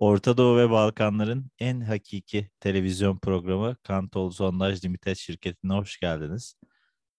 Orta 0.00 0.36
Doğu 0.36 0.56
ve 0.56 0.70
Balkanların 0.70 1.50
en 1.58 1.80
hakiki 1.80 2.50
televizyon 2.60 3.18
programı 3.18 3.76
Kantol 3.82 4.30
Sondaj 4.30 4.84
Limited 4.84 5.16
şirketine 5.16 5.72
hoş 5.72 5.98
geldiniz. 6.00 6.54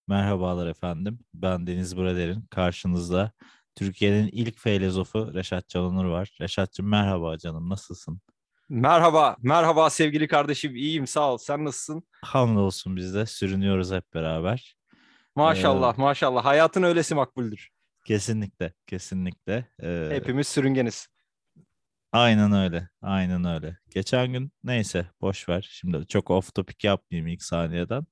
Merhabalar 0.08 0.66
efendim. 0.66 1.18
Ben 1.34 1.66
Deniz 1.66 1.96
Burader'in 1.96 2.42
karşınızda 2.50 3.32
Türkiye'nin 3.74 4.28
ilk 4.32 4.58
filozofu 4.58 5.34
Reşat 5.34 5.68
Canonur 5.68 6.04
var. 6.04 6.36
Reşat'cığım 6.40 6.88
merhaba 6.88 7.38
canım 7.38 7.68
nasılsın? 7.68 8.20
Merhaba, 8.68 9.36
merhaba 9.42 9.90
sevgili 9.90 10.28
kardeşim. 10.28 10.76
İyiyim 10.76 11.06
sağ 11.06 11.32
ol. 11.32 11.38
Sen 11.38 11.64
nasılsın? 11.64 12.02
Hamdolsun 12.22 12.96
biz 12.96 13.14
de 13.14 13.26
sürünüyoruz 13.26 13.92
hep 13.92 14.14
beraber. 14.14 14.76
Maşallah, 15.36 15.98
ee, 15.98 16.00
maşallah. 16.00 16.44
Hayatın 16.44 16.82
öylesi 16.82 17.14
makbuldür. 17.14 17.70
Kesinlikle, 18.04 18.72
kesinlikle. 18.86 19.68
Ee, 19.82 20.08
Hepimiz 20.12 20.48
sürüngeniz. 20.48 21.11
Aynen 22.12 22.52
öyle. 22.52 22.88
Aynen 23.02 23.44
öyle. 23.44 23.78
Geçen 23.90 24.32
gün 24.32 24.52
neyse 24.64 25.06
boş 25.20 25.48
ver. 25.48 25.68
Şimdi 25.72 26.06
çok 26.06 26.30
off 26.30 26.54
topic 26.54 26.88
yapmayayım 26.88 27.26
ilk 27.28 27.42
saniyeden. 27.42 28.06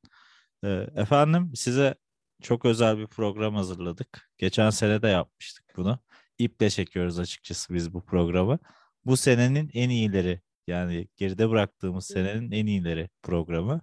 Ee, 0.65 0.87
efendim 0.97 1.53
size 1.57 1.95
çok 2.43 2.65
özel 2.65 2.99
bir 2.99 3.07
program 3.07 3.55
hazırladık. 3.55 4.31
Geçen 4.39 4.71
sene 4.71 5.03
de 5.03 5.09
yapmıştık 5.09 5.65
bunu. 5.77 5.99
İple 6.39 6.71
çekiyoruz 6.71 7.19
açıkçası 7.19 7.75
biz 7.75 7.95
bu 7.95 8.05
programı. 8.05 8.59
Bu 9.05 9.17
senenin 9.17 9.71
en 9.75 9.91
iyileri 9.91 10.41
yani 10.67 11.09
geride 11.17 11.51
bıraktığımız 11.51 12.07
senenin 12.07 12.51
en 12.53 12.67
iyileri 12.67 13.09
programı. 13.23 13.81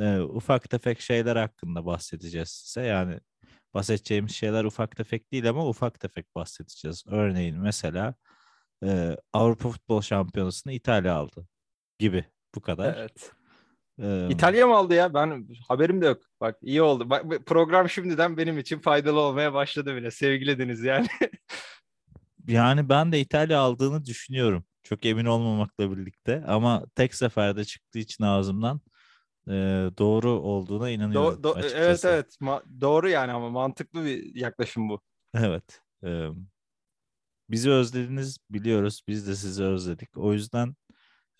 Ee, 0.00 0.18
ufak 0.20 0.70
tefek 0.70 1.00
şeyler 1.00 1.36
hakkında 1.36 1.86
bahsedeceğiz 1.86 2.48
size. 2.48 2.86
Yani 2.86 3.20
bahsedeceğimiz 3.74 4.32
şeyler 4.32 4.64
ufak 4.64 4.96
tefek 4.96 5.32
değil 5.32 5.48
ama 5.48 5.68
ufak 5.68 6.00
tefek 6.00 6.34
bahsedeceğiz. 6.34 7.04
Örneğin 7.06 7.58
mesela 7.60 8.14
e, 8.84 9.16
Avrupa 9.32 9.68
Futbol 9.70 10.00
Şampiyonası'nı 10.00 10.72
İtalya 10.72 11.14
aldı 11.14 11.46
gibi 11.98 12.24
bu 12.54 12.60
kadar. 12.60 12.94
Evet. 12.96 13.32
Ee, 14.02 14.28
İtalya 14.30 14.66
mı 14.66 14.76
aldı 14.76 14.94
ya? 14.94 15.14
Ben 15.14 15.48
haberim 15.68 16.02
de 16.02 16.06
yok. 16.06 16.22
Bak 16.40 16.56
iyi 16.62 16.82
oldu. 16.82 17.10
Bak 17.10 17.24
program 17.46 17.88
şimdiden 17.88 18.36
benim 18.36 18.58
için 18.58 18.78
faydalı 18.78 19.20
olmaya 19.20 19.54
başladı 19.54 19.96
bile. 19.96 20.10
Sevgili 20.10 20.58
Deniz 20.58 20.84
yani. 20.84 21.06
yani 22.48 22.88
ben 22.88 23.12
de 23.12 23.20
İtalya 23.20 23.60
aldığını 23.60 24.04
düşünüyorum. 24.04 24.64
Çok 24.82 25.06
emin 25.06 25.24
olmamakla 25.24 25.96
birlikte 25.96 26.44
ama 26.46 26.84
tek 26.94 27.14
seferde 27.14 27.64
çıktığı 27.64 27.98
için 27.98 28.24
ağzımdan 28.24 28.80
e, 29.48 29.52
doğru 29.98 30.30
olduğuna 30.30 30.90
inanıyorum. 30.90 31.42
Do- 31.42 31.42
do- 31.42 31.70
evet 31.74 32.04
evet 32.04 32.36
Ma- 32.40 32.80
doğru 32.80 33.08
yani 33.08 33.32
ama 33.32 33.50
mantıklı 33.50 34.04
bir 34.04 34.34
yaklaşım 34.34 34.88
bu. 34.88 35.00
Evet. 35.34 35.82
E, 36.04 36.28
bizi 37.50 37.70
özlediniz 37.70 38.38
biliyoruz. 38.50 39.02
Biz 39.08 39.28
de 39.28 39.36
sizi 39.36 39.64
özledik. 39.64 40.08
O 40.16 40.32
yüzden 40.32 40.74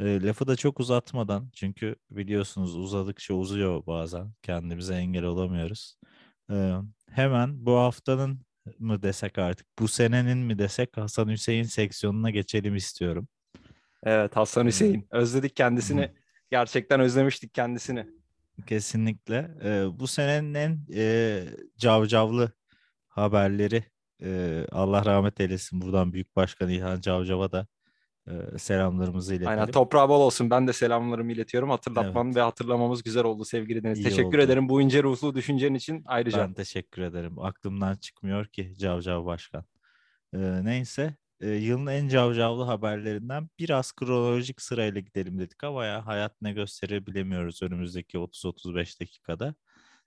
e, 0.01 0.23
lafı 0.23 0.47
da 0.47 0.57
çok 0.57 0.81
uzatmadan 0.81 1.51
çünkü 1.55 1.97
biliyorsunuz 2.11 2.77
uzadıkça 2.77 3.35
uzuyor 3.35 3.87
bazen. 3.87 4.33
Kendimize 4.43 4.95
engel 4.95 5.25
olamıyoruz. 5.25 5.97
E, 6.51 6.75
hemen 7.11 7.67
bu 7.67 7.77
haftanın 7.77 8.41
mı 8.79 9.03
desek 9.03 9.39
artık 9.39 9.67
bu 9.79 9.89
senenin 9.89 10.39
mi 10.39 10.59
desek 10.59 10.97
Hasan 10.97 11.29
Hüseyin 11.29 11.63
seksiyonuna 11.63 12.31
geçelim 12.31 12.77
istiyorum. 12.77 13.29
Evet 14.03 14.37
Hasan 14.37 14.67
Hüseyin. 14.67 15.07
Özledik 15.11 15.57
kendisini. 15.57 16.13
Gerçekten 16.51 17.01
özlemiştik 17.01 17.55
kendisini. 17.55 18.07
Kesinlikle. 18.67 19.51
Ee, 19.65 19.85
bu 20.01 20.07
senenin 20.07 20.55
en 20.55 20.87
e, 20.95 21.45
cavcavlı 21.79 22.53
haberleri 23.09 23.85
e, 24.23 24.65
Allah 24.73 25.05
rahmet 25.05 25.41
eylesin. 25.41 25.81
Buradan 25.81 26.13
Büyük 26.13 26.37
Başkan 26.37 26.69
İlhan 26.69 27.01
Cavcav'a 27.01 27.53
da 27.53 27.67
e, 28.29 28.59
selamlarımızı 28.59 29.35
iletelim. 29.35 29.51
Aynen 29.51 29.71
toprağı 29.71 30.09
bol 30.09 30.21
olsun. 30.21 30.51
Ben 30.51 30.69
de 30.69 30.73
selamlarımı 30.73 31.33
iletiyorum. 31.33 31.71
Hatırlatman 31.71 32.27
evet. 32.27 32.37
ve 32.37 32.41
hatırlamamız 32.41 33.03
güzel 33.03 33.25
oldu 33.25 33.45
sevgili 33.45 33.83
Deniz. 33.83 33.99
İyi 33.99 34.03
teşekkür 34.03 34.39
oldu. 34.39 34.45
ederim 34.45 34.69
bu 34.69 34.83
ince 34.83 35.03
ruhlu 35.03 35.35
düşüncen 35.35 35.75
için 35.75 36.03
ayrıca. 36.07 36.39
Ben 36.39 36.53
teşekkür 36.53 37.03
ederim. 37.03 37.39
Aklımdan 37.39 37.97
çıkmıyor 37.97 38.47
ki 38.47 38.75
Cavcav 38.79 39.27
Başkan. 39.27 39.65
Ee, 40.35 40.65
neyse 40.65 41.17
e, 41.41 41.49
yılın 41.49 41.87
en 41.87 42.09
cavcavlı 42.09 42.63
haberlerinden 42.65 43.49
biraz 43.59 43.93
kronolojik 43.93 44.63
sırayla 44.63 45.01
gidelim 45.01 45.39
dedik 45.39 45.65
ama 45.65 45.85
ya 45.85 46.07
hayat 46.07 46.43
ne 46.43 46.53
gösterir 46.53 47.07
bilemiyoruz 47.07 47.63
önümüzdeki 47.63 48.19
30-35 48.19 49.01
dakikada. 49.01 49.55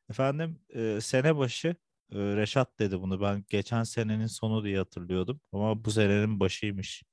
Efendim 0.10 0.60
e, 0.70 1.02
sene 1.02 1.38
başı 1.38 1.68
e, 1.68 1.76
Reşat 2.12 2.80
dedi 2.80 3.02
bunu 3.02 3.22
ben 3.22 3.46
geçen 3.50 3.84
senenin 3.84 4.28
sonu 4.28 4.64
diye 4.64 4.78
hatırlıyordum 4.78 5.42
ama 5.52 5.86
bu 5.86 5.92
senenin 5.92 6.40
başıymış. 6.40 7.04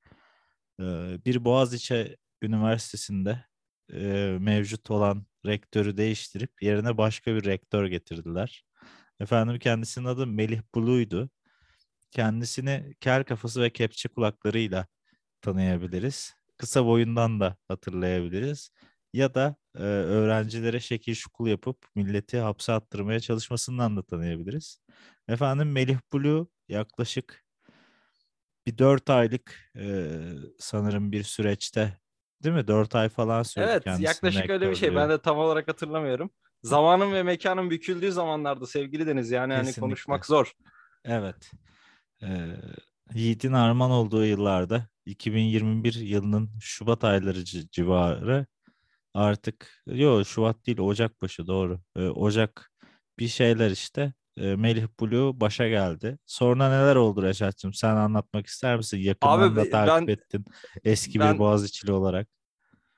Bir 1.24 1.44
Boğaziçi 1.44 2.16
Üniversitesi'nde 2.42 3.44
mevcut 4.38 4.90
olan 4.90 5.26
rektörü 5.46 5.96
değiştirip 5.96 6.62
yerine 6.62 6.98
başka 6.98 7.34
bir 7.34 7.44
rektör 7.44 7.86
getirdiler. 7.86 8.64
Efendim 9.20 9.58
kendisinin 9.58 10.04
adı 10.04 10.26
Melih 10.26 10.60
Bulu'ydu 10.74 11.30
kendisini 12.10 12.94
kel 13.00 13.24
kafası 13.24 13.62
ve 13.62 13.70
kepçe 13.70 14.08
kulaklarıyla 14.08 14.86
tanıyabiliriz. 15.40 16.34
Kısa 16.56 16.86
boyundan 16.86 17.40
da 17.40 17.56
hatırlayabiliriz. 17.68 18.70
Ya 19.12 19.34
da 19.34 19.56
e, 19.76 19.82
öğrencilere 19.82 20.80
şekil 20.80 21.14
şukul 21.14 21.48
yapıp 21.48 21.76
milleti 21.94 22.38
hapse 22.38 22.72
attırmaya 22.72 23.20
çalışmasından 23.20 23.96
da 23.96 24.02
tanıyabiliriz. 24.02 24.80
Efendim 25.28 25.72
Melih 25.72 25.98
Bulu 26.12 26.50
yaklaşık 26.68 27.44
bir 28.66 28.78
dört 28.78 29.10
aylık 29.10 29.72
e, 29.76 30.10
sanırım 30.58 31.12
bir 31.12 31.22
süreçte 31.22 31.98
değil 32.42 32.54
mi? 32.54 32.68
Dört 32.68 32.94
ay 32.94 33.08
falan 33.08 33.42
sürdü 33.42 33.64
Evet 33.68 34.00
yaklaşık 34.00 34.50
öyle 34.50 34.70
bir 34.70 34.76
şey. 34.76 34.94
Ben 34.94 35.10
de 35.10 35.18
tam 35.18 35.38
olarak 35.38 35.68
hatırlamıyorum. 35.68 36.30
Zamanın 36.62 37.12
ve 37.12 37.22
mekanın 37.22 37.70
büküldüğü 37.70 38.12
zamanlarda 38.12 38.66
sevgili 38.66 39.06
Deniz. 39.06 39.30
Yani 39.30 39.54
hani 39.54 39.72
konuşmak 39.72 40.26
zor. 40.26 40.52
Evet 41.04 41.50
e, 42.22 42.56
Yiğit'in 43.14 43.52
arman 43.52 43.90
olduğu 43.90 44.24
yıllarda 44.24 44.86
2021 45.06 45.94
yılının 45.94 46.50
Şubat 46.60 47.04
ayları 47.04 47.44
civarı 47.44 48.46
artık 49.14 49.82
yok 49.86 50.26
Şubat 50.26 50.66
değil 50.66 50.78
Ocak 50.78 51.22
başı 51.22 51.46
doğru. 51.46 51.80
E, 51.96 52.08
Ocak 52.08 52.72
bir 53.18 53.28
şeyler 53.28 53.70
işte 53.70 54.12
e, 54.36 54.56
Melih 54.56 54.86
Blue 55.00 55.40
başa 55.40 55.68
geldi. 55.68 56.18
Sonra 56.26 56.68
neler 56.68 56.96
oldu 56.96 57.22
Reşat'cığım? 57.22 57.74
Sen 57.74 57.96
anlatmak 57.96 58.46
ister 58.46 58.76
misin? 58.76 58.98
Yakından 58.98 59.40
Abi, 59.40 59.56
da 59.56 59.70
takip 59.70 60.08
ben, 60.08 60.12
ettin 60.12 60.44
eski 60.84 61.20
ben, 61.20 61.34
bir 61.34 61.38
Boğaziçi'li 61.38 61.92
olarak. 61.92 62.28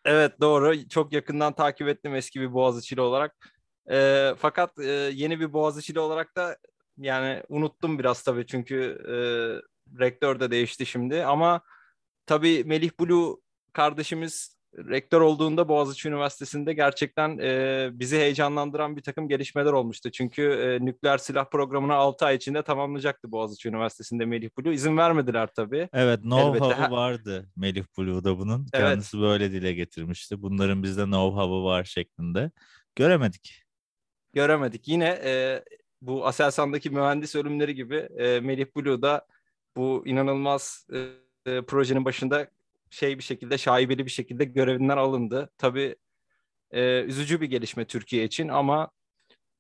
Evet 0.05 0.41
doğru. 0.41 0.89
Çok 0.89 1.13
yakından 1.13 1.53
takip 1.53 1.89
ettim 1.89 2.15
eski 2.15 2.41
bir 2.41 2.53
Boğaziçi'li 2.53 3.01
olarak. 3.01 3.51
E, 3.91 4.31
fakat 4.39 4.79
e, 4.79 4.91
yeni 5.15 5.41
bir 5.41 5.53
Boğaziçi'li 5.53 6.01
olarak 6.01 6.37
da 6.37 6.57
yani 6.99 7.43
unuttum 7.49 7.99
biraz 7.99 8.23
tabii 8.23 8.47
çünkü 8.47 8.99
e, 9.09 9.15
rektör 9.99 10.41
de 10.41 10.51
değişti 10.51 10.87
şimdi 10.87 11.25
ama 11.25 11.61
tabii 12.27 12.65
Melih 12.65 12.91
Bulu 13.01 13.43
kardeşimiz 13.73 14.57
rektör 14.77 15.21
olduğunda 15.21 15.69
Boğaziçi 15.69 16.09
Üniversitesi'nde 16.09 16.73
gerçekten 16.73 17.39
e, 17.39 17.91
bizi 17.93 18.17
heyecanlandıran 18.17 18.97
bir 18.97 19.03
takım 19.03 19.29
gelişmeler 19.29 19.73
olmuştu. 19.73 20.11
Çünkü 20.11 20.43
e, 20.43 20.85
nükleer 20.85 21.19
silah 21.19 21.45
programını 21.51 21.95
6 21.95 22.27
ay 22.27 22.37
içinde 22.37 22.63
tamamlayacaktı 22.63 23.33
Boğaziçi 23.33 23.69
Üniversitesi'nde 23.69 24.25
Melih 24.25 24.51
Bulu. 24.59 24.73
İzin 24.73 24.97
vermediler 24.97 25.49
tabii. 25.57 25.89
Evet, 25.93 26.21
know-how'u 26.21 26.91
vardı 26.91 27.51
Melih 27.57 27.85
Bulu'da 27.97 28.39
bunun. 28.39 28.67
Kendisi 28.67 29.17
evet. 29.17 29.25
böyle 29.25 29.53
dile 29.53 29.73
getirmişti. 29.73 30.43
Bunların 30.43 30.83
bizde 30.83 31.03
know-how'u 31.03 31.65
var 31.65 31.85
şeklinde. 31.85 32.51
Göremedik. 32.97 33.63
Göremedik. 34.33 34.89
Yine 34.89 35.21
e, 35.25 35.65
bu 36.03 36.27
Aselsan'daki 36.27 36.91
mühendis 36.91 37.35
ölümleri 37.37 37.75
gibi 37.75 37.97
e, 37.97 38.41
Melih 38.41 38.67
Blue 38.77 39.03
da 39.03 39.27
bu 39.77 40.03
inanılmaz 40.07 40.87
e, 40.93 40.99
e, 41.53 41.63
projenin 41.63 42.05
başında 42.05 42.49
şey 42.93 43.19
bir 43.19 43.23
şekilde 43.23 43.59
şaibeli 43.59 44.07
bir 44.07 44.11
şekilde 44.11 44.45
görevinden 44.45 44.97
alındı. 44.97 45.51
Tabii 45.59 45.97
e, 46.71 47.03
üzücü 47.03 47.41
bir 47.41 47.47
gelişme 47.47 47.85
Türkiye 47.85 48.25
için 48.25 48.49
ama 48.49 48.91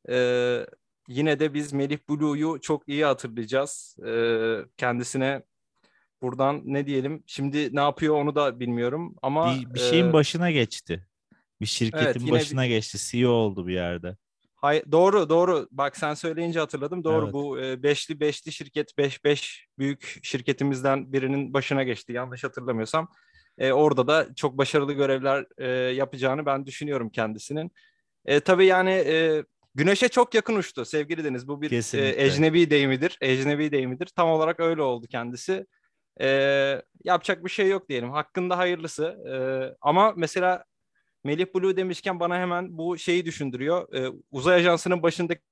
e, 0.08 0.66
yine 1.08 1.40
de 1.40 1.54
biz 1.54 1.72
Melih 1.72 1.98
Blue'yu 2.08 2.60
çok 2.60 2.88
iyi 2.88 3.04
hatırlayacağız. 3.04 3.96
E, 4.06 4.12
kendisine 4.76 5.42
buradan 6.22 6.62
ne 6.64 6.86
diyelim 6.86 7.24
şimdi 7.26 7.76
ne 7.76 7.80
yapıyor 7.80 8.14
onu 8.14 8.34
da 8.34 8.60
bilmiyorum 8.60 9.16
ama 9.22 9.54
bir, 9.54 9.74
bir 9.74 9.80
şeyin 9.80 10.08
e, 10.08 10.12
başına 10.12 10.50
geçti. 10.50 11.06
Bir 11.60 11.66
şirketin 11.66 12.20
evet, 12.20 12.30
başına 12.30 12.62
bir... 12.62 12.68
geçti. 12.68 12.98
CEO 12.98 13.30
oldu 13.30 13.66
bir 13.66 13.74
yerde. 13.74 14.16
Hay, 14.62 14.82
doğru 14.92 15.28
doğru. 15.28 15.68
Bak 15.70 15.96
sen 15.96 16.14
söyleyince 16.14 16.60
hatırladım. 16.60 17.04
Doğru 17.04 17.24
evet. 17.24 17.34
bu 17.34 17.60
e, 17.60 17.82
beşli 17.82 18.20
beşli 18.20 18.52
şirket 18.52 18.98
beş 18.98 19.24
beş 19.24 19.66
büyük 19.78 20.18
şirketimizden 20.22 21.12
birinin 21.12 21.54
başına 21.54 21.82
geçti. 21.82 22.12
Yanlış 22.12 22.44
hatırlamıyorsam. 22.44 23.08
E, 23.58 23.72
orada 23.72 24.06
da 24.06 24.34
çok 24.36 24.58
başarılı 24.58 24.92
görevler 24.92 25.46
e, 25.58 25.68
yapacağını 25.94 26.46
ben 26.46 26.66
düşünüyorum 26.66 27.10
kendisinin. 27.10 27.72
E, 28.24 28.40
tabii 28.40 28.66
yani 28.66 28.90
e, 28.90 29.44
güneşe 29.74 30.08
çok 30.08 30.34
yakın 30.34 30.56
uçtu 30.56 30.84
sevgili 30.84 31.24
Deniz. 31.24 31.48
Bu 31.48 31.62
bir 31.62 31.98
e, 31.98 32.24
ecnebi 32.24 32.70
deyimidir. 32.70 33.18
Ecnebi 33.20 33.72
deyimidir. 33.72 34.06
Tam 34.06 34.28
olarak 34.28 34.60
öyle 34.60 34.82
oldu 34.82 35.06
kendisi. 35.06 35.66
E, 36.20 36.28
yapacak 37.04 37.44
bir 37.44 37.50
şey 37.50 37.68
yok 37.68 37.88
diyelim. 37.88 38.10
Hakkında 38.10 38.58
hayırlısı. 38.58 39.04
E, 39.04 39.34
ama 39.80 40.12
mesela 40.16 40.64
Melih 41.24 41.46
Blue 41.54 41.76
demişken 41.76 42.20
bana 42.20 42.38
hemen 42.38 42.78
bu 42.78 42.98
şeyi 42.98 43.24
düşündürüyor. 43.24 43.94
E, 43.94 44.12
uzay 44.30 44.54
ajansının 44.54 45.02
başındaki 45.02 45.42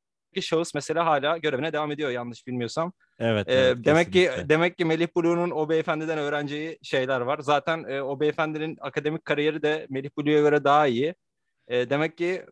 şahıs 0.41 0.75
mesela 0.75 1.07
hala 1.07 1.39
görevine 1.39 1.73
devam 1.73 1.93
ediyor 1.93 2.11
yanlış 2.11 2.47
bilmiyorsam. 2.47 2.93
Evet. 3.19 3.49
Ee, 3.49 3.53
evet 3.53 3.77
demek 3.85 4.07
ki 4.07 4.13
kesinlikle. 4.13 4.49
demek 4.49 4.79
ki 4.79 4.85
Melih 4.85 5.09
Bulu'nun 5.17 5.51
o 5.51 5.69
beyefendiden 5.69 6.19
öğreneceği 6.19 6.79
şeyler 6.83 7.21
var. 7.21 7.39
Zaten 7.39 7.85
e, 7.89 8.03
o 8.03 8.21
beyefendinin 8.21 8.77
akademik 8.81 9.25
kariyeri 9.25 9.63
de 9.63 9.87
Melih 9.91 10.11
Bulu'ya 10.17 10.41
göre 10.41 10.65
daha 10.65 10.87
iyi. 10.87 11.15
E, 11.69 11.91
demek 11.91 12.19
ki 12.19 12.47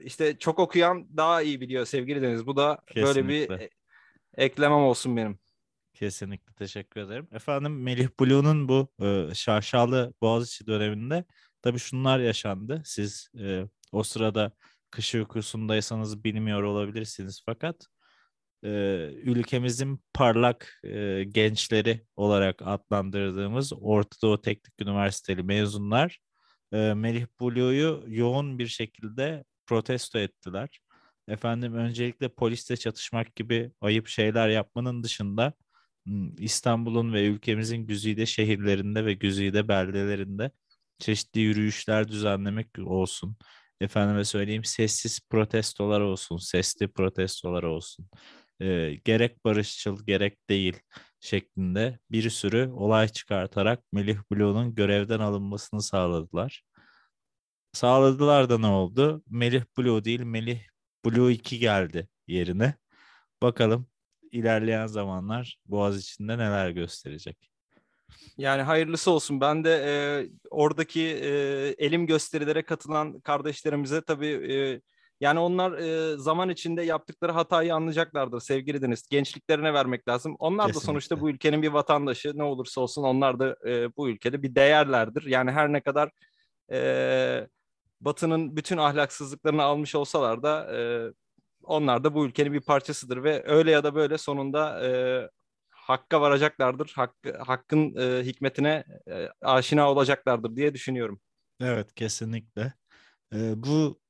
işte 0.00 0.38
çok 0.38 0.58
okuyan 0.58 1.16
daha 1.16 1.42
iyi 1.42 1.60
biliyor 1.60 1.84
sevgili 1.84 2.22
Deniz. 2.22 2.46
Bu 2.46 2.56
da 2.56 2.78
böyle 2.96 3.28
bir 3.28 3.48
Kesinlikle. 3.48 3.64
e- 3.64 4.44
eklemem 4.44 4.78
olsun 4.78 5.16
benim. 5.16 5.38
Kesinlikle 5.94 6.52
teşekkür 6.52 7.00
ederim. 7.00 7.28
Efendim 7.32 7.82
Melih 7.82 8.08
Blue'nun 8.20 8.68
bu 8.68 8.88
e, 9.02 9.34
şaşalı 9.34 10.14
Boğaziçi 10.20 10.66
döneminde 10.66 11.24
tabii 11.64 11.78
şunlar 11.78 12.18
yaşandı. 12.18 12.82
Siz 12.84 13.28
e, 13.40 13.64
o 13.92 14.02
sırada 14.02 14.52
kış 14.90 15.14
uykusundaysanız 15.14 16.24
bilmiyor 16.24 16.62
olabilirsiniz 16.62 17.42
fakat 17.46 17.86
e, 18.64 18.68
ülkemizin 19.22 20.00
parlak 20.14 20.80
e, 20.84 21.24
gençleri 21.24 22.06
olarak 22.16 22.62
adlandırdığımız 22.62 23.72
Orta 23.80 24.16
Doğu 24.22 24.40
Teknik 24.40 24.80
Üniversiteli 24.80 25.42
mezunlar 25.42 26.18
e, 26.72 26.94
Melih 26.94 27.26
Bulu'yu 27.40 28.04
yoğun 28.08 28.58
bir 28.58 28.66
şekilde 28.66 29.44
protesto 29.66 30.18
ettiler. 30.18 30.80
Efendim 31.28 31.74
öncelikle 31.74 32.28
polisle 32.28 32.76
çatışmak 32.76 33.36
gibi 33.36 33.72
ayıp 33.80 34.08
şeyler 34.08 34.48
yapmanın 34.48 35.02
dışında 35.02 35.52
İstanbul'un 36.38 37.12
ve 37.12 37.26
ülkemizin 37.26 37.86
güzide 37.86 38.26
şehirlerinde 38.26 39.04
ve 39.04 39.14
güzide 39.14 39.68
beldelerinde 39.68 40.50
çeşitli 40.98 41.40
yürüyüşler 41.40 42.08
düzenlemek 42.08 42.68
olsun. 42.78 43.36
Efendime 43.80 44.24
söyleyeyim 44.24 44.64
sessiz 44.64 45.20
protestolar 45.30 46.00
olsun, 46.00 46.36
sesli 46.36 46.88
protestolar 46.88 47.62
olsun. 47.62 48.08
Ee, 48.60 48.94
gerek 49.04 49.44
barışçıl 49.44 50.06
gerek 50.06 50.48
değil 50.48 50.80
şeklinde 51.20 51.98
bir 52.10 52.30
sürü 52.30 52.68
olay 52.68 53.08
çıkartarak 53.08 53.80
Melih 53.92 54.18
Blue'nun 54.32 54.74
görevden 54.74 55.20
alınmasını 55.20 55.82
sağladılar. 55.82 56.62
Sağladılar 57.72 58.50
da 58.50 58.58
ne 58.58 58.66
oldu? 58.66 59.22
Melih 59.30 59.62
Blue 59.78 60.04
değil 60.04 60.20
Melih 60.20 60.60
Blue 61.06 61.32
2 61.32 61.58
geldi 61.58 62.08
yerine. 62.26 62.74
Bakalım 63.42 63.86
ilerleyen 64.32 64.86
zamanlar 64.86 65.58
Boğaziçi'nde 65.66 66.38
neler 66.38 66.70
gösterecek. 66.70 67.53
Yani 68.38 68.62
hayırlısı 68.62 69.10
olsun. 69.10 69.40
Ben 69.40 69.64
de 69.64 69.70
e, 69.86 69.92
oradaki 70.50 71.02
e, 71.02 71.30
elim 71.78 72.06
gösterilere 72.06 72.62
katılan 72.62 73.20
kardeşlerimize 73.20 74.00
tabii 74.00 74.52
e, 74.52 74.80
yani 75.20 75.38
onlar 75.38 75.72
e, 75.72 76.16
zaman 76.18 76.48
içinde 76.48 76.82
yaptıkları 76.82 77.32
hatayı 77.32 77.74
anlayacaklardır 77.74 78.40
sevgili 78.40 78.82
Deniz. 78.82 79.08
Gençliklerine 79.08 79.74
vermek 79.74 80.08
lazım. 80.08 80.36
Onlar 80.38 80.68
da 80.68 80.80
sonuçta 80.80 81.14
Kesinlikle. 81.14 81.20
bu 81.20 81.30
ülkenin 81.30 81.62
bir 81.62 81.68
vatandaşı. 81.68 82.32
Ne 82.34 82.42
olursa 82.42 82.80
olsun 82.80 83.02
onlar 83.02 83.38
da 83.38 83.56
e, 83.66 83.96
bu 83.96 84.08
ülkede 84.08 84.42
bir 84.42 84.54
değerlerdir. 84.54 85.26
Yani 85.26 85.50
her 85.50 85.72
ne 85.72 85.80
kadar 85.80 86.10
e, 86.72 87.48
Batı'nın 88.00 88.56
bütün 88.56 88.76
ahlaksızlıklarını 88.76 89.62
almış 89.62 89.94
olsalar 89.94 90.42
da 90.42 90.76
e, 90.76 90.78
onlar 91.62 92.04
da 92.04 92.14
bu 92.14 92.26
ülkenin 92.26 92.52
bir 92.52 92.60
parçasıdır 92.60 93.24
ve 93.24 93.42
öyle 93.46 93.70
ya 93.70 93.84
da 93.84 93.94
böyle 93.94 94.18
sonunda 94.18 94.86
e, 94.86 94.90
hakka 95.84 96.20
varacaklardır. 96.20 96.92
Hakkı, 96.96 97.38
hakkın 97.38 97.94
e, 97.96 98.24
hikmetine 98.24 98.84
e, 99.10 99.28
aşina 99.42 99.90
olacaklardır 99.90 100.56
diye 100.56 100.74
düşünüyorum. 100.74 101.20
Evet 101.60 101.94
kesinlikle. 101.94 102.72
Ee, 103.34 103.52
bu 103.56 104.00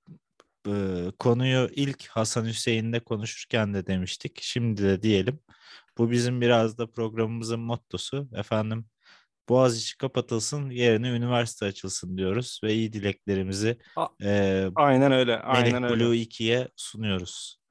e, 0.69 0.73
konuyu 1.19 1.69
ilk 1.73 2.07
Hasan 2.09 2.45
Hüseyin'de 2.45 3.01
konuşurken 3.01 3.75
de 3.75 3.87
demiştik. 3.87 4.39
Şimdi 4.43 4.83
de 4.83 5.03
diyelim. 5.03 5.41
Bu 5.99 6.11
bizim 6.11 6.41
biraz 6.41 6.79
da 6.79 6.91
programımızın 6.91 7.61
mottosu. 7.61 8.29
Efendim 8.35 8.87
Boğaziçi 9.49 9.99
kapatılsın 9.99 10.71
yerine 10.71 11.09
üniversite 11.11 11.67
açılsın 11.67 12.17
diyoruz 12.17 12.61
ve 12.65 12.75
iyi 12.75 12.93
dileklerimizi 12.93 13.79
A- 13.97 14.09
e, 14.23 14.69
Aynen 14.75 15.13
öyle. 15.13 15.39
Aynen 15.39 15.83
öyle. 15.83 16.05
Blue 16.05 16.17
2'ye 16.17 16.69
sunuyoruz. 16.77 17.64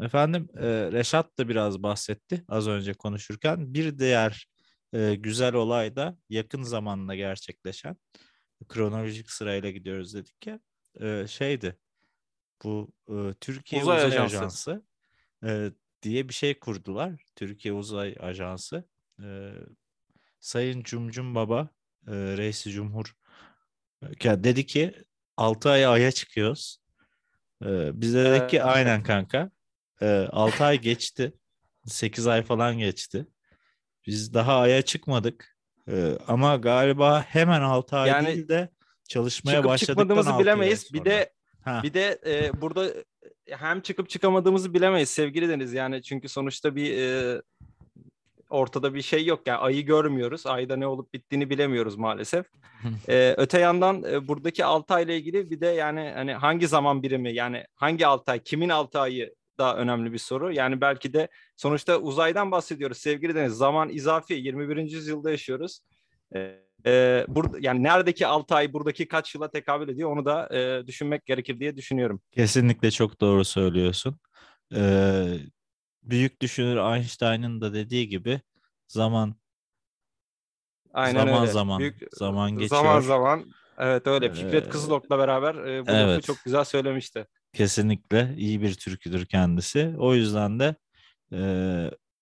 Efendim 0.00 0.48
e, 0.56 0.66
Reşat 0.92 1.38
da 1.38 1.48
biraz 1.48 1.82
bahsetti 1.82 2.44
az 2.48 2.68
önce 2.68 2.94
konuşurken. 2.94 3.74
Bir 3.74 3.98
diğer 3.98 4.46
e, 4.92 5.14
güzel 5.14 5.54
olay 5.54 5.96
da 5.96 6.16
yakın 6.28 6.62
zamanda 6.62 7.14
gerçekleşen 7.14 7.96
kronolojik 8.68 9.30
sırayla 9.30 9.70
gidiyoruz 9.70 10.14
dedik 10.14 10.46
ya 10.46 10.60
e, 11.00 11.26
şeydi 11.26 11.78
bu 12.64 12.92
e, 13.08 13.34
Türkiye 13.40 13.82
Uzay 13.82 13.96
Uzay, 13.96 14.08
Ajansı. 14.08 14.36
Ajansı 14.36 14.82
e, 15.44 15.70
diye 16.02 16.28
bir 16.28 16.34
şey 16.34 16.58
kurdular. 16.58 17.24
Türkiye 17.36 17.74
Uzay 17.74 18.16
Ajansı. 18.20 18.84
E, 19.22 19.52
Sayın 20.40 20.82
Cumcum 20.82 21.34
Baba 21.34 21.68
e, 22.06 22.12
Reisi 22.12 22.70
Cumhur 22.70 23.14
dedi 24.22 24.66
ki 24.66 24.94
6 25.36 25.70
ay 25.70 25.86
aya 25.86 26.12
çıkıyoruz. 26.12 26.78
E, 27.64 28.00
biz 28.00 28.14
de 28.14 28.24
dedik 28.24 28.50
ki 28.50 28.62
aynen 28.62 29.02
kanka. 29.02 29.50
E, 30.02 30.28
6 30.32 30.64
ay 30.64 30.80
geçti. 30.80 31.32
8 31.86 32.26
ay 32.26 32.42
falan 32.42 32.78
geçti. 32.78 33.26
Biz 34.06 34.34
daha 34.34 34.58
aya 34.58 34.82
çıkmadık. 34.82 35.56
E, 35.88 36.18
ama 36.26 36.56
galiba 36.56 37.22
hemen 37.22 37.60
6 37.60 37.96
ay 37.96 38.08
Yani 38.08 38.26
değil 38.26 38.48
de 38.48 38.68
çalışmaya 39.08 39.56
Çıkıp 39.56 39.70
başladıktan 39.70 40.02
çıkmadığımızı 40.02 40.30
6 40.30 40.36
ay 40.36 40.44
bilemeyiz. 40.44 40.92
Bir 40.92 41.04
de 41.04 41.32
Ha, 41.64 41.80
bir 41.82 41.94
de 41.94 42.20
e, 42.26 42.60
burada 42.60 42.88
e, 42.88 42.94
hem 43.50 43.80
çıkıp 43.80 44.08
çıkamadığımızı 44.08 44.74
bilemeyiz 44.74 45.08
sevgili 45.08 45.48
Deniz. 45.48 45.72
Yani 45.72 46.02
çünkü 46.02 46.28
sonuçta 46.28 46.76
bir 46.76 46.98
e, 46.98 47.42
ortada 48.50 48.94
bir 48.94 49.02
şey 49.02 49.26
yok. 49.26 49.46
Yani 49.46 49.58
ayı 49.58 49.86
görmüyoruz. 49.86 50.46
Ayda 50.46 50.76
ne 50.76 50.86
olup 50.86 51.14
bittiğini 51.14 51.50
bilemiyoruz 51.50 51.96
maalesef. 51.96 52.46
Ee, 53.08 53.34
öte 53.38 53.60
yandan 53.60 54.04
e, 54.04 54.28
buradaki 54.28 54.64
6 54.64 54.94
ay 54.94 55.04
ile 55.04 55.16
ilgili 55.16 55.50
bir 55.50 55.60
de 55.60 55.66
yani 55.66 56.12
hani 56.14 56.32
hangi 56.32 56.68
zaman 56.68 57.02
birimi 57.02 57.34
yani 57.34 57.64
hangi 57.74 58.06
6 58.06 58.30
ay 58.30 58.42
kimin 58.42 58.68
6 58.68 59.00
ayı 59.00 59.34
da 59.60 59.76
önemli 59.76 60.12
bir 60.12 60.18
soru. 60.18 60.52
Yani 60.52 60.80
belki 60.80 61.12
de 61.12 61.28
sonuçta 61.56 61.98
uzaydan 61.98 62.50
bahsediyoruz 62.50 62.98
sevgili 62.98 63.34
Deniz. 63.34 63.52
Zaman 63.52 63.88
izafi 63.88 64.34
21. 64.34 64.76
yüzyılda 64.76 65.30
yaşıyoruz. 65.30 65.80
Ee, 66.34 66.56
e, 66.86 67.24
burada 67.28 67.56
yani 67.60 67.82
neredeki 67.82 68.26
6 68.26 68.54
ay 68.54 68.72
buradaki 68.72 69.08
kaç 69.08 69.34
yıla 69.34 69.50
tekabül 69.50 69.88
ediyor 69.88 70.12
onu 70.12 70.24
da 70.24 70.56
e, 70.56 70.86
düşünmek 70.86 71.26
gerekir 71.26 71.60
diye 71.60 71.76
düşünüyorum. 71.76 72.20
Kesinlikle 72.30 72.90
çok 72.90 73.20
doğru 73.20 73.44
söylüyorsun. 73.44 74.18
Ee, 74.74 75.38
büyük 76.02 76.42
düşünür 76.42 76.94
Einstein'ın 76.94 77.60
da 77.60 77.74
dediği 77.74 78.08
gibi 78.08 78.40
zaman 78.88 79.34
Aynen 80.92 81.20
zaman 81.20 81.42
öyle. 81.42 81.52
zaman 81.52 81.78
Büyük 81.78 82.02
zaman 82.12 82.50
geçiyor. 82.50 82.68
zaman 82.82 83.00
zaman 83.00 83.44
evet 83.78 84.06
öyle 84.06 84.32
Fikret 84.32 84.66
Ee, 84.66 84.70
Kızılok'la 84.70 85.18
beraber 85.18 85.54
e, 85.54 85.82
bu 85.86 85.90
lafı 85.90 86.10
evet. 86.12 86.24
çok 86.24 86.36
güzel 86.44 86.64
söylemişti. 86.64 87.26
Kesinlikle 87.52 88.34
iyi 88.36 88.62
bir 88.62 88.74
türküdür 88.74 89.26
kendisi. 89.26 89.94
O 89.98 90.14
yüzden 90.14 90.60
de 90.60 90.74
e, 91.32 91.40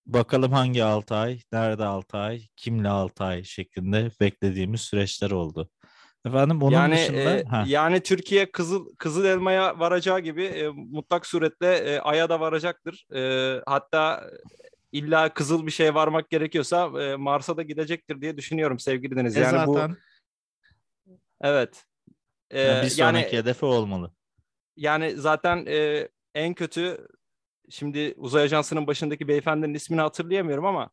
bakalım 0.05 0.51
hangi 0.51 0.83
6 0.83 1.15
ay, 1.15 1.39
nerede 1.51 1.85
6 1.85 2.17
ay, 2.17 2.41
kimle 2.55 2.89
6 2.89 3.23
ay 3.23 3.43
şeklinde 3.43 4.11
beklediğimiz 4.21 4.81
süreçler 4.81 5.31
oldu. 5.31 5.69
Efendim 6.25 6.63
onun 6.63 6.73
yani 6.73 6.95
dışında 6.95 7.37
e, 7.37 7.43
ha, 7.43 7.63
yani 7.67 8.03
Türkiye 8.03 8.51
kızıl 8.51 8.95
kızıl 8.95 9.25
elmaya 9.25 9.79
varacağı 9.79 10.19
gibi 10.19 10.43
e, 10.43 10.67
mutlak 10.67 11.25
suretle 11.25 11.75
e, 11.75 11.99
aya 11.99 12.29
da 12.29 12.39
varacaktır. 12.39 13.05
E, 13.15 13.61
hatta 13.65 14.29
illa 14.91 15.33
kızıl 15.33 15.65
bir 15.65 15.71
şeye 15.71 15.93
varmak 15.93 16.29
gerekiyorsa 16.29 17.01
e, 17.01 17.15
Mars'a 17.15 17.57
da 17.57 17.63
gidecektir 17.63 18.21
diye 18.21 18.37
düşünüyorum 18.37 18.79
sevgili 18.79 19.15
Deniz. 19.15 19.37
e 19.37 19.39
Yani 19.39 19.67
bu 19.67 19.73
zaten 19.73 19.97
evet. 21.41 21.85
E, 22.51 22.61
ya 22.61 22.83
bir 22.83 22.89
sonraki 22.89 23.35
yani 23.35 23.43
hedefi 23.43 23.65
olmalı. 23.65 24.11
Yani 24.79 25.13
zaten 25.15 25.65
e, 25.67 26.07
en 26.35 26.53
kötü 26.53 27.07
şimdi 27.69 28.13
uzay 28.17 28.43
ajansının 28.43 28.87
başındaki 28.87 29.27
beyefendinin 29.27 29.73
ismini 29.73 30.01
hatırlayamıyorum 30.01 30.65
ama 30.65 30.89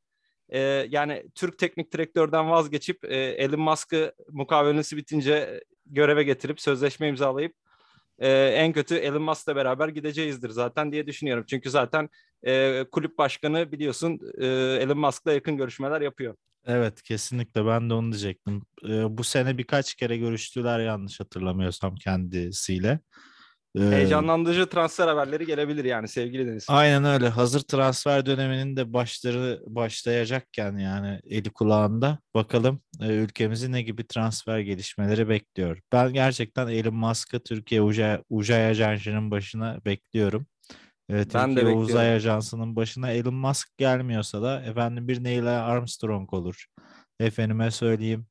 e, 0.49 0.59
yani 0.91 1.25
Türk 1.35 1.59
teknik 1.59 1.93
direktörden 1.93 2.51
vazgeçip 2.51 3.05
e, 3.05 3.17
Elon 3.17 3.61
Musk'ı 3.61 4.15
mukavelesi 4.33 4.97
bitince 4.97 5.65
göreve 5.87 6.23
getirip 6.23 6.61
sözleşme 6.61 7.09
imzalayıp 7.09 7.55
e, 8.19 8.31
en 8.33 8.73
kötü 8.73 8.95
Elon 8.95 9.23
Musk'la 9.23 9.57
beraber 9.57 9.89
gideceğizdir 9.89 10.51
zaten 10.51 10.93
diye 10.93 11.07
düşünüyorum. 11.07 11.45
Çünkü 11.49 11.71
zaten 11.71 12.09
e, 12.47 12.85
kulüp 12.93 13.19
başkanı 13.19 13.73
biliyorsun 13.73 14.21
e, 14.39 14.47
Elon 14.83 14.99
Musk'la 14.99 15.33
yakın 15.33 15.57
görüşmeler 15.57 16.01
yapıyor. 16.01 16.35
Evet 16.67 17.03
kesinlikle 17.03 17.67
ben 17.67 17.91
de 17.91 17.95
onu 17.95 18.13
diyecektim. 18.13 18.63
Ee, 18.85 19.19
bu 19.19 19.25
sene 19.25 19.59
birkaç 19.59 19.95
kere 19.95 20.17
görüştüler 20.17 20.81
yanlış 20.81 21.21
hatırlamıyorsam 21.21 21.95
kendisiyle. 21.95 23.01
Ee, 23.77 23.81
Heyecanlandırıcı 23.81 24.67
transfer 24.67 25.09
haberleri 25.09 25.47
gelebilir 25.47 25.85
yani 25.85 26.09
sevgili 26.09 26.47
Deniz. 26.47 26.67
Aynen 26.69 27.05
öyle. 27.05 27.29
Hazır 27.29 27.61
transfer 27.61 28.27
döneminin 28.27 28.77
de 28.77 28.93
başları 28.93 29.63
başlayacakken 29.67 30.77
yani 30.77 31.21
eli 31.31 31.51
kulağında 31.51 32.19
bakalım 32.35 32.81
e, 33.01 33.07
ülkemizi 33.07 33.73
ne 33.73 33.83
gibi 33.83 34.07
transfer 34.07 34.59
gelişmeleri 34.59 35.29
bekliyor. 35.29 35.81
Ben 35.93 36.13
gerçekten 36.13 36.69
Elon 36.69 36.95
Musk'ı 36.95 37.41
Türkiye 37.41 37.83
Uzay, 37.83 38.21
Uzay 38.31 38.67
Ajansı'nın 38.67 39.31
başına 39.31 39.79
bekliyorum. 39.85 40.47
E, 41.11 41.15
Ben 41.15 41.21
de 41.21 41.25
Türkiye 41.25 41.57
bekliyorum. 41.57 41.83
Uzay 41.83 42.15
Ajansı'nın 42.15 42.77
başına 42.77 43.11
Elon 43.11 43.35
Musk 43.35 43.79
gelmiyorsa 43.79 44.43
da 44.43 44.63
efendim 44.63 45.09
bir 45.09 45.25
Neil 45.25 45.47
Armstrong 45.47 46.35
olur. 46.35 46.65
Efendime 47.21 47.71
söyleyeyim 47.71 48.27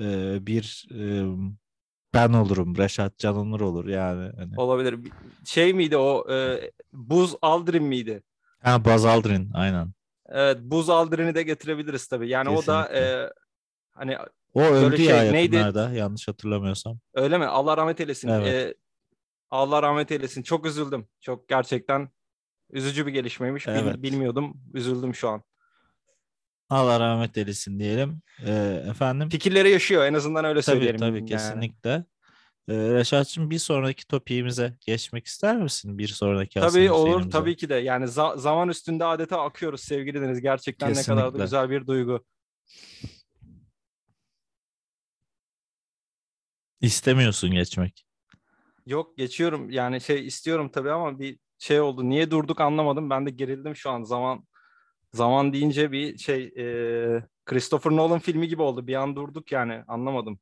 e, 0.00 0.38
bir 0.46 0.86
e, 0.94 1.24
ben 2.14 2.32
olurum. 2.32 2.76
Reşat 2.76 3.18
Can 3.18 3.36
Onur 3.36 3.60
olur 3.60 3.86
yani. 3.88 4.32
Hani. 4.36 4.52
Olabilir. 4.56 4.98
Şey 5.44 5.72
miydi 5.74 5.96
o 5.96 6.32
e, 6.32 6.60
Buz 6.92 7.34
Aldrin 7.42 7.84
miydi? 7.84 8.22
Ha 8.62 8.84
Buzz 8.84 9.04
Aldrin 9.04 9.50
aynen. 9.54 9.92
Evet 10.28 10.58
Buz 10.60 10.90
Aldrin'i 10.90 11.34
de 11.34 11.42
getirebiliriz 11.42 12.06
tabii. 12.06 12.28
Yani 12.28 12.48
o 12.48 12.66
da 12.66 12.82
Kesinlikle. 12.82 13.22
e, 13.24 13.30
hani 13.90 14.18
O 14.54 14.60
öldü 14.62 14.96
şey, 14.96 15.06
ya 15.06 15.32
neydi? 15.32 15.56
yanlış 15.94 16.28
hatırlamıyorsam. 16.28 16.98
öyle 17.14 17.38
mi? 17.38 17.46
Allah 17.46 17.76
rahmet 17.76 18.00
eylesin. 18.00 18.28
Evet. 18.28 18.46
E, 18.46 18.74
Allah 19.50 19.82
rahmet 19.82 20.12
eylesin. 20.12 20.42
Çok 20.42 20.66
üzüldüm. 20.66 21.06
Çok 21.20 21.48
gerçekten 21.48 22.08
üzücü 22.70 23.06
bir 23.06 23.12
gelişmeymiş. 23.12 23.66
Bil- 23.66 23.72
Evet. 23.72 24.02
bilmiyordum. 24.02 24.60
Üzüldüm 24.74 25.14
şu 25.14 25.28
an. 25.28 25.42
Allah 26.70 27.00
rahmet 27.00 27.36
eylesin 27.38 27.78
diyelim. 27.80 28.22
Ee, 28.46 28.84
efendim 28.90 29.28
Fikirleri 29.28 29.70
yaşıyor 29.70 30.04
en 30.04 30.14
azından 30.14 30.44
öyle 30.44 30.62
tabii 30.62 30.76
söyleyelim. 30.76 31.00
tabii 31.00 31.16
yani. 31.18 31.26
kesinlikle. 31.26 32.04
Ee, 32.68 32.74
Reşat'cığım 32.74 33.50
bir 33.50 33.58
sonraki 33.58 34.06
topiğimize 34.06 34.76
geçmek 34.86 35.26
ister 35.26 35.56
misin? 35.56 35.98
Bir 35.98 36.08
sonraki 36.08 36.60
Tabii 36.60 36.90
olur 36.90 37.02
Hüseyin'imize. 37.04 37.30
tabii 37.30 37.56
ki 37.56 37.68
de. 37.68 37.74
Yani 37.74 38.04
za- 38.04 38.38
zaman 38.38 38.68
üstünde 38.68 39.04
adeta 39.04 39.40
akıyoruz 39.42 39.80
sevgili 39.80 40.20
Deniz. 40.20 40.40
Gerçekten 40.40 40.88
ne 40.94 41.02
kadar 41.02 41.16
da 41.16 41.22
Kesinlikle. 41.22 41.44
güzel 41.44 41.70
bir 41.70 41.86
duygu. 41.86 42.24
İstemiyorsun 46.80 47.50
geçmek. 47.50 48.04
Yok 48.86 49.16
geçiyorum 49.18 49.70
yani 49.70 50.00
şey 50.00 50.26
istiyorum 50.26 50.70
tabii 50.74 50.90
ama 50.90 51.18
bir 51.18 51.38
şey 51.58 51.80
oldu. 51.80 52.08
Niye 52.08 52.30
durduk 52.30 52.60
anlamadım. 52.60 53.10
Ben 53.10 53.26
de 53.26 53.30
gerildim 53.30 53.76
şu 53.76 53.90
an. 53.90 54.02
Zaman 54.02 54.44
zaman 55.12 55.52
deyince 55.52 55.92
bir 55.92 56.18
şey 56.18 56.52
e, 56.56 56.64
Christopher 57.46 57.92
Nolan 57.92 58.18
filmi 58.18 58.48
gibi 58.48 58.62
oldu. 58.62 58.86
Bir 58.86 58.94
an 58.94 59.16
durduk 59.16 59.52
yani 59.52 59.82
anlamadım. 59.88 60.38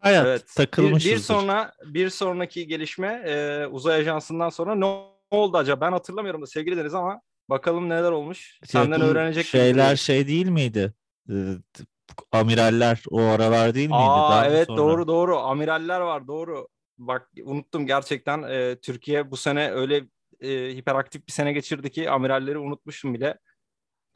Hayat 0.00 0.26
Evet. 0.26 0.42
Bir, 0.42 0.54
takılmışızdır. 0.54 1.16
bir 1.16 1.18
sonra 1.22 1.72
bir 1.84 2.10
sonraki 2.10 2.66
gelişme 2.66 3.22
e, 3.26 3.66
uzay 3.66 4.00
ajansından 4.00 4.48
sonra 4.48 4.74
ne 4.74 4.84
oldu 5.30 5.56
acaba? 5.56 5.86
Ben 5.86 5.92
hatırlamıyorum 5.92 6.42
da 6.42 6.46
sevgili 6.46 6.76
Deniz 6.76 6.94
ama 6.94 7.20
bakalım 7.50 7.88
neler 7.88 8.10
olmuş. 8.12 8.58
Senden 8.64 9.00
Bu 9.00 9.04
öğrenecek 9.04 9.46
şeyler 9.46 9.96
şey 9.96 10.26
değil 10.26 10.48
miydi? 10.48 10.92
Ee, 11.30 11.32
t- 11.72 11.84
amiraller 12.32 13.02
o 13.10 13.20
aralar 13.22 13.74
değil 13.74 13.88
miydi? 13.88 14.00
Aa 14.00 14.30
Daha 14.30 14.46
evet 14.46 14.66
sonra? 14.66 14.76
doğru 14.78 15.08
doğru. 15.08 15.38
Amiraller 15.38 16.00
var 16.00 16.26
doğru. 16.26 16.68
Bak 16.98 17.30
unuttum 17.44 17.86
gerçekten. 17.86 18.42
e, 18.42 18.76
Türkiye 18.80 19.30
bu 19.30 19.36
sene 19.36 19.70
öyle 19.70 20.04
e, 20.46 20.76
hiperaktif 20.76 21.26
bir 21.26 21.32
sene 21.32 21.52
geçirdi 21.52 21.90
ki 21.90 22.10
amiralleri 22.10 22.58
unutmuşum 22.58 23.14
bile. 23.14 23.38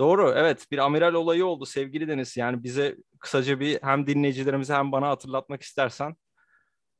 Doğru 0.00 0.32
evet 0.36 0.66
bir 0.70 0.78
amiral 0.78 1.14
olayı 1.14 1.46
oldu 1.46 1.66
sevgili 1.66 2.08
Deniz. 2.08 2.36
Yani 2.36 2.64
bize 2.64 2.96
kısaca 3.18 3.60
bir 3.60 3.78
hem 3.82 4.06
dinleyicilerimize 4.06 4.74
hem 4.74 4.92
bana 4.92 5.08
hatırlatmak 5.08 5.62
istersen 5.62 6.16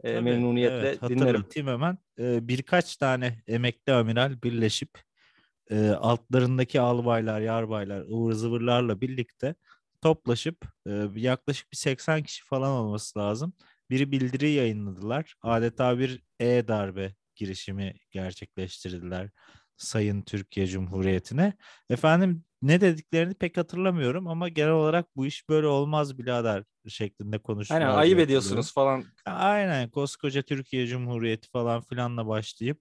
e, 0.04 0.12
Tabii, 0.12 0.24
memnuniyetle 0.24 0.88
evet, 0.88 1.02
dinlerim. 1.08 1.44
hemen. 1.54 1.98
Ee, 2.18 2.48
birkaç 2.48 2.96
tane 2.96 3.42
emekli 3.46 3.92
amiral 3.92 4.42
birleşip 4.42 4.90
e, 5.70 5.88
altlarındaki 5.88 6.80
albaylar, 6.80 7.40
yarbaylar, 7.40 8.00
ıvır 8.00 8.32
zıvırlarla 8.32 9.00
birlikte 9.00 9.54
toplaşıp 10.02 10.64
e, 10.86 11.06
yaklaşık 11.14 11.72
bir 11.72 11.76
80 11.76 12.22
kişi 12.22 12.44
falan 12.44 12.70
olması 12.70 13.18
lazım. 13.18 13.52
Bir 13.90 14.10
bildiri 14.10 14.50
yayınladılar. 14.50 15.34
Adeta 15.42 15.98
bir 15.98 16.22
e-darbe 16.40 17.14
girişimi 17.44 17.94
gerçekleştirdiler 18.10 19.30
Sayın 19.76 20.22
Türkiye 20.22 20.66
Cumhuriyeti'ne. 20.66 21.52
Efendim 21.90 22.44
ne 22.62 22.80
dediklerini 22.80 23.34
pek 23.34 23.56
hatırlamıyorum 23.56 24.26
ama 24.28 24.48
genel 24.48 24.70
olarak 24.70 25.16
bu 25.16 25.26
iş 25.26 25.48
böyle 25.48 25.66
olmaz 25.66 26.18
birader 26.18 26.64
şeklinde 26.88 27.38
konuştular. 27.38 27.80
Aynen 27.80 27.94
ayıp 27.94 28.18
ediyorsunuz 28.18 28.74
falan. 28.74 29.04
Aynen 29.26 29.90
koskoca 29.90 30.42
Türkiye 30.42 30.86
Cumhuriyeti 30.86 31.48
falan 31.50 31.80
filanla 31.82 32.26
başlayıp 32.26 32.80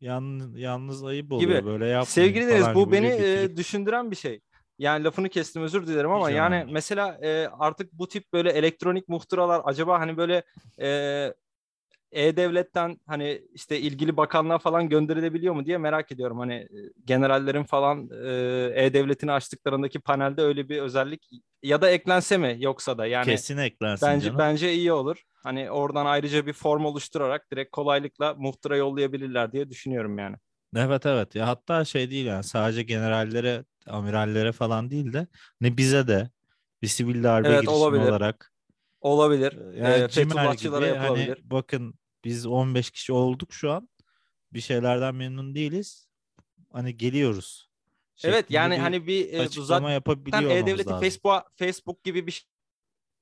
yan, 0.00 0.52
yalnız 0.56 1.04
ayıp 1.04 1.32
oluyor 1.32 1.50
Gibi. 1.58 1.66
böyle 1.66 1.84
yapmayın 1.86 2.04
Sevgili 2.06 2.48
Deniz 2.48 2.74
bu 2.74 2.92
beni 2.92 3.06
bitirip- 3.06 3.56
düşündüren 3.56 4.10
bir 4.10 4.16
şey. 4.16 4.40
Yani 4.78 5.04
lafını 5.04 5.28
kestim 5.28 5.62
özür 5.62 5.86
dilerim 5.86 6.10
ama 6.10 6.30
Hiç 6.30 6.36
yani 6.36 6.62
değil. 6.62 6.72
mesela 6.72 7.18
e, 7.22 7.48
artık 7.58 7.92
bu 7.92 8.08
tip 8.08 8.32
böyle 8.32 8.50
elektronik 8.50 9.08
muhtıralar 9.08 9.62
acaba 9.64 10.00
hani 10.00 10.16
böyle 10.16 10.42
e, 10.82 10.88
E-Devlet'ten 12.12 13.00
hani 13.06 13.42
işte 13.54 13.80
ilgili 13.80 14.16
bakanlığa 14.16 14.58
falan 14.58 14.88
gönderilebiliyor 14.88 15.54
mu 15.54 15.66
diye 15.66 15.78
merak 15.78 16.12
ediyorum. 16.12 16.38
Hani 16.38 16.54
e, 16.54 16.68
generallerin 17.04 17.64
falan 17.64 18.10
e, 18.24 18.72
E-Devlet'ini 18.84 19.32
açtıklarındaki 19.32 20.00
panelde 20.00 20.42
öyle 20.42 20.68
bir 20.68 20.78
özellik 20.82 21.28
ya 21.62 21.82
da 21.82 21.90
eklense 21.90 22.36
mi 22.36 22.56
yoksa 22.60 22.98
da 22.98 23.06
yani 23.06 23.24
kesin 23.24 23.56
eklensin 23.56 24.08
bence 24.08 24.26
canım. 24.26 24.38
bence 24.38 24.72
iyi 24.72 24.92
olur. 24.92 25.22
Hani 25.42 25.70
oradan 25.70 26.06
ayrıca 26.06 26.46
bir 26.46 26.52
form 26.52 26.84
oluşturarak 26.84 27.50
direkt 27.52 27.70
kolaylıkla 27.72 28.34
muhtıra 28.34 28.76
yollayabilirler 28.76 29.52
diye 29.52 29.70
düşünüyorum 29.70 30.18
yani. 30.18 30.36
Evet 30.76 31.06
evet 31.06 31.34
ya 31.34 31.48
hatta 31.48 31.84
şey 31.84 32.10
değil 32.10 32.26
yani 32.26 32.44
sadece 32.44 32.82
generallere, 32.82 33.64
amirallere 33.86 34.52
falan 34.52 34.90
değil 34.90 35.12
de 35.12 35.26
ne 35.60 35.76
bize 35.76 36.08
de 36.08 36.30
bir 36.82 36.86
sivil 36.86 37.24
darbe 37.24 37.48
Evet, 37.48 37.60
girişimi 37.60 37.76
olabilir. 37.76 38.08
olarak 38.08 38.52
Olabilir. 39.00 39.74
yani 39.74 40.02
E, 40.02 40.08
Cimer 40.08 40.08
Fethullahçılara 40.24 40.86
gibi 40.86 40.94
yapılabilir. 40.96 41.38
hani 41.38 41.50
bakın 41.50 41.94
biz 42.24 42.46
15 42.46 42.90
kişi 42.90 43.12
olduk 43.12 43.52
şu 43.52 43.70
an 43.70 43.88
bir 44.52 44.60
şeylerden 44.60 45.14
memnun 45.14 45.54
değiliz 45.54 46.08
hani 46.72 46.96
geliyoruz. 46.96 47.70
Evet 48.24 48.50
yani 48.50 48.74
bir 48.74 48.78
hani 48.78 49.06
bir 49.06 49.32
e, 49.32 49.40
açıklama 49.40 49.66
zaten 49.66 49.90
yapabiliyor 49.90 50.42
olmamız 50.42 50.62
E-Devlet'i. 50.62 50.90
Facebook 50.90 51.42
Facebook 51.56 52.04
gibi 52.04 52.26
bir 52.26 52.46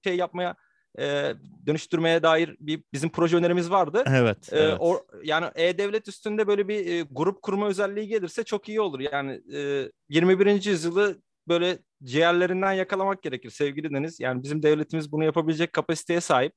şey 0.05 0.17
yapmaya 0.17 0.57
e, 0.99 1.35
dönüştürmeye 1.67 2.23
dair 2.23 2.57
bir 2.61 2.83
bizim 2.93 3.11
proje 3.11 3.37
önerimiz 3.37 3.71
vardı. 3.71 4.05
Evet, 4.07 4.53
E, 4.53 4.59
evet. 4.59 4.77
o, 4.81 5.07
yani 5.25 5.51
E-Devlet 5.55 6.09
üstünde 6.09 6.47
böyle 6.47 6.69
bir 6.69 6.87
e, 6.87 7.03
grup 7.11 7.43
kurma 7.43 7.67
özelliği 7.67 8.09
gelirse 8.09 8.45
çok 8.45 8.69
iyi 8.69 8.81
olur. 8.81 9.01
Yani 9.01 9.41
e, 9.55 9.91
21. 10.09 10.65
yüzyılı 10.65 11.23
böyle 11.49 11.79
ciğerlerinden 12.03 12.73
yakalamak 12.73 13.23
gerekir 13.23 13.51
sevgili 13.51 13.91
Deniz. 13.95 14.21
Yani 14.21 14.43
bizim 14.43 14.63
devletimiz 14.63 15.13
bunu 15.13 15.25
yapabilecek 15.25 15.73
kapasiteye 15.73 16.21
sahip. 16.21 16.53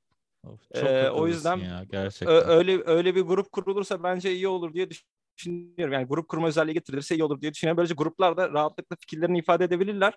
Of, 0.46 0.60
çok 0.74 0.84
Ee, 0.90 1.10
o 1.10 1.26
yüzden 1.26 1.56
ya 1.58 1.84
gerçekten. 1.84 2.48
öyle 2.48 2.82
öyle 2.86 3.14
bir 3.14 3.20
grup 3.20 3.52
kurulursa 3.52 4.02
bence 4.02 4.32
iyi 4.34 4.48
olur 4.48 4.74
diye 4.74 4.88
düşünüyorum. 4.90 5.92
Yani 5.92 6.06
grup 6.06 6.28
kurma 6.28 6.48
özelliği 6.48 6.74
getirilirse 6.74 7.14
iyi 7.14 7.24
olur 7.24 7.40
diye 7.40 7.52
düşünüyorum. 7.52 7.76
Böylece 7.76 7.94
gruplar 7.94 8.36
da 8.36 8.50
rahatlıkla 8.50 8.96
fikirlerini 9.00 9.38
ifade 9.38 9.64
edebilirler. 9.64 10.14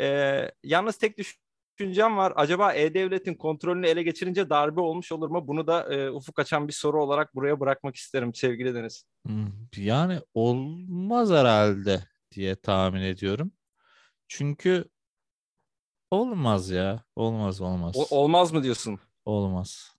Ee, 0.00 0.50
yalnız 0.64 0.96
tek 0.98 1.16
düşüncem 1.18 2.16
var. 2.16 2.32
Acaba 2.36 2.72
E-Devlet'in 2.72 3.34
kontrolünü 3.34 3.86
ele 3.86 4.02
geçirince 4.02 4.50
darbe 4.50 4.80
olmuş 4.80 5.12
olur 5.12 5.28
mu? 5.30 5.48
Bunu 5.48 5.66
da 5.66 5.94
e, 5.94 6.10
ufuk 6.10 6.38
açan 6.38 6.68
bir 6.68 6.72
soru 6.72 7.02
olarak 7.02 7.34
buraya 7.34 7.60
bırakmak 7.60 7.96
isterim 7.96 8.34
sevgili 8.34 8.74
Deniz. 8.74 9.04
Hmm, 9.26 9.46
Yani 9.76 10.20
olmaz 10.34 11.30
herhalde 11.30 12.00
diye 12.32 12.56
tahmin 12.56 13.00
ediyorum. 13.02 13.52
Çünkü 14.28 14.84
olmaz 16.10 16.70
ya. 16.70 17.04
Olmaz 17.16 17.60
olmaz. 17.60 17.96
O- 17.98 18.20
olmaz 18.22 18.52
mı 18.52 18.62
diyorsun? 18.62 19.00
Olmaz. 19.28 19.92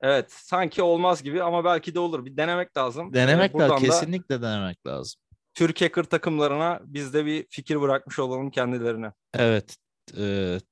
Evet, 0.00 0.32
sanki 0.32 0.82
olmaz 0.82 1.22
gibi 1.22 1.42
ama 1.42 1.64
belki 1.64 1.94
de 1.94 1.98
olur. 1.98 2.24
Bir 2.24 2.36
denemek 2.36 2.76
lazım. 2.76 3.12
Denemek 3.12 3.54
buradan 3.54 3.70
lazım. 3.70 3.86
Kesinlikle 3.86 4.42
denemek 4.42 4.86
lazım. 4.86 5.20
Türk 5.54 5.80
hacker 5.80 6.02
takımlarına 6.02 6.80
biz 6.84 7.14
de 7.14 7.26
bir 7.26 7.46
fikir 7.50 7.80
bırakmış 7.80 8.18
olalım 8.18 8.50
kendilerine. 8.50 9.12
Evet. 9.34 9.76
evet. 10.16 10.64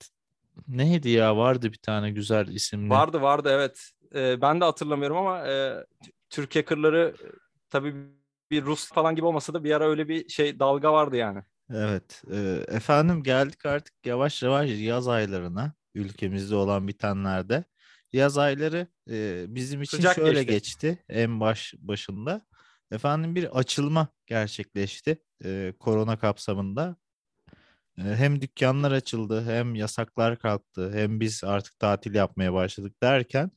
Neydi 0.69 1.09
ya? 1.09 1.37
Vardı 1.37 1.73
bir 1.73 1.79
tane 1.79 2.11
güzel 2.11 2.49
isimli. 2.49 2.91
Vardı 2.91 3.23
vardı 3.23 3.49
evet. 3.53 3.91
Ee, 4.15 4.41
ben 4.41 4.61
de 4.61 4.65
hatırlamıyorum 4.65 5.17
ama 5.17 5.49
e, 5.49 5.85
t- 6.05 6.13
Türk 6.31 6.57
hackerları 6.57 7.15
e, 7.23 7.27
tabii 7.71 7.95
bir 8.51 8.65
Rus 8.65 8.93
falan 8.93 9.17
gibi 9.17 9.27
olmasa 9.27 9.55
da 9.55 9.65
bir 9.65 9.73
ara 9.73 9.89
öyle 9.89 10.09
bir 10.09 10.29
şey 10.29 10.59
dalga 10.59 10.93
vardı 10.93 11.17
yani. 11.17 11.43
Evet. 11.71 12.23
e, 12.33 12.65
efendim 12.69 13.23
geldik 13.23 13.67
artık 13.67 13.95
yavaş 14.07 14.43
yavaş 14.43 14.71
yaz 14.71 15.09
aylarına. 15.09 15.73
Ülkemizde 15.95 16.55
olan 16.55 16.89
bitenlerde. 16.89 17.65
Yaz 18.13 18.39
ayları 18.39 18.87
e, 19.11 19.45
bizim 19.49 19.83
için 19.83 19.97
Sıcak 19.97 20.15
şöyle 20.15 20.45
geçti. 20.45 20.87
geçti 20.87 21.05
en 21.09 21.41
baş 21.41 21.75
başında. 21.79 22.47
Efendim 22.91 23.35
bir 23.35 23.59
açılma 23.59 24.09
gerçekleşti 24.27 25.19
e, 25.45 25.75
korona 25.79 26.19
kapsamında. 26.19 26.97
E, 27.99 28.03
hem 28.03 28.41
dükkanlar 28.41 28.93
açıldı, 28.93 29.45
hem 29.45 29.75
yasaklar 29.75 30.39
kalktı, 30.39 30.93
hem 30.93 31.21
biz 31.21 31.45
artık 31.45 31.79
tatil 31.79 32.15
yapmaya 32.15 32.53
başladık 32.53 33.03
derken 33.03 33.51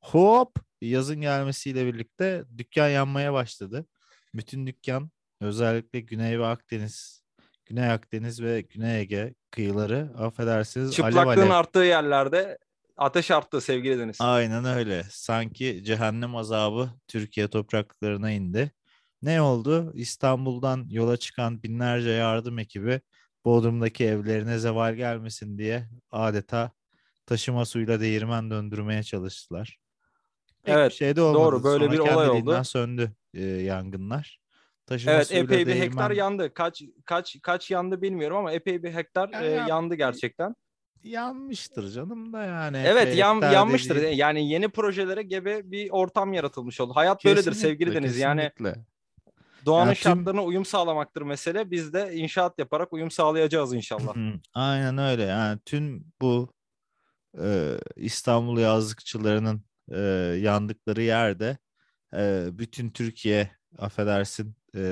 hop 0.00 0.56
yazın 0.80 1.20
gelmesiyle 1.20 1.86
birlikte 1.86 2.44
dükkan 2.58 2.88
yanmaya 2.88 3.32
başladı. 3.32 3.86
Bütün 4.34 4.66
dükkan 4.66 5.10
özellikle 5.40 6.00
Güney 6.00 6.38
ve 6.38 6.46
Akdeniz, 6.46 7.24
Güney 7.64 7.90
Akdeniz 7.90 8.42
ve 8.42 8.60
Güney 8.60 9.00
Ege 9.00 9.34
kıyıları 9.50 10.10
affedersiniz 10.18 11.00
alev 11.00 11.10
Çıplaklığın 11.10 11.42
alev. 11.42 11.50
arttığı 11.50 11.84
yerlerde 11.84 12.58
ateş 12.96 13.30
arttı 13.30 13.60
sevgili 13.60 13.98
Deniz. 13.98 14.18
Aynen 14.20 14.64
öyle. 14.64 15.04
Sanki 15.10 15.84
cehennem 15.84 16.36
azabı 16.36 16.90
Türkiye 17.08 17.48
topraklarına 17.48 18.30
indi. 18.30 18.72
Ne 19.22 19.40
oldu? 19.40 19.92
İstanbul'dan 19.94 20.86
yola 20.90 21.16
çıkan 21.16 21.62
binlerce 21.62 22.10
yardım 22.10 22.58
ekibi 22.58 23.00
Bodrum'daki 23.44 24.04
evlerine 24.04 24.58
zeval 24.58 24.94
gelmesin 24.94 25.58
diye 25.58 25.88
adeta 26.10 26.70
taşıma 27.26 27.64
suyla 27.64 28.00
değirmen 28.00 28.50
döndürmeye 28.50 29.02
çalıştılar. 29.02 29.78
Pek 30.62 30.74
Evet, 30.74 30.90
bir 30.90 30.96
şey 30.96 31.16
de 31.16 31.22
olmadı. 31.22 31.42
doğru. 31.44 31.64
Böyle 31.64 31.84
Sonra 31.84 31.92
bir 31.92 31.98
olay 31.98 32.28
oldu. 32.28 32.64
söndü 32.64 33.12
e, 33.34 33.42
yangınlar. 33.44 34.40
Taşıma 34.86 35.12
Evet 35.14 35.26
suyla 35.26 35.42
epey 35.42 35.58
bir 35.58 35.66
değirmen... 35.66 35.86
hektar 35.86 36.10
yandı. 36.10 36.54
Kaç 36.54 36.82
kaç 37.04 37.36
kaç 37.42 37.70
yandı 37.70 38.02
bilmiyorum 38.02 38.36
ama 38.36 38.52
epey 38.52 38.82
bir 38.82 38.94
hektar 38.94 39.28
Ya 39.28 39.44
e, 39.44 39.50
yan- 39.50 39.68
yandı 39.68 39.94
gerçekten. 39.94 40.54
Yanmıştır 41.04 41.90
canım 41.90 42.32
da 42.32 42.44
yani. 42.44 42.82
Evet 42.86 43.16
yan, 43.16 43.40
yanmıştır. 43.52 43.96
dediğin- 43.96 44.16
Yani 44.16 44.50
yeni 44.50 44.68
projelere 44.68 45.22
gebe 45.22 45.70
bir 45.70 45.90
ortam 45.90 46.32
yaratılmış 46.32 46.80
oldu. 46.80 46.92
Hayat 46.96 47.24
böyledir 47.24 47.52
sevgili 47.52 47.78
Kesinlikle, 47.78 48.02
Deniz. 48.08 48.18
Yani 48.18 48.40
kesinlikle. 48.56 48.84
doğanın 49.66 49.88
Ya 49.88 49.94
tüm- 49.94 50.02
şartlarına 50.02 50.44
uyum 50.44 50.64
sağlamaktır 50.64 51.22
mesele. 51.22 51.70
Biz 51.70 51.92
de 51.92 52.14
inşaat 52.14 52.58
yaparak 52.58 52.92
uyum 52.92 53.10
sağlayacağız 53.10 53.74
inşallah. 53.74 54.14
Aynen 54.54 54.98
öyle. 54.98 55.22
Yani 55.22 55.58
tüm 55.64 56.04
bu 56.20 56.52
e, 57.42 57.74
İstanbul 57.96 58.58
yazlıkçılarının 58.58 59.64
e, 59.92 59.98
yandıkları 60.40 61.02
yerde 61.02 61.58
e, 62.16 62.46
bütün 62.52 62.90
Türkiye 62.90 63.50
affedersin 63.78 64.56
e, 64.76 64.82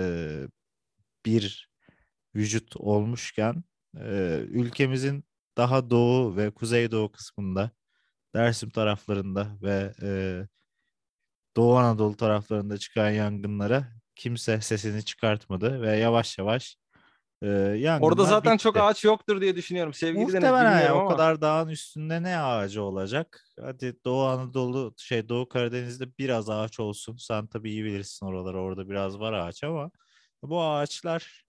bir 1.27 1.71
vücut 2.35 2.77
olmuşken 2.77 3.65
e, 3.97 4.39
ülkemizin 4.49 5.25
daha 5.57 5.91
doğu 5.91 6.37
ve 6.37 6.51
kuzeydoğu 6.51 7.13
kısmında 7.13 7.71
Dersim 8.35 8.71
taraflarında 8.71 9.49
ve 9.63 9.95
e, 10.03 10.09
Doğu 11.57 11.77
Anadolu 11.77 12.17
taraflarında 12.17 12.79
çıkan 12.79 13.11
yangınlara 13.11 13.89
kimse 14.17 14.61
sesini 14.61 15.05
çıkartmadı 15.05 15.83
ve 15.83 15.97
yavaş 15.97 16.39
yavaş 16.39 16.77
e, 17.43 17.47
yangınlar 17.49 18.09
Orada 18.09 18.25
zaten 18.25 18.57
çok 18.57 18.75
bitti. 18.75 18.83
ağaç 18.85 19.05
yoktur 19.05 19.41
diye 19.41 19.57
düşünüyorum 19.57 19.95
sevgili. 19.95 20.21
Muhtemelen 20.23 20.63
ya, 20.65 20.71
Bilmiyorum 20.71 20.97
o 20.97 21.01
ama. 21.01 21.13
kadar 21.13 21.41
dağın 21.41 21.69
üstünde 21.69 22.23
ne 22.23 22.39
ağacı 22.39 22.83
olacak? 22.83 23.45
Hadi 23.61 24.05
Doğu 24.05 24.25
Anadolu 24.25 24.95
şey 24.99 25.29
Doğu 25.29 25.49
Karadeniz'de 25.49 26.19
biraz 26.19 26.51
ağaç 26.51 26.81
olsun. 26.81 27.17
Sen 27.17 27.47
tabii 27.47 27.71
iyi 27.71 27.85
bilirsin 27.85 28.27
oraları. 28.27 28.61
Orada 28.61 28.89
biraz 28.89 29.19
var 29.21 29.33
ağaç 29.33 29.65
ama 29.65 29.91
bu 30.43 30.63
ağaçlar 30.65 31.45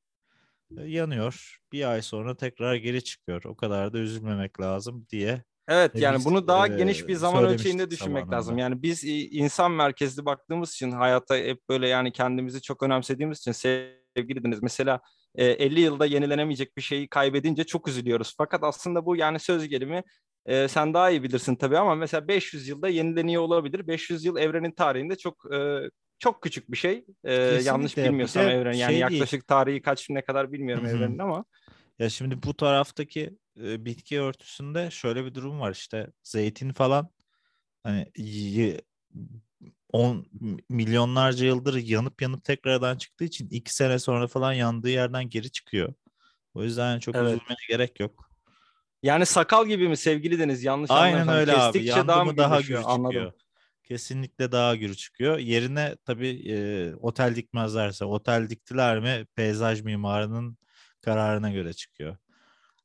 yanıyor. 0.86 1.58
Bir 1.72 1.92
ay 1.92 2.02
sonra 2.02 2.38
tekrar 2.38 2.76
geri 2.76 3.04
çıkıyor. 3.04 3.44
O 3.46 3.56
kadar 3.56 3.94
da 3.94 4.00
üzülmemek 4.00 4.62
lazım 4.62 5.08
diye. 5.10 5.44
Evet 5.68 5.96
E, 5.96 6.00
yani 6.00 6.18
biz, 6.18 6.26
bunu 6.26 6.48
daha 6.48 6.68
e, 6.68 6.78
geniş 6.78 7.08
bir 7.08 7.16
zaman 7.16 7.46
ölçeğinde 7.46 7.92
düşünmek 7.92 8.32
lazım. 8.32 8.44
zamanında. 8.44 8.62
Yani 8.62 8.82
biz 8.82 9.04
insan 9.32 9.72
merkezli 9.72 10.26
baktığımız 10.26 10.72
için 10.74 10.92
hayata 10.92 11.36
hep 11.36 11.70
böyle 11.70 11.88
yani 11.88 12.12
kendimizi 12.12 12.62
çok 12.62 12.84
önemsediğimiz 12.84 13.40
için 13.40 13.52
sevgili 13.52 14.44
Deniz 14.44 14.64
mesela 14.64 15.02
e, 15.36 15.46
50 15.46 15.80
yılda 15.80 16.06
yenilenemeyecek 16.06 16.78
bir 16.78 16.82
şeyi 16.82 17.08
kaybedince 17.08 17.64
çok 17.64 17.88
üzülüyoruz. 17.88 18.34
Fakat 18.38 18.64
aslında 18.64 19.06
bu 19.06 19.16
yani 19.16 19.40
söz 19.40 19.68
gelimi 19.68 20.04
e, 20.46 20.68
sen 20.68 20.94
daha 20.94 21.10
iyi 21.10 21.24
bilirsin 21.24 21.56
tabii 21.56 21.78
ama 21.78 21.96
mesela 21.96 22.28
500 22.28 22.68
yılda 22.68 22.90
yenileniyor 22.90 23.42
olabilir. 23.42 23.88
500 23.88 24.26
yıl 24.26 24.38
evrenin 24.38 24.72
tarihinde 24.72 25.16
çok 25.16 25.54
e, 25.54 25.90
çok 26.20 26.44
küçük 26.44 26.72
bir 26.72 26.78
şey. 26.78 27.06
E, 27.24 27.34
yanlış 27.64 27.98
bilmiyorsam 27.98 28.50
evren 28.50 28.74
yani 28.74 28.78
şey 28.78 28.88
değil. 29.10 29.20
yaklaşık 29.20 29.48
tarihi 29.48 29.82
kaç 29.82 30.10
ne 30.10 30.22
kadar 30.22 30.52
bilmiyorum 30.52 30.86
evrenin 30.86 31.20
ama 31.20 31.46
Ya 32.00 32.10
şimdi 32.10 32.44
bu 32.44 32.54
taraftaki 32.58 33.38
e, 33.64 33.86
bitki 33.86 34.22
örtüsünde 34.22 34.92
şöyle 34.92 35.26
bir 35.26 35.36
durum 35.36 35.60
var 35.60 35.72
işte 35.72 36.08
zeytin 36.24 36.74
falan 36.74 37.10
hani 37.84 38.12
y- 38.18 38.82
on 39.92 40.26
milyonlarca 40.70 41.46
yıldır 41.46 41.76
yanıp 41.76 42.22
yanıp 42.22 42.44
tekrardan 42.44 42.98
çıktığı 42.98 43.24
için 43.24 43.50
iki 43.50 43.76
sene 43.76 44.00
sonra 44.00 44.28
falan 44.28 44.54
yandığı 44.54 44.90
yerden 44.90 45.30
geri 45.30 45.52
çıkıyor. 45.52 45.94
O 46.54 46.64
yüzden 46.64 47.00
çok 47.00 47.16
Evet. 47.16 47.28
üzülmeye 47.28 47.58
gerek 47.70 48.00
yok. 48.00 48.30
yani 49.04 49.26
sakal 49.26 49.68
gibi 49.68 49.90
mi 49.90 49.98
sevgili 49.98 50.40
Deniz 50.40 50.64
yanlış 50.64 50.92
Aynen 50.92 51.14
anlamadım. 51.18 51.40
öyle 51.40 51.52
abi. 51.54 51.74
Kestikçe 51.74 51.90
Yandı 52.00 52.08
daha 52.08 52.26
mı 52.26 52.38
daha 52.38 52.62
gür 52.62 52.82
Anladım. 52.86 53.34
Kesinlikle 53.84 54.52
daha 54.52 54.76
gür 54.76 54.94
çıkıyor. 54.96 55.38
Yerine 55.40 55.98
tabii 56.06 56.52
e, 56.52 56.96
otel 56.96 57.36
dikmezlerse, 57.36 58.06
otel 58.06 58.50
diktiler 58.50 59.00
mi 59.00 59.26
peyzaj 59.36 59.82
mimarının 59.82 60.58
kararına 61.02 61.52
göre 61.52 61.74
çıkıyor. 61.74 62.18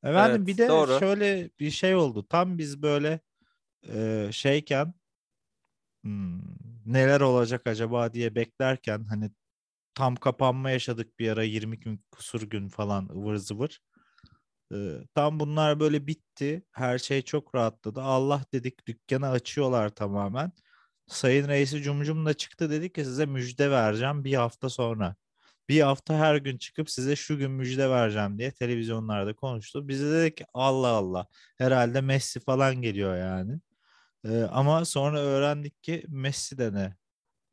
Efendim 0.05 0.47
Evet, 0.47 0.47
bir 0.47 0.59
de 0.59 0.69
doğru. 0.69 0.87
şöyle 0.87 1.51
bir 1.61 1.71
şey 1.71 1.97
oldu. 1.97 2.27
Tam 2.29 2.59
biz 2.59 2.83
böyle 2.83 3.21
e, 3.89 4.29
şeyken 4.33 4.95
hmm, 6.05 6.41
neler 6.87 7.21
olacak 7.21 7.67
acaba 7.67 8.13
diye 8.15 8.35
beklerken 8.35 9.05
hani 9.05 9.31
tam 9.95 10.17
kapanma 10.17 10.71
yaşadık 10.71 11.21
bir 11.21 11.31
ara 11.31 11.45
20 11.45 11.81
gün 11.81 12.05
kusur 12.13 12.43
gün 12.43 12.69
falan 12.69 13.09
ıvır 13.11 13.37
zıvır. 13.37 13.81
Ee, 14.75 14.99
tam 15.15 15.41
bunlar 15.41 15.81
böyle 15.81 16.07
bitti. 16.07 16.65
Her 16.73 16.99
şey 16.99 17.23
çok 17.23 17.55
rahatladı. 17.55 18.03
Allah 18.03 18.45
dedik 18.53 18.87
dükkanı 18.89 19.29
açıyorlar 19.31 19.89
tamamen. 19.91 20.53
Sayın 21.09 21.49
Reisi 21.49 21.83
Cumcum 21.83 22.27
da 22.27 22.35
çıktı 22.35 22.71
dedi 22.71 22.93
ki 22.93 23.05
size 23.05 23.27
müjde 23.27 23.71
vereceğim 23.71 24.25
bir 24.25 24.35
hafta 24.35 24.69
sonra. 24.71 25.17
Bir 25.69 25.81
hafta 25.81 26.15
her 26.19 26.37
gün 26.37 26.59
çıkıp 26.59 26.91
size 26.91 27.17
şu 27.17 27.39
gün 27.39 27.51
müjde 27.51 27.91
vereceğim 27.91 28.39
diye 28.39 28.53
televizyonlarda 28.53 29.35
konuştu. 29.37 29.89
Biz 29.89 30.03
de 30.03 30.13
dedik 30.13 30.37
ki 30.37 30.47
Allah 30.55 30.89
Allah 30.89 31.27
herhalde 31.59 32.01
Messi 32.01 32.41
falan 32.41 32.83
geliyor 32.83 33.17
yani. 33.17 33.61
Ee, 34.25 34.43
ama 34.43 34.85
sonra 34.85 35.21
öğrendik 35.21 35.83
ki 35.83 36.05
Messi 36.09 36.59
de 36.59 36.73
ne? 36.75 36.97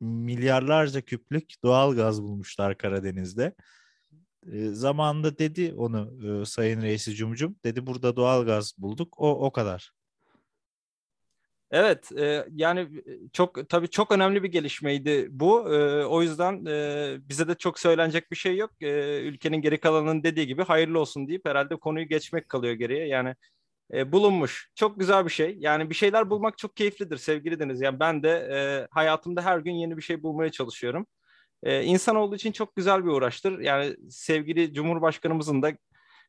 Milyarlarca 0.02 1.02
küplük 1.02 1.54
doğal 1.64 1.96
gaz 1.96 2.24
bulmuşlar 2.24 2.78
Karadeniz'de. 2.78 3.56
E, 4.54 4.68
zamanında 4.70 5.38
dedi 5.40 5.74
onu 5.78 6.14
e, 6.42 6.46
Sayın 6.46 6.82
Reisi 6.82 7.16
Cumcum. 7.16 7.56
Dedi 7.66 7.88
burada 7.88 8.16
doğal 8.16 8.46
gaz 8.46 8.74
bulduk. 8.78 9.16
O 9.22 9.46
o 9.46 9.52
kadar. 9.52 9.95
Evet, 11.72 12.12
e, 12.12 12.46
yani 12.52 12.90
çok 13.34 13.70
tabii 13.70 13.88
çok 13.88 14.12
önemli 14.12 14.44
bir 14.44 14.52
gelişmeydi 14.52 15.28
bu. 15.32 15.74
E, 15.74 16.06
o 16.06 16.22
yüzden 16.22 16.66
e, 16.66 17.18
bize 17.30 17.48
de 17.48 17.56
çok 17.56 17.80
söylenecek 17.80 18.32
bir 18.32 18.36
şey 18.36 18.58
yok. 18.58 18.72
E, 18.82 19.20
ülkenin 19.22 19.62
geri 19.62 19.80
kalanının 19.80 20.24
dediği 20.24 20.48
gibi 20.48 20.64
hayırlı 20.64 21.00
olsun 21.00 21.28
deyip 21.28 21.46
herhalde 21.46 21.76
konuyu 21.76 22.08
geçmek 22.08 22.50
kalıyor 22.50 22.74
geriye. 22.74 23.08
Yani 23.08 23.36
e, 23.94 24.12
bulunmuş. 24.12 24.72
Çok 24.76 25.00
güzel 25.00 25.26
bir 25.26 25.32
şey. 25.32 25.58
Yani 25.60 25.90
bir 25.90 25.96
şeyler 25.96 26.30
bulmak 26.30 26.58
çok 26.58 26.76
keyiflidir 26.76 27.18
sevgili 27.18 27.60
Deniz. 27.60 27.82
Yani 27.82 28.00
ben 28.00 28.24
de 28.24 28.30
e, 28.30 28.88
hayatımda 28.92 29.42
her 29.42 29.60
gün 29.60 29.74
yeni 29.74 29.98
bir 29.98 30.02
şey 30.02 30.24
bulmaya 30.24 30.52
çalışıyorum. 30.52 31.08
E, 31.64 31.84
insan 31.84 32.16
olduğu 32.16 32.36
için 32.36 32.52
çok 32.52 32.76
güzel 32.76 33.06
bir 33.06 33.10
uğraştır. 33.10 33.60
Yani 33.60 33.96
sevgili 34.10 34.74
Cumhurbaşkanımızın 34.74 35.62
da 35.62 35.72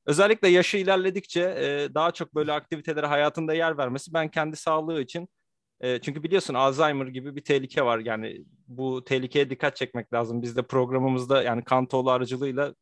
özellikle 0.06 0.48
yaşı 0.48 0.76
ilerledikçe 0.76 1.40
e, 1.40 1.94
daha 1.94 2.10
çok 2.10 2.34
böyle 2.34 2.52
aktivitelere 2.52 3.06
hayatında 3.06 3.54
yer 3.54 3.78
vermesi 3.78 4.14
ben 4.14 4.28
kendi 4.28 4.56
sağlığı 4.56 5.00
için 5.02 5.28
e, 5.80 6.00
çünkü 6.00 6.22
biliyorsun 6.22 6.54
Alzheimer 6.54 7.06
gibi 7.06 7.36
bir 7.36 7.44
tehlike 7.44 7.82
var. 7.82 7.98
Yani 7.98 8.44
bu 8.68 9.04
tehlikeye 9.04 9.50
dikkat 9.50 9.76
çekmek 9.76 10.12
lazım. 10.12 10.42
Biz 10.42 10.56
de 10.56 10.62
programımızda 10.62 11.42
yani 11.42 11.64
Kantoğlu 11.64 12.10
aracılığıyla 12.10 12.74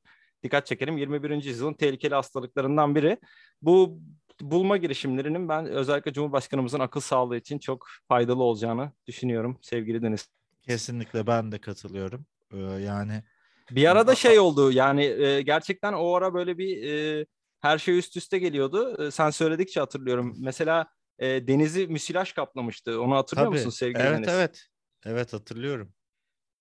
dikkat 0.42 0.66
çekelim. 0.66 0.98
21. 0.98 1.30
yüzyılın 1.30 1.74
tehlikeli 1.74 2.14
hastalıklarından 2.14 2.94
biri. 2.94 3.18
Bu 3.62 4.00
bulma 4.40 4.76
girişimlerinin 4.76 5.48
ben 5.48 5.66
özellikle 5.66 6.12
Cumhurbaşkanımızın 6.12 6.80
akıl 6.80 7.00
sağlığı 7.00 7.37
için 7.37 7.58
çok 7.58 7.87
faydalı 8.08 8.42
olacağını 8.42 8.92
düşünüyorum 9.06 9.58
sevgili 9.62 10.02
Deniz. 10.02 10.28
Kesinlikle 10.62 11.26
ben 11.26 11.52
de 11.52 11.58
katılıyorum. 11.58 12.26
Ee, 12.52 12.58
yani 12.58 13.22
Bir 13.70 13.90
arada 13.90 14.14
şey 14.14 14.38
oldu 14.38 14.72
yani 14.72 15.05
e, 15.05 15.42
gerçekten 15.42 15.92
o 15.92 16.14
ara 16.14 16.35
böyle 16.35 16.59
bir 16.59 16.92
e, 16.92 17.27
her 17.61 17.79
şey 17.79 17.98
üst 17.98 18.16
üste 18.16 18.38
geliyordu. 18.38 19.07
E, 19.07 19.11
sen 19.11 19.31
söyledikçe 19.31 19.81
hatırlıyorum. 19.81 20.37
Mesela 20.38 20.87
e, 21.18 21.46
denizi 21.46 21.87
müsilaj 21.87 22.33
kaplamıştı. 22.33 23.00
Onu 23.00 23.16
hatırlıyor 23.16 23.50
tabii. 23.50 23.57
musun 23.57 23.70
sevgili 23.70 24.03
Evet 24.03 24.16
Deniz? 24.16 24.29
evet. 24.29 24.66
Evet 25.07 25.33
hatırlıyorum. 25.33 25.92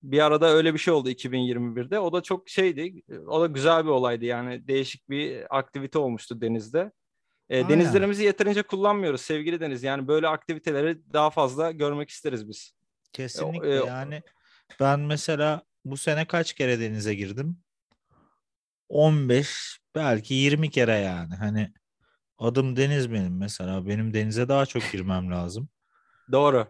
Bir 0.04 0.26
arada 0.26 0.50
öyle 0.50 0.74
bir 0.74 0.80
şey 0.80 0.94
oldu 0.94 1.10
2021'de. 1.10 2.00
O 2.00 2.14
da 2.14 2.22
çok 2.22 2.50
şeydi. 2.50 3.04
O 3.28 3.42
da 3.42 3.48
güzel 3.48 3.86
bir 3.86 3.90
olaydı 3.90 4.26
yani. 4.26 4.68
Değişik 4.68 5.10
bir 5.10 5.58
aktivite 5.58 6.00
olmuştu 6.00 6.42
denizde. 6.42 6.92
E, 7.50 7.70
denizlerimizi 7.70 8.24
yeterince 8.24 8.64
kullanmıyoruz 8.64 9.22
sevgili 9.22 9.60
Deniz. 9.60 9.84
Yani 9.84 10.08
böyle 10.08 10.28
aktiviteleri 10.28 11.14
daha 11.14 11.30
fazla 11.30 11.72
görmek 11.72 12.10
isteriz 12.10 12.48
biz. 12.50 12.74
Kesinlikle 13.14 13.70
e, 13.70 13.86
yani 13.86 14.22
ben 14.80 15.00
mesela 15.00 15.62
bu 15.86 15.98
sene 15.98 16.26
kaç 16.28 16.54
kere 16.54 16.80
denize 16.80 17.16
girdim? 17.16 17.58
15 18.90 19.80
belki 19.96 20.34
20 20.34 20.70
kere 20.70 20.96
yani. 20.96 21.36
Hani 21.36 21.74
adım 22.38 22.76
deniz 22.76 23.12
benim 23.12 23.38
mesela. 23.38 23.88
Benim 23.88 24.14
denize 24.14 24.48
daha 24.50 24.66
çok 24.66 24.92
girmem 24.92 25.32
lazım. 25.32 25.70
Doğru. 26.32 26.68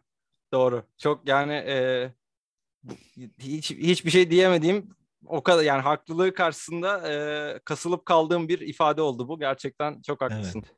doğru. 0.53 0.83
Çok 0.97 1.27
yani 1.27 1.53
e, 1.53 2.09
hiç 3.39 3.71
hiçbir 3.71 4.11
şey 4.11 4.31
diyemediğim 4.31 4.89
o 5.25 5.43
kadar 5.43 5.63
yani 5.63 5.81
haklılığı 5.81 6.33
karşısında 6.33 7.11
e, 7.11 7.59
kasılıp 7.65 8.05
kaldığım 8.05 8.47
bir 8.47 8.59
ifade 8.59 9.01
oldu 9.01 9.27
bu. 9.27 9.39
Gerçekten 9.39 10.01
çok 10.01 10.21
haklısın. 10.21 10.63
Evet. 10.65 10.75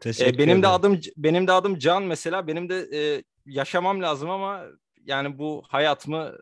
Teşekkür 0.00 0.34
E, 0.34 0.38
benim 0.38 0.48
de 0.62 0.66
ederim. 0.66 0.72
adım 0.74 1.00
benim 1.16 1.46
de 1.46 1.52
adım 1.52 1.78
Can 1.78 2.02
mesela. 2.02 2.46
Benim 2.46 2.68
de 2.68 2.88
e, 2.98 3.24
yaşamam 3.46 4.02
lazım 4.02 4.30
ama 4.30 4.64
yani 5.04 5.38
bu 5.38 5.62
hayat 5.68 6.08
mı 6.08 6.38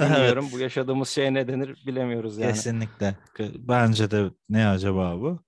bilmiyorum. 0.00 0.44
Evet. 0.44 0.54
Bu 0.54 0.58
yaşadığımız 0.62 1.08
şeye 1.08 1.34
ne 1.34 1.48
denir 1.48 1.82
bilemiyoruz 1.86 2.38
yani. 2.38 2.52
Kesinlikle. 2.52 3.16
Bence 3.58 4.10
de 4.10 4.30
ne 4.48 4.66
acaba 4.66 5.20
bu? 5.20 5.40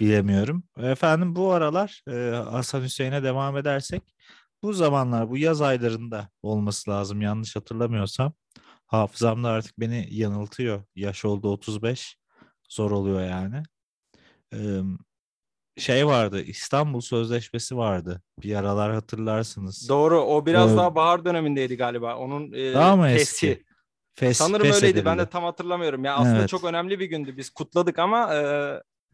Bilemiyorum. 0.00 0.62
Efendim 0.78 1.36
bu 1.36 1.52
aralar 1.52 2.02
e, 2.08 2.36
Hasan 2.50 2.82
Hüseyin'e 2.82 3.22
devam 3.22 3.56
edersek 3.56 4.02
bu 4.62 4.72
zamanlar 4.72 5.30
bu 5.30 5.38
yaz 5.38 5.62
aylarında 5.62 6.28
olması 6.42 6.90
lazım 6.90 7.20
yanlış 7.22 7.56
hatırlamıyorsam. 7.56 8.32
Hafızam 8.86 9.44
da 9.44 9.48
artık 9.48 9.80
beni 9.80 10.06
yanıltıyor. 10.10 10.82
Yaş 10.94 11.24
oldu 11.24 11.48
35. 11.52 12.16
Zor 12.68 12.90
oluyor 12.90 13.20
yani. 13.24 13.62
Ee, 14.54 14.58
şey 15.78 16.06
vardı 16.06 16.42
İstanbul 16.42 17.00
Sözleşmesi 17.00 17.76
vardı. 17.76 18.22
Bir 18.42 18.54
aralar 18.54 18.92
hatırlarsınız. 18.92 19.88
Doğru. 19.88 20.20
O 20.20 20.46
biraz 20.46 20.68
Evet. 20.68 20.78
daha 20.78 20.94
bahar 20.94 21.24
dönemindeydi 21.24 21.76
galiba. 21.76 22.16
Onun 22.16 22.52
e, 22.52 22.74
Daha 22.74 22.96
mı 22.96 23.02
feshi. 23.02 23.20
eski? 23.22 23.64
Fes, 24.20 24.36
Sanırım 24.38 24.66
feshedildi. 24.66 24.86
öyleydi. 24.86 25.04
Ben 25.04 25.18
de 25.18 25.26
tam 25.28 25.44
hatırlamıyorum. 25.44 26.04
Ya 26.04 26.14
aslında 26.14 26.38
Evet. 26.38 26.48
çok 26.48 26.64
önemli 26.64 26.98
bir 27.00 27.06
gündü. 27.06 27.36
Biz 27.36 27.50
kutladık 27.50 27.98
ama 27.98 28.34
e, 28.34 28.40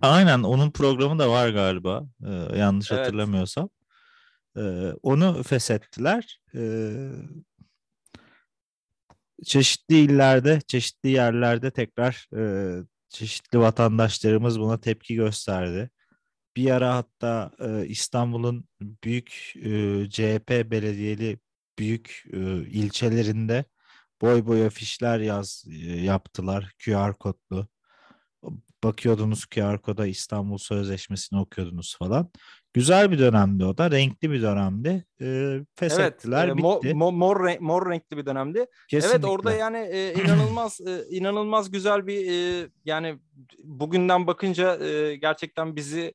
Aynen 0.03 0.43
onun 0.43 0.71
programı 0.71 1.19
da 1.19 1.31
var 1.31 1.49
galiba. 1.49 2.03
Ee, 2.27 2.59
yanlış 2.59 2.93
Evet. 2.93 3.01
hatırlamıyorsam. 3.01 3.69
Ee, 4.57 4.93
onu 5.03 5.43
feshettiler. 5.43 6.41
Ee, 6.55 7.11
çeşitli 9.45 9.97
illerde, 9.97 10.61
çeşitli 10.67 11.09
yerlerde 11.11 11.71
tekrar 11.71 12.29
e, 12.37 12.73
çeşitli 13.09 13.59
vatandaşlarımız 13.59 14.61
buna 14.61 14.81
tepki 14.81 15.15
gösterdi. 15.15 15.91
Bir 16.57 16.71
ara 16.71 16.95
hatta 16.95 17.51
e, 17.61 17.87
İstanbul'un 17.87 18.65
büyük 18.81 19.53
e, 19.57 19.71
CHP 20.11 20.51
belediyeli 20.71 21.39
büyük 21.79 22.25
e, 22.33 22.39
ilçelerinde 22.67 23.65
boy 24.23 24.47
boy 24.47 24.67
afişler 24.67 25.21
yaz 25.21 25.65
e, 25.71 26.01
yaptılar 26.01 26.73
QR 26.85 27.13
kodlu. 27.19 27.69
Bakıyordunuz 28.85 29.47
QR 29.47 29.79
koda 29.83 30.07
İstanbul 30.07 30.59
Sözleşmesi'ni 30.59 31.41
okuyordunuz 31.41 31.97
falan. 31.99 32.31
Güzel 32.75 33.11
bir 33.11 33.19
dönemdi 33.19 33.65
o 33.65 33.79
da. 33.79 33.91
Renkli 33.91 34.31
bir 34.31 34.43
dönemdi. 34.43 35.05
E, 35.21 35.27
evet. 35.27 35.67
feshettiler 35.77 36.49
e, 36.49 36.51
mo- 36.51 36.83
bitti. 36.83 36.95
mo- 36.95 37.17
mor, 37.17 37.37
renk- 37.37 37.61
mor 37.61 37.91
renkli 37.91 38.17
bir 38.17 38.27
dönemdi. 38.27 38.59
Evet 38.59 38.69
Kesinlikle. 38.89 39.29
orada 39.29 39.53
yani 39.53 39.79
e, 39.79 40.15
inanılmaz 40.15 40.81
e, 40.81 41.05
inanılmaz 41.11 41.71
güzel 41.71 42.07
bir 42.07 42.31
e, 42.31 42.69
yani 42.85 43.19
bugünden 43.65 44.27
bakınca 44.27 44.85
e, 44.85 45.17
gerçekten 45.17 45.77
bizi 45.77 46.15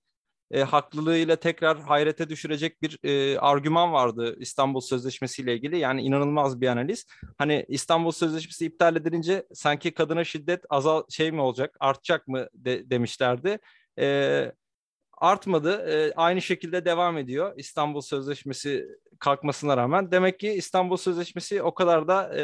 e, 0.51 0.63
haklılığıyla 0.63 1.35
tekrar 1.35 1.79
hayrete 1.79 2.29
düşürecek 2.29 2.81
bir 2.81 2.99
e, 3.03 3.39
argüman 3.39 3.93
vardı 3.93 4.35
İstanbul 4.39 4.81
Sözleşmesi 4.81 5.41
ile 5.41 5.53
ilgili. 5.53 5.77
Yani 5.79 6.01
inanılmaz 6.01 6.61
bir 6.61 6.67
analiz. 6.67 7.05
Hani 7.37 7.65
İstanbul 7.67 8.11
Sözleşmesi 8.11 8.65
iptal 8.65 8.95
edilince 8.95 9.47
sanki 9.53 9.93
kadına 9.93 10.23
şiddet 10.23 10.65
azal 10.69 11.03
şey 11.09 11.31
mi 11.31 11.41
olacak, 11.41 11.77
artacak 11.79 12.27
mı 12.27 12.47
de, 12.53 12.89
demişlerdi. 12.89 13.59
E, 13.99 14.51
artmadı. 15.17 15.71
E, 15.89 16.13
aynı 16.15 16.41
şekilde 16.41 16.85
devam 16.85 17.17
ediyor 17.17 17.53
İstanbul 17.57 18.01
Sözleşmesi 18.01 18.87
kalkmasına 19.19 19.77
rağmen. 19.77 20.11
Demek 20.11 20.39
ki 20.39 20.49
İstanbul 20.49 20.97
Sözleşmesi 20.97 21.61
o 21.61 21.73
kadar 21.73 22.07
da 22.07 22.37
e, 22.37 22.43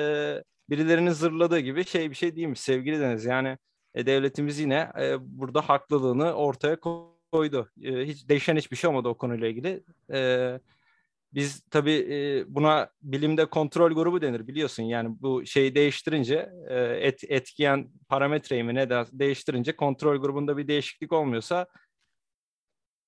birilerinin 0.69 1.11
zırladığı 1.11 1.59
gibi 1.59 1.85
şey 1.85 2.09
bir 2.09 2.15
şey 2.15 2.35
değilmiş 2.35 2.59
sevgili 2.59 2.99
Deniz. 2.99 3.25
Yani 3.25 3.57
e, 3.95 4.05
devletimiz 4.05 4.59
yine 4.59 4.91
e, 4.99 5.15
burada 5.19 5.61
haklılığını 5.61 6.33
ortaya 6.33 6.79
koydu. 7.37 7.69
E, 7.83 8.05
hiç 8.05 8.29
değişen 8.29 8.57
hiçbir 8.57 8.77
şey 8.77 8.89
olmadı 8.89 9.07
o 9.07 9.17
konuyla 9.17 9.47
ilgili. 9.47 9.83
E, 10.13 10.59
biz 11.33 11.61
tabii 11.71 12.07
e, 12.11 12.45
buna 12.47 12.89
bilimde 13.01 13.45
kontrol 13.45 13.91
grubu 13.91 14.21
denir 14.21 14.47
biliyorsun. 14.47 14.83
Yani 14.83 15.09
bu 15.21 15.45
şeyi 15.45 15.75
değiştirince 15.75 16.49
e, 16.69 16.79
et, 16.79 17.23
etkiyen 17.27 17.89
parametreyi 18.09 18.63
mi 18.63 18.75
ne 18.75 18.89
de 18.89 19.05
değiştirince 19.11 19.75
kontrol 19.75 20.17
grubunda 20.17 20.57
bir 20.57 20.67
değişiklik 20.67 21.13
olmuyorsa 21.13 21.67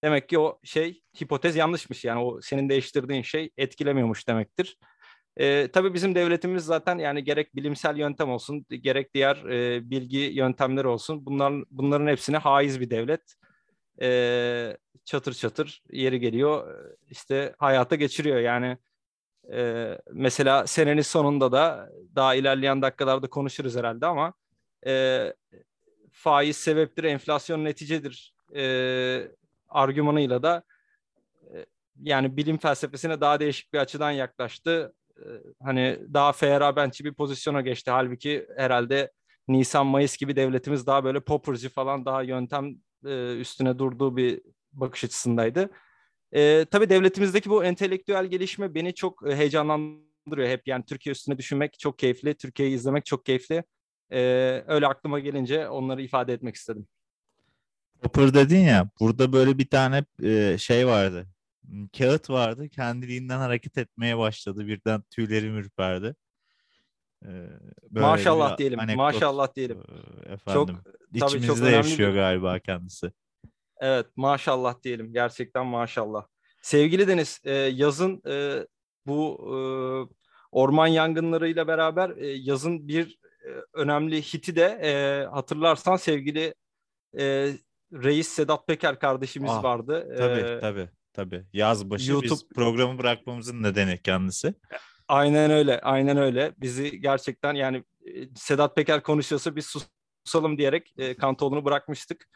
demek 0.03 0.29
ki 0.29 0.39
o 0.39 0.59
şey 0.63 1.01
hipotez 1.21 1.55
yanlışmış. 1.55 2.05
Yani 2.05 2.21
o 2.21 2.41
senin 2.41 2.69
değiştirdiğin 2.69 3.21
şey 3.21 3.49
etkilemiyormuş 3.57 4.27
demektir. 4.27 4.77
E, 5.37 5.67
tabii 5.73 5.93
bizim 5.93 6.15
devletimiz 6.15 6.65
zaten 6.65 6.97
yani 6.97 7.23
gerek 7.23 7.55
bilimsel 7.55 7.97
yöntem 7.97 8.29
olsun 8.29 8.65
gerek 8.69 9.13
diğer 9.13 9.35
e, 9.35 9.89
bilgi 9.89 10.17
yöntemleri 10.17 10.87
olsun 10.87 11.25
bunlar, 11.25 11.53
bunların 11.71 12.07
hepsine 12.07 12.37
haiz 12.37 12.79
bir 12.79 12.89
devlet. 12.89 13.39
E, 14.01 14.77
çatır 15.05 15.33
çatır 15.33 15.83
yeri 15.91 16.19
geliyor 16.19 16.79
işte 17.09 17.55
hayata 17.57 17.95
geçiriyor 17.95 18.39
yani. 18.39 18.77
E, 19.53 19.97
mesela 20.11 20.67
senenin 20.67 21.01
sonunda 21.01 21.51
da 21.51 21.89
daha 22.15 22.35
ilerleyen 22.35 22.81
dakikalarda 22.81 23.27
konuşuruz 23.29 23.75
herhalde 23.75 24.05
ama 24.05 24.33
e, 24.85 25.33
faiz 26.11 26.57
sebeptir, 26.57 27.03
enflasyon 27.03 27.65
neticedir 27.65 28.33
e, 28.55 29.31
argümanıyla 29.69 30.43
da 30.43 30.63
e, 31.53 31.65
yani 32.01 32.37
bilim 32.37 32.57
felsefesine 32.57 33.21
daha 33.21 33.39
değişik 33.39 33.73
bir 33.73 33.79
açıdan 33.79 34.11
yaklaştı. 34.11 34.93
E, 35.17 35.25
hani 35.63 35.99
daha 36.13 36.31
feyerabentçi 36.31 37.05
bir 37.05 37.13
pozisyona 37.13 37.61
geçti. 37.61 37.91
Halbuki 37.91 38.47
herhalde 38.57 39.11
Nisan-Mayıs 39.47 40.17
gibi 40.17 40.35
devletimiz 40.35 40.87
daha 40.87 41.03
böyle 41.03 41.19
popperci 41.19 41.69
falan 41.69 42.05
daha 42.05 42.23
yöntem 42.23 42.75
e, 43.05 43.35
üstüne 43.35 43.79
durduğu 43.79 44.17
bir 44.17 44.41
bakış 44.73 45.03
açısındaydı. 45.03 45.69
E, 46.31 46.65
tabii 46.71 46.89
devletimizdeki 46.89 47.49
bu 47.49 47.63
entelektüel 47.63 48.25
gelişme 48.25 48.75
beni 48.75 48.95
çok 48.95 49.27
e, 49.27 49.35
heyecanlandırıyor 49.35 50.49
hep. 50.49 50.67
Yani 50.67 50.85
Türkiye 50.85 51.11
üstüne 51.11 51.37
düşünmek 51.37 51.79
çok 51.79 51.99
keyifli, 51.99 52.33
Türkiye'yi 52.33 52.75
izlemek 52.75 53.05
çok 53.05 53.25
keyifli. 53.25 53.63
E, 54.11 54.19
öyle 54.67 54.87
aklıma 54.87 55.19
gelince 55.19 55.69
onları 55.69 56.01
ifade 56.01 56.33
etmek 56.33 56.55
istedim. 56.55 56.87
Popper 58.01 58.33
dedin 58.33 58.59
ya 58.59 58.89
burada 58.99 59.33
böyle 59.33 59.57
bir 59.57 59.67
tane 59.67 60.05
e, 60.23 60.57
şey 60.57 60.87
vardı. 60.87 61.27
Kağıt 61.97 62.29
vardı. 62.29 62.69
Kendiliğinden 62.69 63.37
hareket 63.37 63.77
etmeye 63.77 64.17
başladı. 64.17 64.67
Birden 64.67 65.01
tüylerim 65.09 65.57
ürperdi. 65.57 66.15
Böyle 67.21 68.05
Maşallah 68.05 68.57
diyelim, 68.57 68.79
anekdot, 68.79 68.97
maşallah 68.97 69.55
diyelim. 69.55 69.83
Efendim. 70.25 70.77
çok 71.19 71.29
İçimizde 71.29 71.63
önemli 71.63 71.75
yaşıyor 71.75 72.13
galiba 72.13 72.59
kendisi. 72.59 73.11
Evet 73.79 74.05
maşallah 74.15 74.83
diyelim 74.83 75.13
gerçekten 75.13 75.65
maşallah. 75.65 76.25
Sevgili 76.61 77.07
Deniz 77.07 77.41
yazın 77.79 78.21
bu 79.07 79.37
orman 80.51 80.87
yangınlarıyla 80.87 81.67
beraber 81.67 82.09
yazın 82.35 82.87
bir 82.87 83.17
önemli 83.73 84.21
hiti 84.21 84.55
de 84.55 85.27
hatırlarsan 85.31 85.95
sevgili 85.95 86.53
Reis 87.93 88.27
Sedat 88.27 88.67
Peker 88.67 88.99
kardeşimiz 88.99 89.51
Ah, 89.53 89.63
vardı. 89.63 90.15
Tabii 90.17 90.59
tabii 90.61 90.89
tabii. 91.13 91.45
Yaz 91.53 91.89
başı 91.89 92.01
biz 92.01 92.09
YouTube- 92.31 92.53
programı 92.55 92.99
bırakmamızın 92.99 93.63
nedeni 93.63 94.01
kendisi. 94.03 94.53
Aynen 95.09 95.51
öyle, 95.51 95.79
aynen 95.81 96.17
öyle. 96.17 96.53
Bizi 96.57 97.01
gerçekten 97.01 97.53
yani 97.53 97.83
e, 98.05 98.11
Sedat 98.35 98.75
Peker 98.75 99.03
konuşuyorsa 99.03 99.55
biz 99.55 99.73
susalım 100.25 100.57
diyerek 100.57 100.93
e, 100.97 101.13
Kantoğlu'nu 101.17 101.65
bırakmıştık. 101.65 102.29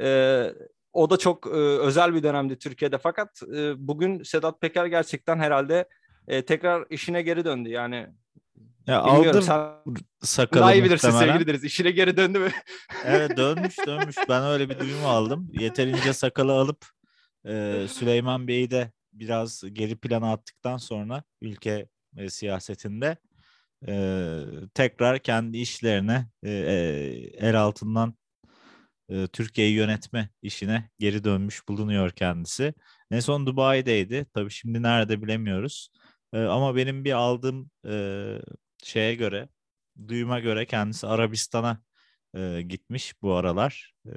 E, 0.00 0.50
o 0.92 1.10
da 1.10 1.16
çok 1.16 1.46
e, 1.46 1.50
özel 1.58 2.14
bir 2.14 2.22
dönemdi 2.22 2.58
Türkiye'de 2.58 2.98
fakat 2.98 3.42
e, 3.56 3.88
bugün 3.88 4.22
Sedat 4.22 4.60
Peker 4.60 4.86
gerçekten 4.86 5.38
herhalde 5.38 5.88
e, 6.28 6.44
tekrar 6.44 6.86
işine 6.90 7.22
geri 7.22 7.44
döndü. 7.44 7.68
Yani 7.68 8.06
Ya 8.86 9.00
aldım 9.00 9.42
sakalı 10.22 10.62
daha 10.62 10.74
iyi 10.74 10.84
bilirsin 10.84 11.10
sevgili 11.10 11.46
Deniz. 11.46 11.64
İşine 11.64 11.90
geri 11.90 12.16
döndü 12.16 12.38
mü? 12.38 12.50
Evet 13.04 13.30
dönmüş 13.36 13.78
dönmüş. 13.86 14.16
Ben 14.28 14.42
öyle 14.42 14.68
bir 14.68 14.78
duyum 14.78 15.06
aldım. 15.06 15.50
Yeterince 15.52 16.12
sakalı 16.12 16.52
alıp 16.52 16.86
e, 17.44 17.86
Süleyman 17.88 18.48
Bey'i 18.48 18.70
de 18.70 18.92
biraz 19.12 19.62
geri 19.72 19.96
plana 19.96 20.32
attıktan 20.32 20.76
sonra 20.76 21.22
ülke 21.40 21.88
e, 22.18 22.30
siyasetinde 22.30 23.16
e, 23.88 24.40
tekrar 24.74 25.18
kendi 25.18 25.58
işlerine 25.58 26.26
e, 26.42 26.50
e, 26.50 27.30
el 27.38 27.60
altından 27.60 28.14
e, 29.08 29.26
Türkiye'yi 29.26 29.74
yönetme 29.74 30.30
işine 30.42 30.90
geri 30.98 31.24
dönmüş 31.24 31.68
bulunuyor 31.68 32.10
kendisi. 32.10 32.74
En 33.10 33.20
son 33.20 33.46
Dubai'deydi. 33.46 34.26
Tabii 34.34 34.50
şimdi 34.50 34.82
nerede 34.82 35.22
bilemiyoruz. 35.22 35.90
E, 36.32 36.38
ama 36.40 36.76
benim 36.76 37.04
bir 37.04 37.12
aldığım 37.12 37.70
e, 37.88 37.92
şeye 38.84 39.14
göre, 39.14 39.48
duyuma 40.08 40.40
göre 40.40 40.66
kendisi 40.66 41.06
Arabistan'a 41.06 41.82
e, 42.36 42.62
gitmiş 42.62 43.22
bu 43.22 43.34
aralar. 43.34 43.94
E, 44.06 44.12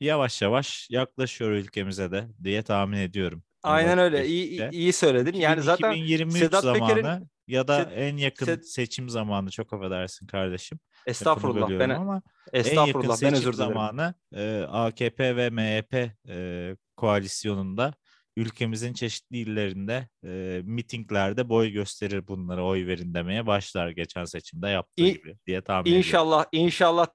yavaş 0.00 0.42
yavaş 0.42 0.88
yaklaşıyor 0.90 1.50
ülkemize 1.50 2.10
de 2.12 2.28
diye 2.44 2.62
tahmin 2.62 2.98
ediyorum. 2.98 3.42
Aynen 3.68 3.98
öyle. 3.98 4.26
İyi, 4.26 4.48
iyi, 4.48 4.70
iyi 4.70 4.92
söyledin. 4.92 5.32
Yani 5.38 5.62
zaten 5.62 5.90
2023 5.92 6.38
Sedat 6.38 6.62
zamanı 6.62 7.26
ya 7.46 7.68
da 7.68 7.82
Sed- 7.82 7.92
en 7.94 8.16
yakın 8.16 8.46
Sed- 8.46 8.62
seçim 8.62 9.08
zamanı 9.08 9.50
çok 9.50 9.72
affedersin 9.72 10.26
kardeşim. 10.26 10.78
estağfurullah 11.06 11.70
ben 11.70 11.90
ama 11.90 12.22
en 12.52 12.58
yakın 12.58 12.70
estağfurullah 12.70 13.08
ben 13.08 13.14
seçim 13.14 13.34
özür 13.34 13.52
dilerim. 13.52 13.54
zamanı 13.72 14.14
e, 14.34 14.60
AKP 14.68 15.36
ve 15.36 15.50
MHP 15.50 16.10
e, 16.28 16.76
koalisyonunda 16.96 17.94
ülkemizin 18.36 18.92
çeşitli 18.92 19.36
illerinde 19.36 20.08
e, 20.24 20.60
mitinglerde 20.64 21.48
boy 21.48 21.70
gösterir 21.70 22.28
bunlara 22.28 22.64
oy 22.64 22.86
verin 22.86 23.14
demeye 23.14 23.46
başlar 23.46 23.88
geçen 23.90 24.24
seçimde 24.24 24.68
yaptığı 24.68 25.02
İ- 25.04 25.12
gibi 25.12 25.36
diye 25.46 25.60
tahmin 25.62 25.82
ediyorum. 25.82 25.98
İnşallah 25.98 26.44
inşallah 26.52 27.06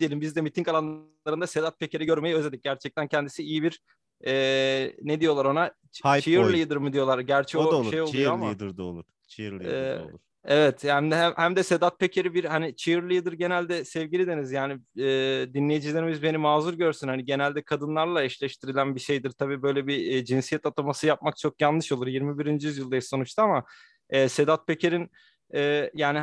diyelim 0.00 0.20
biz 0.20 0.36
de 0.36 0.40
miting 0.40 0.68
alanlarında 0.68 1.46
Sedat 1.46 1.78
Peker'i 1.80 2.04
görmeyi 2.06 2.34
özledik. 2.34 2.64
Gerçekten 2.64 3.08
kendisi 3.08 3.42
iyi 3.42 3.62
bir 3.62 3.80
e, 4.26 4.94
ne 5.02 5.20
diyorlar 5.20 5.44
ona? 5.44 5.64
Hype 6.04 6.08
boy. 6.08 6.20
Cheerleader 6.20 6.76
mı 6.76 6.92
diyorlar? 6.92 7.18
Gerçi 7.18 7.58
O 7.58 7.62
o, 7.64 7.72
da 7.72 7.76
olur. 7.76 7.90
şey 7.90 8.00
oluyor 8.02 8.32
ama. 8.32 8.46
Cheerleader 8.46 8.76
da 8.76 8.82
olur. 8.82 9.04
Cheerleader 9.28 9.94
Ee, 9.94 9.98
da 9.98 10.04
olur. 10.04 10.18
Evet 10.44 10.84
hem 10.84 11.10
de 11.10 11.16
hem, 11.16 11.32
hem 11.36 11.56
de 11.56 11.62
Sedat 11.62 11.98
Peker'i 12.00 12.34
bir 12.34 12.44
hani 12.44 12.76
cheerleader 12.76 13.32
genelde 13.32 13.84
sevgili 13.84 14.26
deniz 14.26 14.52
yani 14.52 14.72
e, 14.98 15.06
dinleyicilerimiz 15.54 16.22
beni 16.22 16.38
mazur 16.38 16.74
görsün 16.74 17.08
hani 17.08 17.24
genelde 17.24 17.62
kadınlarla 17.62 18.22
eşleştirilen 18.22 18.94
bir 18.94 19.00
şeydir 19.00 19.30
tabii 19.30 19.62
böyle 19.62 19.86
bir 19.86 20.12
e, 20.12 20.24
cinsiyet 20.24 20.66
ataması 20.66 21.06
yapmak 21.06 21.36
çok 21.36 21.60
yanlış 21.60 21.92
olur 21.92 22.06
21. 22.06 22.46
yüzyıldayız 22.62 23.04
sonuçta 23.08 23.42
ama 23.42 23.64
e, 24.10 24.28
Sedat 24.28 24.66
Peker'in 24.66 25.10
e, 25.54 25.90
yani 25.94 26.20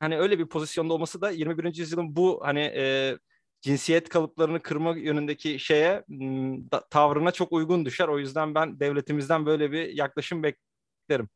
hani 0.00 0.18
öyle 0.18 0.38
bir 0.38 0.46
pozisyonda 0.46 0.94
olması 0.94 1.20
da 1.20 1.30
21. 1.30 1.76
yüzyılın 1.76 2.16
bu 2.16 2.40
hani 2.44 2.60
e, 2.60 3.16
cinsiyet 3.62 4.08
kalıplarını 4.08 4.62
kırma 4.62 4.96
yönündeki 4.96 5.58
şeye 5.58 6.04
tavrına 6.90 7.30
çok 7.32 7.52
uygun 7.52 7.84
düşer 7.84 8.08
o 8.08 8.18
yüzden 8.18 8.54
ben 8.54 8.80
devletimizden 8.80 9.46
böyle 9.46 9.72
bir 9.72 9.88
yaklaşım 9.88 10.42
beklerim. 10.42 11.28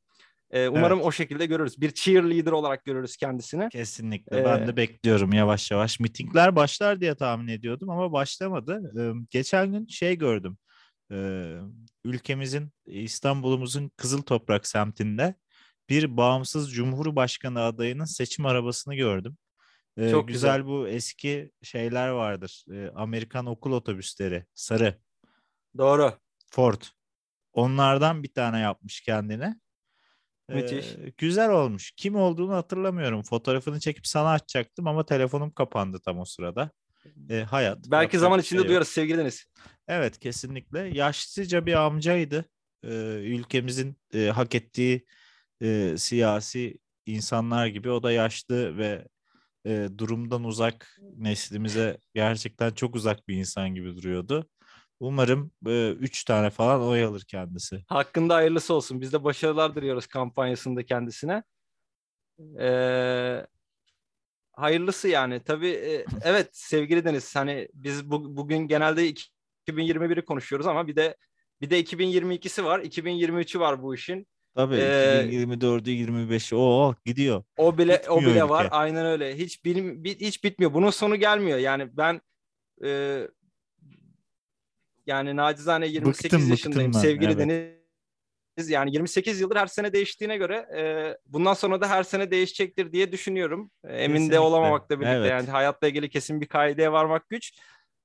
Ee, 0.51 0.69
umarım 0.69 0.99
Evet. 0.99 1.07
o 1.07 1.13
şekilde 1.13 1.47
görürüz. 1.47 1.81
Bir 1.81 1.91
cheerleader 1.91 2.53
olarak 2.53 2.85
görürüz 2.85 3.17
kendisini. 3.17 3.69
Kesinlikle. 3.69 4.45
Ben 4.45 4.63
Ee, 4.63 4.67
de 4.67 4.77
bekliyorum 4.77 5.33
yavaş 5.33 5.71
yavaş. 5.71 6.01
Mitingler 6.01 6.57
başlar 6.57 7.01
diye 7.01 7.15
tahmin 7.15 7.49
ediyordum 7.49 7.91
ama 7.91 8.13
başlamadı. 8.13 8.93
Ee, 9.01 9.27
geçen 9.31 9.73
gün 9.73 9.87
şey 9.87 10.19
gördüm. 10.19 10.59
Ee, 11.13 11.53
ülkemizin, 12.05 12.71
İstanbul'umuzun 12.87 13.91
Kızıl 13.97 14.23
Toprak 14.23 14.67
semtinde 14.67 15.35
bir 15.89 16.17
bağımsız 16.17 16.73
Cumhurbaşkanı 16.73 17.61
adayının 17.63 18.05
seçim 18.05 18.47
arabasını 18.47 18.95
gördüm. 18.95 19.37
Ee, 19.97 20.11
Çok 20.11 20.29
güzel, 20.29 20.59
güzel. 20.59 20.67
bu 20.67 20.89
eski 20.89 21.51
şeyler 21.63 22.09
vardır. 22.09 22.65
Ee, 22.73 22.91
Amerikan 22.95 23.47
okul 23.47 23.73
otobüsleri. 23.73 24.47
Sarı. 24.55 24.99
Doğru. 25.79 26.13
Ford. 26.51 26.83
Onlardan 27.53 28.23
bir 28.23 28.33
tane 28.33 28.61
yapmış 28.61 29.01
kendine. 29.01 29.61
Müthiş. 30.49 30.87
Ee, 30.87 31.13
güzel 31.19 31.51
olmuş. 31.51 31.93
Kim 31.97 32.17
olduğunu 32.17 32.55
hatırlamıyorum. 32.55 33.23
Fotoğrafını 33.23 33.81
çekip 33.81 34.07
sana 34.07 34.31
açacaktım 34.31 34.87
ama 34.87 35.07
telefonum 35.07 35.51
kapandı 35.51 36.01
tam 36.05 36.19
o 36.19 36.25
sırada. 36.25 36.71
Ee, 37.31 37.41
hayat. 37.41 37.79
Belki 37.87 38.19
zaman 38.19 38.41
içinde 38.41 38.61
şey 38.61 38.69
duyarız 38.69 38.89
sevgili 38.89 39.19
Deniz. 39.19 39.47
Evet 39.89 40.19
kesinlikle. 40.19 40.81
Yaşlıca 40.81 41.67
bir 41.67 41.75
amcaydı. 41.75 42.45
Ee, 42.85 42.89
ülkemizin 43.25 43.97
e, 44.15 44.27
hak 44.27 44.55
ettiği 44.55 45.07
e, 45.63 45.95
siyasi 45.99 46.79
insanlar 47.07 47.67
gibi. 47.67 47.91
O 47.91 48.03
da 48.03 48.13
yaşlı 48.13 48.79
ve 48.79 49.09
e, 49.67 49.89
durumdan 49.99 50.45
uzak 50.45 50.99
neslimize 51.17 51.99
gerçekten 52.15 52.71
çok 52.71 52.97
uzak 52.97 53.29
bir 53.29 53.37
insan 53.37 53.75
gibi 53.75 53.97
duruyordu. 53.97 54.49
Umarım 55.01 55.51
e, 55.67 55.91
üç 55.91 56.25
tane 56.25 56.51
falan 56.51 56.83
oy 56.83 57.05
alır 57.05 57.25
kendisi. 57.29 57.85
Hakkında 57.89 58.35
hayırlısı 58.35 58.75
olsun. 58.75 59.01
Biz 59.01 59.13
de 59.13 59.25
başarılar 59.25 59.75
diliyoruz 59.75 60.07
kampanyasında 60.07 60.87
kendisine. 60.87 61.43
Ee, 62.61 63.47
hayırlısı 64.53 65.09
yani. 65.09 65.43
Tabii 65.45 65.69
e, 65.69 66.05
evet 66.23 66.49
sevgili 66.53 67.05
Deniz 67.05 67.37
hani 67.37 67.69
biz 67.75 68.11
bu, 68.11 68.37
bugün 68.37 68.59
genelde 68.69 69.07
iki- 69.09 69.31
2021'i 69.69 70.25
konuşuyoruz 70.25 70.67
ama 70.67 70.87
bir 70.87 70.97
de 70.97 71.17
bir 71.61 71.71
de 71.71 71.81
2022'si 71.81 72.65
var. 72.65 72.81
2023'ü 72.81 73.61
var 73.61 73.83
bu 73.83 73.95
işin. 73.95 74.27
Tabii 74.57 74.75
Ee, 74.77 75.27
2024'ü 75.31 75.91
25'i 75.91 76.57
o 76.57 76.95
gidiyor. 77.05 77.45
O 77.57 77.79
bile 77.79 78.03
o 78.09 78.17
Bitmiyor 78.17 78.35
bile 78.35 78.49
var. 78.49 78.65
ülke. 78.65 78.75
Aynen 78.75 79.07
öyle. 79.07 79.39
Hiç 79.39 79.65
bilim 79.65 80.05
bi- 80.05 80.21
hiç 80.21 80.45
bitmiyor. 80.45 80.75
Bunun 80.75 80.91
sonu 80.91 81.17
gelmiyor. 81.17 81.59
Yani 81.59 81.97
ben 81.97 82.21
e, 82.85 83.21
yani 85.07 85.37
nacizane 85.37 85.87
28 85.87 86.25
Bıktım, 86.25 86.51
yaşındayım 86.51 86.93
bıktım 86.93 87.03
ben, 87.03 87.09
sevgili 87.09 87.33
evet. 87.33 87.39
Deniz. 88.59 88.71
Yani 88.71 88.93
28 88.93 89.41
yıldır 89.41 89.57
her 89.57 89.67
sene 89.67 89.93
değiştiğine 89.93 90.37
göre 90.37 90.57
e, 90.77 90.83
bundan 91.27 91.55
sonra 91.55 91.81
da 91.81 91.89
her 91.91 92.03
sene 92.03 92.31
değişecektir 92.31 92.93
diye 92.93 93.13
düşünüyorum. 93.13 93.71
E, 93.85 93.97
Emin 93.97 94.15
Kesinlikle. 94.15 94.35
de 94.37 94.41
olamamakla 94.41 95.01
birlikte 95.01 95.17
Evet. 95.17 95.31
yani 95.31 95.49
hayatla 95.51 95.89
ilgili 95.89 96.09
kesin 96.09 96.41
bir 96.41 96.47
kaideye 96.47 96.93
varmak 96.93 97.29
güç. 97.29 97.53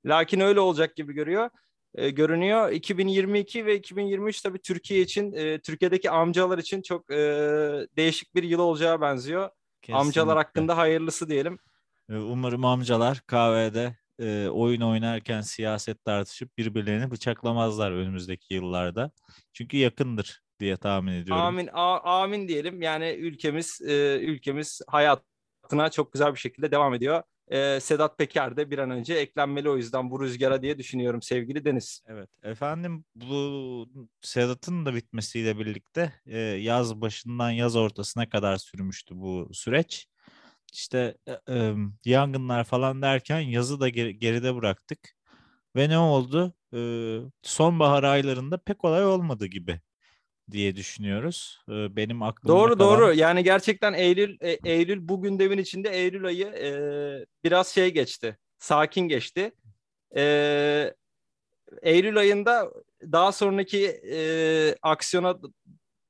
Lakin 0.05 0.39
öyle 0.39 0.59
olacak 0.59 0.95
gibi 0.95 1.13
görüyor. 1.13 1.49
E, 1.95 2.09
görünüyor. 2.09 2.71
2022 2.71 3.65
ve 3.65 3.75
2023 3.75 4.41
tabii 4.41 4.59
Türkiye 4.61 5.01
için, 5.01 5.33
e, 5.33 5.59
Türkiye'deki 5.59 6.11
amcalar 6.11 6.57
için 6.57 6.81
çok 6.81 7.11
e, 7.11 7.17
değişik 7.97 8.35
bir 8.35 8.43
yıl 8.43 8.59
olacağı 8.59 9.01
benziyor. 9.01 9.49
Amcalar 9.91 10.05
Kesinlikle. 10.11 10.33
hakkında 10.33 10.77
hayırlısı 10.77 11.29
diyelim. 11.29 11.59
Ee, 12.09 12.15
Umarım 12.17 12.65
amcalar 12.65 13.21
kahvede 13.27 13.97
e, 14.19 14.47
oyun 14.47 14.81
oynarken 14.81 15.41
siyaset 15.41 16.05
tartışıp 16.05 16.57
birbirlerini 16.57 17.11
bıçaklamazlar 17.11 17.91
önümüzdeki 17.91 18.53
yıllarda. 18.53 19.11
Çünkü 19.53 19.77
yakındır 19.77 20.41
diye 20.59 20.77
tahmin 20.77 21.11
ediyorum. 21.13 21.43
Amin, 21.43 21.69
a- 21.73 22.21
amin 22.21 22.47
diyelim. 22.47 22.81
Yani 22.81 23.09
ülkemiz, 23.09 23.81
e, 23.81 24.19
ülkemiz 24.21 24.81
hayatına 24.87 25.89
çok 25.91 26.13
güzel 26.13 26.33
bir 26.33 26.39
şekilde 26.39 26.71
devam 26.71 26.93
ediyor. 26.93 27.23
E, 27.51 27.79
Sedat 27.79 28.17
Peker 28.17 28.57
de 28.57 28.71
bir 28.71 28.77
an 28.77 28.91
önce 28.91 29.13
eklenmeli 29.13 29.69
o 29.69 29.77
yüzden 29.77 30.11
bu 30.11 30.21
rüzgara 30.21 30.61
diye 30.61 30.77
düşünüyorum 30.77 31.21
sevgili 31.21 31.65
Deniz. 31.65 32.03
Evet 32.07 32.29
efendim 32.43 33.05
bu 33.15 33.89
Sedat'ın 34.21 34.85
da 34.85 34.95
bitmesiyle 34.95 35.59
birlikte 35.59 36.13
e, 36.25 36.39
yaz 36.39 37.01
başından 37.01 37.49
yaz 37.51 37.75
ortasına 37.75 38.29
kadar 38.29 38.57
sürmüştü 38.57 39.15
bu 39.17 39.49
süreç. 39.53 40.07
İşte 40.73 41.17
e, 41.27 41.53
e, 41.55 41.73
yangınlar 42.05 42.63
falan 42.63 43.01
derken 43.01 43.39
yazı 43.39 43.79
da 43.79 43.89
geri- 43.89 44.19
geride 44.19 44.55
bıraktık. 44.55 44.99
Ve 45.75 45.89
ne 45.89 45.97
oldu? 45.97 46.53
E, 46.73 46.79
sonbahar 47.43 48.03
aylarında 48.03 48.57
pek 48.57 48.85
olay 48.85 49.05
olmadı 49.05 49.45
gibi 49.45 49.81
diye 50.51 50.75
düşünüyoruz. 50.75 51.59
E, 51.69 51.95
benim 51.95 52.23
aklımda 52.23 52.53
Doğru 52.59 52.77
kalan- 52.77 52.79
doğru. 52.79 53.13
Yani 53.13 53.43
gerçekten 53.43 53.93
Eylül 53.93 54.37
e, 54.41 54.57
Eylül 54.65 55.07
bu 55.07 55.21
gündemin 55.21 55.57
içinde 55.57 55.89
Eylül 55.89 56.25
ayı 56.25 56.45
e, 56.45 56.71
biraz 57.43 57.67
şey 57.67 57.93
geçti. 57.93 58.37
Sakin 58.59 59.07
geçti. 59.07 59.51
E, 60.15 60.93
Eylül 61.81 62.17
ayında 62.17 62.71
daha 63.01 63.31
sonraki 63.31 63.85
e, 63.87 64.17
aksiyona 64.81 65.37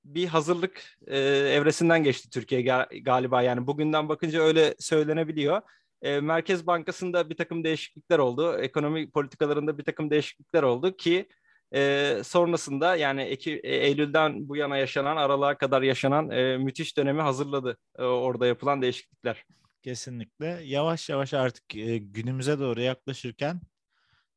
bir 0.06 0.28
hazırlık 0.28 0.82
e, 1.08 1.18
evresinden 1.28 2.04
geçti 2.04 2.30
Türkiye 2.30 2.62
ga- 2.62 3.04
galiba. 3.04 3.42
Yani 3.42 3.68
bugünden 3.68 4.10
bakınca 4.10 4.42
öyle 4.42 4.76
söylenebiliyor. 4.80 5.62
E, 6.02 6.20
Merkez 6.20 6.68
Bankası'nda 6.68 7.30
bir 7.30 7.36
takım 7.36 7.64
değişiklikler 7.64 8.20
oldu. 8.20 8.58
Ekonomi 8.58 9.12
politikalarında 9.12 9.78
bir 9.78 9.84
takım 9.84 10.10
değişiklikler 10.12 10.64
oldu 10.64 10.98
ki 10.98 11.30
e, 11.76 12.22
sonrasında 12.24 12.96
yani 12.96 13.22
Eki, 13.22 13.60
e, 13.64 13.76
Eylül'den 13.76 14.50
bu 14.50 14.56
yana 14.56 14.78
yaşanan, 14.78 15.18
aralığa 15.18 15.58
kadar 15.58 15.82
yaşanan 15.82 16.30
e, 16.30 16.58
müthiş 16.58 16.98
dönemi 16.98 17.22
hazırladı 17.22 17.78
e, 17.98 18.04
orada 18.04 18.48
yapılan 18.48 18.82
değişiklikler. 18.82 19.46
Kesinlikle. 19.82 20.60
Yavaş 20.64 21.10
yavaş 21.10 21.34
artık 21.34 21.76
e, 21.76 21.98
günümüze 21.98 22.60
doğru 22.60 22.82
yaklaşırken 22.82 23.62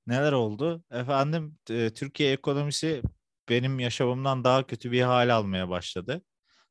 neler 0.07 0.33
oldu? 0.33 0.85
Efendim 0.90 1.59
e, 1.70 1.90
Türkiye 1.90 2.33
ekonomisi 2.33 3.03
benim 3.49 3.79
yaşamımdan 3.81 4.44
daha 4.44 4.66
kötü 4.66 4.92
bir 4.92 5.03
hal 5.03 5.35
almaya 5.35 5.68
başladı. 5.68 6.23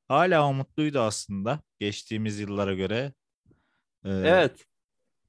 Hala 0.08 0.50
umutluydu 0.50 1.00
aslında 1.00 1.60
geçtiğimiz 1.80 2.40
yıllara 2.40 2.74
göre. 2.74 3.14
E, 4.06 4.10
Evet. 4.10 4.66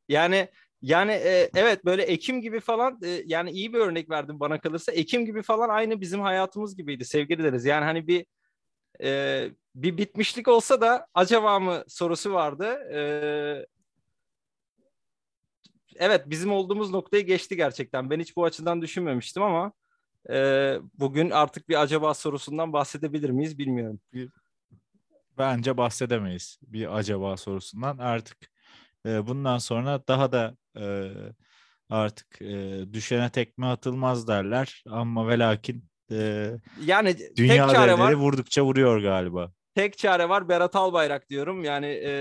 Yani 0.08 0.48
yani 0.84 1.12
e, 1.12 1.50
evet 1.54 1.84
böyle 1.84 2.02
Ekim 2.02 2.40
gibi 2.40 2.60
falan 2.60 2.98
e, 3.04 3.22
yani 3.26 3.50
iyi 3.50 3.72
bir 3.72 3.78
örnek 3.78 4.10
verdim 4.10 4.40
bana 4.40 4.60
kalırsa. 4.60 4.92
Ekim 4.92 5.26
gibi 5.26 5.42
falan 5.42 5.68
aynı 5.68 6.00
bizim 6.00 6.20
hayatımız 6.20 6.76
gibiydi 6.76 7.04
sevgili 7.04 7.44
deriz. 7.44 7.64
Yani 7.64 7.84
hani 7.84 8.06
bir 8.06 8.26
e, 9.02 9.50
bir 9.74 9.98
bitmişlik 9.98 10.48
olsa 10.48 10.80
da 10.80 11.06
acaba 11.14 11.60
mı 11.60 11.84
sorusu 11.88 12.32
vardı. 12.32 12.66
E, 12.92 13.00
evet 15.96 16.22
bizim 16.26 16.52
olduğumuz 16.52 16.90
noktayı 16.90 17.26
geçti 17.26 17.56
gerçekten. 17.56 18.10
Ben 18.10 18.20
hiç 18.20 18.36
bu 18.36 18.44
açıdan 18.44 18.82
düşünmemiştim 18.82 19.42
ama 19.42 19.72
e, 20.30 20.76
bugün 20.94 21.30
artık 21.30 21.68
bir 21.68 21.82
acaba 21.82 22.14
sorusundan 22.14 22.72
bahsedebilir 22.72 23.30
miyiz 23.30 23.58
bilmiyorum. 23.58 24.00
Bence 25.38 25.76
bahsedemeyiz 25.76 26.58
bir 26.62 26.96
acaba 26.96 27.36
sorusundan. 27.36 27.98
Artık 27.98 28.53
e, 29.06 29.26
bundan 29.26 29.58
sonra 29.58 30.02
daha 30.08 30.32
da 30.32 30.56
e, 30.80 31.10
artık 31.90 32.42
e, 32.42 32.84
düşene 32.92 33.30
tekme 33.30 33.66
atılmaz 33.66 34.28
derler. 34.28 34.84
Ama 34.90 35.28
ve 35.28 35.38
lakin 35.38 35.84
e, 36.10 36.50
Yani 36.84 37.16
dünya 37.36 37.66
tek 37.66 37.76
çare 37.76 37.98
var. 37.98 38.12
vurdukça 38.12 38.64
vuruyor 38.64 38.98
galiba. 39.02 39.52
Tek 39.74 39.98
çare 39.98 40.28
var 40.28 40.48
Berat 40.48 40.76
Albayrak 40.76 41.30
diyorum. 41.30 41.64
Yani 41.64 41.86
e, 41.86 42.12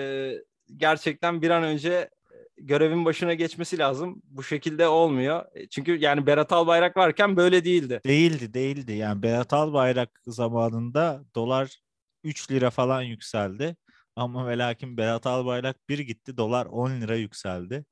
gerçekten 0.77 1.41
bir 1.41 1.49
an 1.49 1.63
önce 1.63 2.09
görevin 2.57 3.05
başına 3.05 3.33
geçmesi 3.33 3.77
lazım. 3.77 4.21
Bu 4.25 4.43
şekilde 4.43 4.87
olmuyor. 4.87 5.45
E, 5.55 5.69
Çünkü 5.69 5.95
yani 5.95 6.25
Berat 6.25 6.51
Albayrak 6.51 6.97
varken 6.97 7.37
böyle 7.37 7.65
değildi. 7.65 8.01
Değildi 8.05 8.53
değildi. 8.53 8.93
Yani 8.93 9.23
Berat 9.23 9.53
Albayrak 9.53 10.09
zamanında 10.27 11.23
dolar 11.35 11.79
3 12.23 12.51
lira 12.51 12.69
falan 12.69 13.01
yükseldi. 13.01 13.75
Ama 14.15 14.47
ve 14.47 14.57
lakin 14.57 14.97
Berat 14.97 15.25
Albayrak 15.27 15.89
bir 15.89 15.99
gitti 15.99 16.37
dolar 16.37 16.65
10 16.65 16.91
lira 17.01 17.15
yükseldi. 17.15 17.85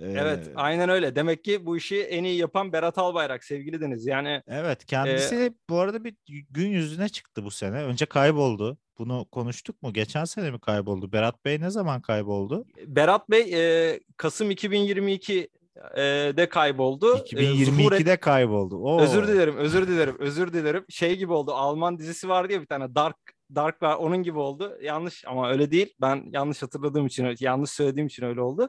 Ee, 0.00 0.06
Evet, 0.06 0.50
aynen 0.54 0.88
öyle. 0.88 1.16
Demek 1.16 1.44
ki 1.44 1.66
bu 1.66 1.76
işi 1.76 2.02
en 2.02 2.24
iyi 2.24 2.38
yapan 2.38 2.72
Berat 2.72 2.98
Albayrak 2.98 3.44
sevgili 3.44 3.80
Deniz. 3.80 4.06
Yani 4.06 4.42
Evet 4.46 4.84
kendisi 4.86 5.54
bu 5.70 5.78
arada 5.78 6.04
bir 6.04 6.14
gün 6.50 6.68
yüzüne 6.68 7.08
çıktı 7.08 7.44
bu 7.44 7.50
sene. 7.50 7.82
Önce 7.82 8.06
kayboldu. 8.06 8.78
Bunu 8.98 9.24
konuştuk 9.32 9.82
mu? 9.82 9.92
Geçen 9.92 10.24
sene 10.24 10.50
mi 10.50 10.60
kayboldu? 10.60 11.12
Berat 11.12 11.44
Bey 11.44 11.60
ne 11.60 11.70
zaman 11.70 12.02
kayboldu? 12.02 12.66
Berat 12.86 13.30
Bey 13.30 13.50
e, 13.54 14.00
Kasım 14.16 14.50
2022'de 14.50 16.48
kayboldu. 16.48 17.16
E, 17.16 17.18
zuhur 17.64 17.92
et- 17.92 18.00
2022'de 18.00 18.16
kayboldu. 18.16 18.76
Oo. 18.76 19.00
Özür 19.00 19.28
dilerim, 19.28 19.56
özür 19.56 19.88
dilerim, 19.88 20.16
özür 20.18 20.52
dilerim. 20.52 20.84
Şey 20.88 21.16
gibi 21.16 21.32
oldu. 21.32 21.52
Alman 21.52 21.98
dizisi 21.98 22.28
vardı 22.28 22.52
ya 22.52 22.60
bir 22.60 22.66
tane 22.66 22.94
Dark 22.94 23.16
Dark 23.54 23.82
var. 23.82 23.94
Onun 23.96 24.22
gibi 24.22 24.38
oldu. 24.38 24.78
Yanlış 24.82 25.24
ama 25.26 25.50
öyle 25.50 25.70
değil. 25.70 25.94
Ben 26.00 26.24
yanlış 26.32 26.62
hatırladığım 26.62 27.06
için, 27.06 27.36
yanlış 27.40 27.70
söylediğim 27.70 28.06
için 28.06 28.24
öyle 28.24 28.40
oldu. 28.40 28.68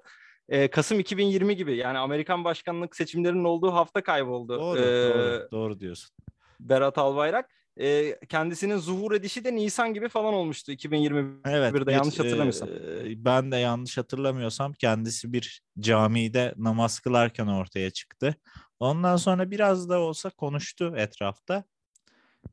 Ee, 0.50 0.68
Kasım 0.68 1.00
2020 1.00 1.56
gibi 1.56 1.78
yani 1.78 1.98
Amerikan 1.98 2.44
başkanlık 2.44 2.96
seçimlerinin 2.96 3.44
olduğu 3.44 3.74
hafta 3.74 4.04
kayboldu. 4.04 4.60
Doğru, 4.60 4.80
ee, 4.80 4.84
doğru, 4.84 5.48
doğru 5.52 5.80
diyorsun. 5.80 6.16
Berat 6.60 6.98
Albayrak. 6.98 7.50
Ee, 7.80 8.20
kendisinin 8.30 8.78
zuhur 8.78 9.12
edişi 9.12 9.44
de 9.44 9.56
Nisan 9.56 9.94
gibi 9.94 10.10
falan 10.10 10.34
olmuştu 10.34 10.72
2021'de 10.72 11.50
Evet, 11.50 11.74
bir, 11.74 11.92
yanlış 11.92 12.20
hatırlamıyorsam. 12.20 12.70
e, 12.70 13.26
ben 13.26 13.52
de 13.52 13.58
yanlış 13.58 13.98
hatırlamıyorsam 13.98 14.74
kendisi 14.74 15.34
bir 15.34 15.62
camide 15.80 16.54
namaz 16.58 17.00
kılarken 17.00 17.48
ortaya 17.48 17.92
çıktı. 17.92 18.36
Ondan 18.80 19.18
sonra 19.18 19.52
biraz 19.52 19.90
da 19.90 20.00
olsa 20.00 20.30
konuştu 20.30 20.94
etrafta. 20.98 21.64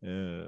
Ee, 0.04 0.40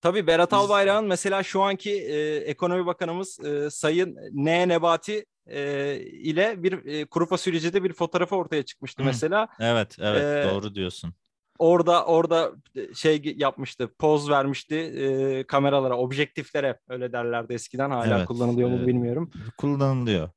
Tabii 0.00 0.26
Berat 0.26 0.52
Albayrak'ın 0.52 1.08
mesela 1.08 1.42
şu 1.42 1.62
anki 1.62 1.92
e, 1.92 2.36
ekonomi 2.36 2.86
bakanımız 2.86 3.44
e, 3.44 3.70
Sayın 3.70 4.16
N. 4.32 4.68
Nebati 4.68 5.26
e, 5.46 5.94
ile 6.00 6.62
bir 6.62 6.84
e, 6.86 7.04
kuru 7.04 7.26
fasulyecide 7.26 7.84
bir 7.84 7.92
fotoğrafı 7.92 8.36
ortaya 8.36 8.62
çıkmıştı 8.62 9.02
Hı. 9.02 9.06
mesela. 9.06 9.48
evet, 9.60 9.96
evet, 10.00 10.46
Ee, 10.46 10.50
doğru 10.50 10.74
diyorsun. 10.74 11.14
Orada 11.58 12.04
orada 12.04 12.52
şey 12.94 13.34
yapmıştı, 13.36 13.88
poz 13.98 14.30
vermişti 14.30 14.76
e, 14.76 15.44
kameralara, 15.46 15.96
objektiflere 15.96 16.78
öyle 16.88 17.12
derlerdi 17.12 17.52
eskiden. 17.52 17.90
Hala 17.90 18.16
Evet, 18.16 18.26
kullanılıyor 18.26 18.68
mu 18.68 18.82
e, 18.82 18.86
bilmiyorum. 18.86 19.30
Kullanılıyor. 19.56 20.30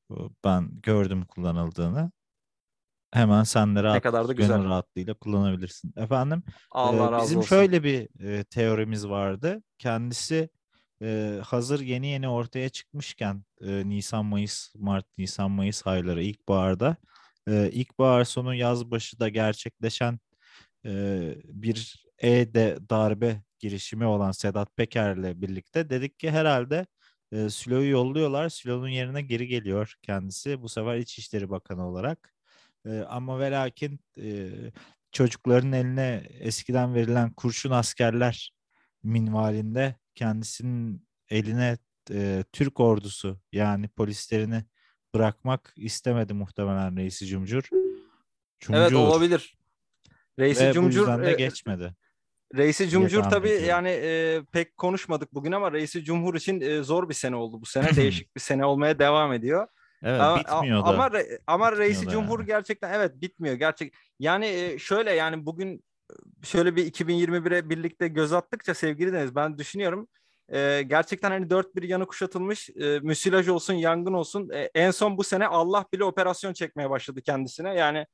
Ben 0.46 0.70
gördüm 0.84 1.26
kullanıldığını. 1.26 2.12
Hemen 3.12 3.44
sen 3.44 3.76
de 3.76 3.84
rahat, 3.84 4.04
kadar 4.04 4.28
da 4.28 4.34
gönül 4.34 4.48
güzel. 4.48 4.64
rahatlığıyla 4.64 5.14
kullanabilirsin. 5.14 5.94
Efendim, 5.98 6.44
Allah 6.72 7.08
Ee, 7.08 7.12
razı 7.12 7.26
Bizim 7.26 7.38
olsun. 7.38 7.50
şöyle 7.50 7.84
bir 7.84 8.24
e, 8.26 8.44
teorimiz 8.44 9.08
vardı. 9.08 9.64
Kendisi 9.78 10.50
e, 11.02 11.40
hazır 11.46 11.80
yeni 11.80 12.08
yeni 12.08 12.30
ortaya 12.30 12.70
çıkmışken 12.70 13.44
e, 13.62 13.90
Nisan, 13.90 14.26
Mayıs, 14.26 14.76
Mart, 14.76 15.06
Nisan, 15.18 15.52
Mayıs 15.52 15.88
ayları 15.88 16.24
ilkbaharda 16.24 16.96
e, 17.48 17.70
ilkbahar 17.72 18.24
sonu 18.24 18.56
yaz 18.56 18.92
başı 18.92 19.20
da 19.20 19.30
gerçekleşen 19.30 20.20
e, 20.86 20.92
bir 21.44 22.06
E-de 22.18 22.78
darbe 22.90 23.42
girişimi 23.60 24.06
olan 24.06 24.32
Sedat 24.32 24.76
Peker'le 24.78 25.42
birlikte 25.42 25.90
dedik 25.90 26.20
ki 26.20 26.32
herhalde 26.32 26.86
e, 27.32 27.50
Sülo'yu 27.50 27.90
yolluyorlar. 27.92 28.50
Sülo'nun 28.50 28.88
yerine 28.88 29.22
geri 29.22 29.48
geliyor 29.48 29.96
kendisi. 30.02 30.62
Bu 30.62 30.70
sefer 30.70 30.98
İçişleri 30.98 31.50
Bakanı 31.50 31.88
olarak. 31.88 32.34
E, 32.86 33.00
ama 33.00 33.40
ve 33.40 33.52
lakin 33.52 34.00
e, 34.22 34.50
çocukların 35.12 35.72
eline 35.72 36.24
eskiden 36.40 36.96
verilen 36.96 37.34
kurşun 37.34 37.72
askerler 37.72 38.54
minvalinde 39.04 39.96
kendisinin 40.16 41.08
eline 41.30 41.78
e, 42.12 42.44
Türk 42.54 42.80
ordusu 42.80 43.40
yani 43.52 43.88
polislerini 43.88 44.64
bırakmak 45.16 45.74
istemedi 45.76 46.34
muhtemelen 46.34 46.98
reisi 46.98 47.26
Cumhur. 47.26 47.64
Evet 48.70 48.90
Cumhur. 48.90 49.08
olabilir. 49.08 49.58
Reisi 50.40 50.64
Ve 50.64 50.70
bu 50.70 50.74
Cumhur 50.74 50.92
yüzden 50.92 51.24
de 51.24 51.32
e, 51.32 51.34
geçmedi. 51.34 51.96
Reisi 52.56 52.90
Cumhur 52.90 53.24
tabii 53.24 53.50
yani 53.50 53.90
e, 53.90 54.42
pek 54.52 54.78
konuşmadık 54.78 55.34
bugün 55.34 55.52
ama 55.52 55.72
Reisi 55.72 56.04
Cumhur 56.04 56.36
için 56.36 56.62
e, 56.62 56.84
zor 56.84 57.10
bir 57.10 57.14
sene 57.14 57.36
oldu 57.36 57.62
bu 57.62 57.66
sene. 57.66 57.90
Değişik 57.96 58.36
bir 58.36 58.42
sene 58.42 58.66
olmaya 58.66 59.00
devam 59.00 59.34
ediyor. 59.34 59.68
Evet 60.04 60.22
ama, 60.22 60.40
bitmiyor 60.40 60.80
da. 60.80 60.88
ama 60.88 61.08
re- 61.08 61.40
ama 61.48 61.72
Bitmiyor 61.72 61.88
Reisi 61.88 62.06
da 62.06 62.10
Cumhur 62.12 62.40
yani. 62.40 62.48
gerçekten 62.48 62.94
evet 62.94 63.22
bitmiyor 63.22 63.56
gerçek. 63.56 63.94
Yani 64.20 64.46
e, 64.46 64.80
şöyle 64.80 65.12
yani 65.14 65.46
bugün 65.46 65.84
şöyle 66.44 66.76
bir 66.76 66.92
2021'e 66.92 67.70
birlikte 67.70 68.08
göz 68.08 68.34
attıkça 68.34 68.74
sevgili 68.74 69.14
Deniz 69.14 69.36
ben 69.36 69.58
düşünüyorum. 69.58 70.08
e, 70.54 70.82
gerçekten 70.82 71.32
hani 71.32 71.50
dört 71.50 71.76
bir 71.76 71.84
yanı 71.84 72.06
kuşatılmış 72.06 72.70
e, 72.70 73.00
müsilaj 73.00 73.48
olsun 73.48 73.74
yangın 73.74 74.14
olsun 74.14 74.50
E, 74.50 74.70
en 74.76 74.92
son 74.92 75.18
bu 75.18 75.24
sene 75.24 75.48
Allah 75.48 75.86
bile 75.94 76.04
operasyon 76.04 76.54
çekmeye 76.54 76.90
başladı 76.90 77.22
kendisine 77.22 77.76
yani 77.76 78.06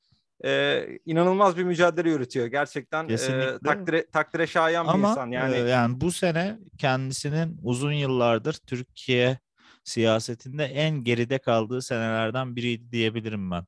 e, 0.46 0.84
inanılmaz 1.06 1.58
bir 1.58 1.64
mücadele 1.64 2.10
yürütüyor 2.10 2.48
gerçekten 2.48 3.10
e, 3.10 3.18
takdire, 3.66 4.06
takdire 4.12 4.48
şayan 4.48 4.88
bir 4.88 4.92
Ama 4.92 5.10
insan 5.10 5.32
yani 5.32 5.56
e, 5.56 5.60
yani 5.60 6.02
bu 6.02 6.12
sene 6.12 6.58
kendisinin 6.78 7.58
uzun 7.64 7.92
yıllardır 7.92 8.54
Türkiye 8.54 9.38
siyasetinde 9.86 10.66
en 10.66 11.04
geride 11.04 11.38
kaldığı 11.38 11.82
senelerden 11.82 12.56
biriydi 12.56 12.92
diyebilirim 12.92 13.52
ben. 13.52 13.66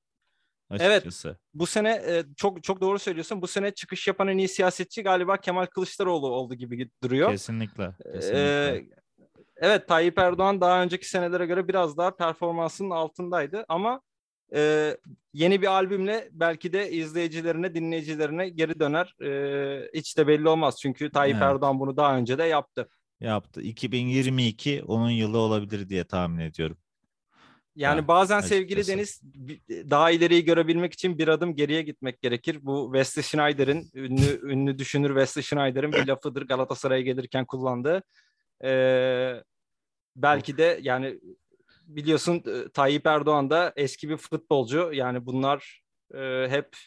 Evet. 0.71 0.81
Açıkçası. 0.81 1.37
bu 1.53 1.65
sene 1.65 1.91
e, 1.91 2.23
çok 2.35 2.63
çok 2.63 2.81
doğru 2.81 2.99
söylüyorsun 2.99 3.41
bu 3.41 3.47
sene 3.47 3.71
çıkış 3.71 4.07
yapan 4.07 4.27
en 4.27 4.37
iyi 4.37 4.47
siyasetçi 4.47 5.03
galiba 5.03 5.37
Kemal 5.37 5.65
Kılıçdaroğlu 5.65 6.27
oldu 6.27 6.55
gibi 6.55 6.89
duruyor. 7.03 7.31
Kesinlikle. 7.31 7.91
Ee, 8.05 8.11
kesinlikle. 8.11 8.85
evet 9.57 9.87
Tayyip 9.87 10.19
Erdoğan 10.19 10.61
daha 10.61 10.83
önceki 10.83 11.09
senelere 11.09 11.45
göre 11.45 11.67
biraz 11.67 11.97
daha 11.97 12.15
performansının 12.15 12.89
altındaydı 12.89 13.65
ama 13.67 14.01
e, 14.55 14.97
yeni 15.33 15.61
bir 15.61 15.67
albümle 15.67 16.29
belki 16.31 16.73
de 16.73 16.91
izleyicilerine, 16.91 17.75
dinleyicilerine 17.75 18.49
geri 18.49 18.79
döner. 18.79 19.15
E, 19.21 19.89
hiç 19.93 20.17
de 20.17 20.27
belli 20.27 20.49
olmaz 20.49 20.77
çünkü 20.81 21.11
Tayyip 21.11 21.37
Evet. 21.37 21.47
Erdoğan 21.47 21.79
bunu 21.79 21.97
daha 21.97 22.17
önce 22.17 22.37
de 22.37 22.43
yaptı. 22.43 22.89
Yaptı. 23.19 23.61
2022 23.61 24.83
onun 24.87 25.09
yılı 25.09 25.37
olabilir 25.37 25.89
diye 25.89 26.03
tahmin 26.03 26.39
ediyorum. 26.39 26.77
Yani 27.75 27.97
Ben 27.97 28.07
bazen 28.07 28.37
açıkçası. 28.37 28.55
sevgili 28.55 28.87
Deniz 28.87 29.21
daha 29.69 30.11
ileriyi 30.11 30.45
görebilmek 30.45 30.93
için 30.93 31.17
bir 31.17 31.27
adım 31.27 31.55
geriye 31.55 31.81
gitmek 31.81 32.21
gerekir. 32.21 32.59
Bu 32.61 32.91
Wesley 32.93 33.23
Schneider'in 33.23 33.89
ünlü 33.93 34.41
ünlü 34.51 34.77
düşünür 34.77 35.09
Wesley 35.09 35.43
Schneider'in 35.43 35.91
bir 35.91 36.07
lafıdır 36.07 36.47
Galatasaray'a 36.47 37.01
gelirken 37.01 37.45
kullandığı. 37.45 38.03
Ee, 38.63 39.43
belki 40.15 40.57
de 40.57 40.79
yani 40.81 41.19
biliyorsun 41.87 42.43
e, 42.47 42.69
Tayyip 42.69 43.07
Erdoğan 43.07 43.49
da 43.49 43.73
eski 43.75 44.09
bir 44.09 44.17
futbolcu. 44.17 44.89
Yani 44.93 45.25
bunlar 45.25 45.83
e, 46.13 46.47
hep 46.49 46.77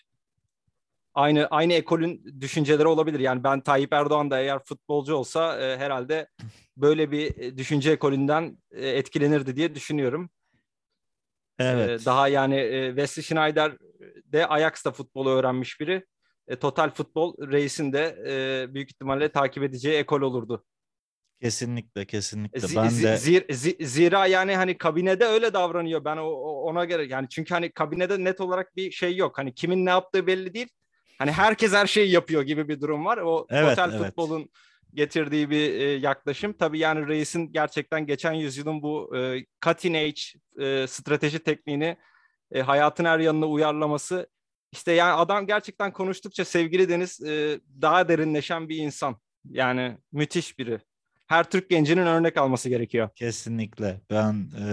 aynı 1.15 1.47
aynı 1.47 1.73
ekolün 1.73 2.41
düşünceleri 2.41 2.89
olabilir. 2.89 3.21
Yani 3.21 3.45
ben 3.45 3.61
Tayyip 3.61 3.93
Erdoğan 3.93 4.31
da 4.31 4.41
eğer 4.41 4.59
futbolcu 4.65 5.15
olsa 5.15 5.61
e, 5.61 5.79
herhalde 5.79 6.29
böyle 6.77 7.11
bir 7.11 7.39
e, 7.39 7.59
düşünce 7.59 7.91
ekolünden 7.93 8.59
e, 8.71 8.89
etkilenirdi 8.89 9.57
diye 9.57 9.75
düşünüyorum. 9.75 10.31
Evet. 11.59 12.01
Ee, 12.01 12.05
daha 12.05 12.29
yani 12.29 12.57
e, 12.57 12.89
Wesley 12.89 13.23
Schneider 13.25 13.73
de 14.25 14.47
Ajax'ta 14.47 14.91
futbolu 14.93 15.31
öğrenmiş 15.31 15.81
biri. 15.81 16.07
E, 16.49 16.57
Total 16.57 16.91
Futbol 16.91 17.53
Reis'in 17.53 17.93
de 17.93 18.19
e, 18.29 18.75
büyük 18.75 18.91
ihtimalle 18.91 19.29
takip 19.33 19.63
edeceği 19.63 19.99
ekol 19.99 20.21
olurdu. 20.21 20.65
Kesinlikle 21.43 22.05
kesinlikle. 22.07 22.59
Zi- 22.61 22.77
ben 22.77 22.89
zi- 22.89 23.03
de 23.03 23.15
zir- 23.15 23.53
zi- 23.53 23.87
zira 23.87 24.27
yani 24.27 24.57
hani 24.57 24.79
kabinede 24.79 25.25
öyle 25.25 25.53
davranıyor. 25.53 26.05
Ben 26.05 26.17
o- 26.17 26.63
ona 26.63 26.85
göre 26.85 27.05
yani 27.05 27.29
çünkü 27.29 27.55
hani 27.55 27.73
kabinede 27.73 28.25
net 28.25 28.41
olarak 28.41 28.77
bir 28.77 28.91
şey 28.91 29.17
yok. 29.17 29.39
Hani 29.39 29.55
kimin 29.55 29.87
ne 29.87 29.91
yaptığı 29.91 30.27
belli 30.27 30.55
değil. 30.55 30.69
Hani 31.21 31.33
herkes 31.33 31.73
her 31.73 31.87
şeyi 31.87 32.11
yapıyor 32.11 32.43
gibi 32.43 32.69
bir 32.69 32.81
durum 32.81 33.05
var. 33.05 33.19
O 33.19 33.47
Evet, 33.51 33.69
total 33.71 33.95
evet. 33.95 34.07
futbolun 34.07 34.51
getirdiği 34.95 35.51
bir 35.51 35.75
e, 35.75 35.83
yaklaşım. 35.85 36.53
Tabii 36.53 36.79
yani 36.79 37.09
Reis'in 37.09 37.53
gerçekten 37.53 38.07
geçen 38.07 38.33
yüzyılın 38.33 38.83
bu 38.83 39.17
e, 39.17 39.45
cutting 39.65 39.97
edge 39.97 40.21
e, 40.61 40.87
strateji 40.87 41.39
tekniğini 41.39 41.97
e, 42.53 42.61
hayatın 42.61 43.05
her 43.05 43.19
yanına 43.19 43.47
uyarlaması 43.47 44.29
işte 44.73 44.93
yani 44.93 45.13
adam 45.13 45.47
gerçekten 45.47 45.93
konuştukça 45.93 46.45
sevgili 46.45 46.89
Deniz 46.89 47.21
e, 47.23 47.61
daha 47.83 48.09
derinleşen 48.09 48.69
bir 48.69 48.77
insan. 48.77 49.17
Yani 49.51 49.99
müthiş 50.13 50.59
biri. 50.59 50.81
Her 51.27 51.51
Türk 51.51 51.71
gencinin 51.71 52.07
örnek 52.07 52.37
alması 52.37 52.69
gerekiyor. 52.69 53.09
kesinlikle. 53.17 54.01
Ben 54.11 54.49
e, 54.61 54.69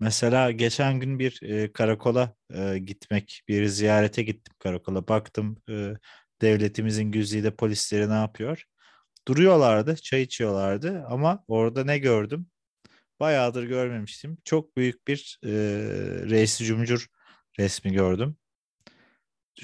mesela 0.00 0.50
geçen 0.50 1.00
gün 1.00 1.18
bir 1.18 1.42
e, 1.42 1.72
karakola 1.72 2.34
e, 2.54 2.78
gitmek, 2.78 3.42
bir 3.48 3.66
ziyarete 3.66 4.22
gittim 4.22 4.54
karakola. 4.58 5.08
Baktım 5.08 5.56
e, 5.70 5.92
devletimizin 6.42 7.12
güzide 7.12 7.56
polisleri 7.56 8.10
ne 8.10 8.14
yapıyor? 8.14 8.64
Duruyorlardı, 9.28 9.96
çay 9.96 10.22
içiyorlardı 10.22 11.04
ama 11.08 11.44
orada 11.48 11.84
ne 11.84 11.98
gördüm? 11.98 12.46
Bayağıdır 13.20 13.64
görmemiştim. 13.64 14.38
Çok 14.44 14.76
büyük 14.76 15.08
bir 15.08 15.38
e, 15.44 15.50
reisi 16.30 16.64
cumhur 16.64 17.06
resmi 17.58 17.92
gördüm. 17.92 18.36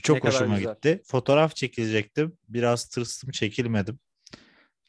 Çok 0.03 0.25
Ne 0.25 0.31
hoşuma 0.31 0.59
gitti. 0.59 1.03
Fotoğraf 1.07 1.57
çekilecektim. 1.57 2.39
Biraz 2.49 2.89
tırstım, 2.89 3.31
çekilmedim. 3.31 3.99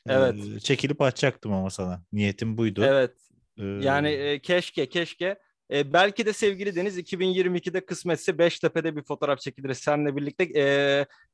Ee, 0.10 0.14
Evet. 0.14 0.62
çekilip 0.62 1.02
açacaktım 1.02 1.54
ama 1.54 1.70
sana. 1.70 2.04
Niyetim 2.12 2.58
buydu. 2.58 2.84
Evet. 2.84 3.25
Ee, 3.60 3.64
Yani 3.64 4.10
e, 4.10 4.40
keşke 4.40 4.90
keşke. 4.90 5.40
E, 5.72 5.94
belki 5.94 6.26
de 6.26 6.34
sevgili 6.34 6.76
Deniz 6.76 7.00
2022'de 7.00 7.86
kısmetse 7.86 8.38
Beştepe'de 8.38 8.96
bir 8.96 9.04
fotoğraf 9.04 9.40
çekiliriz 9.40 9.78
seninle 9.78 10.16
birlikte. 10.16 10.44
E, 10.44 10.66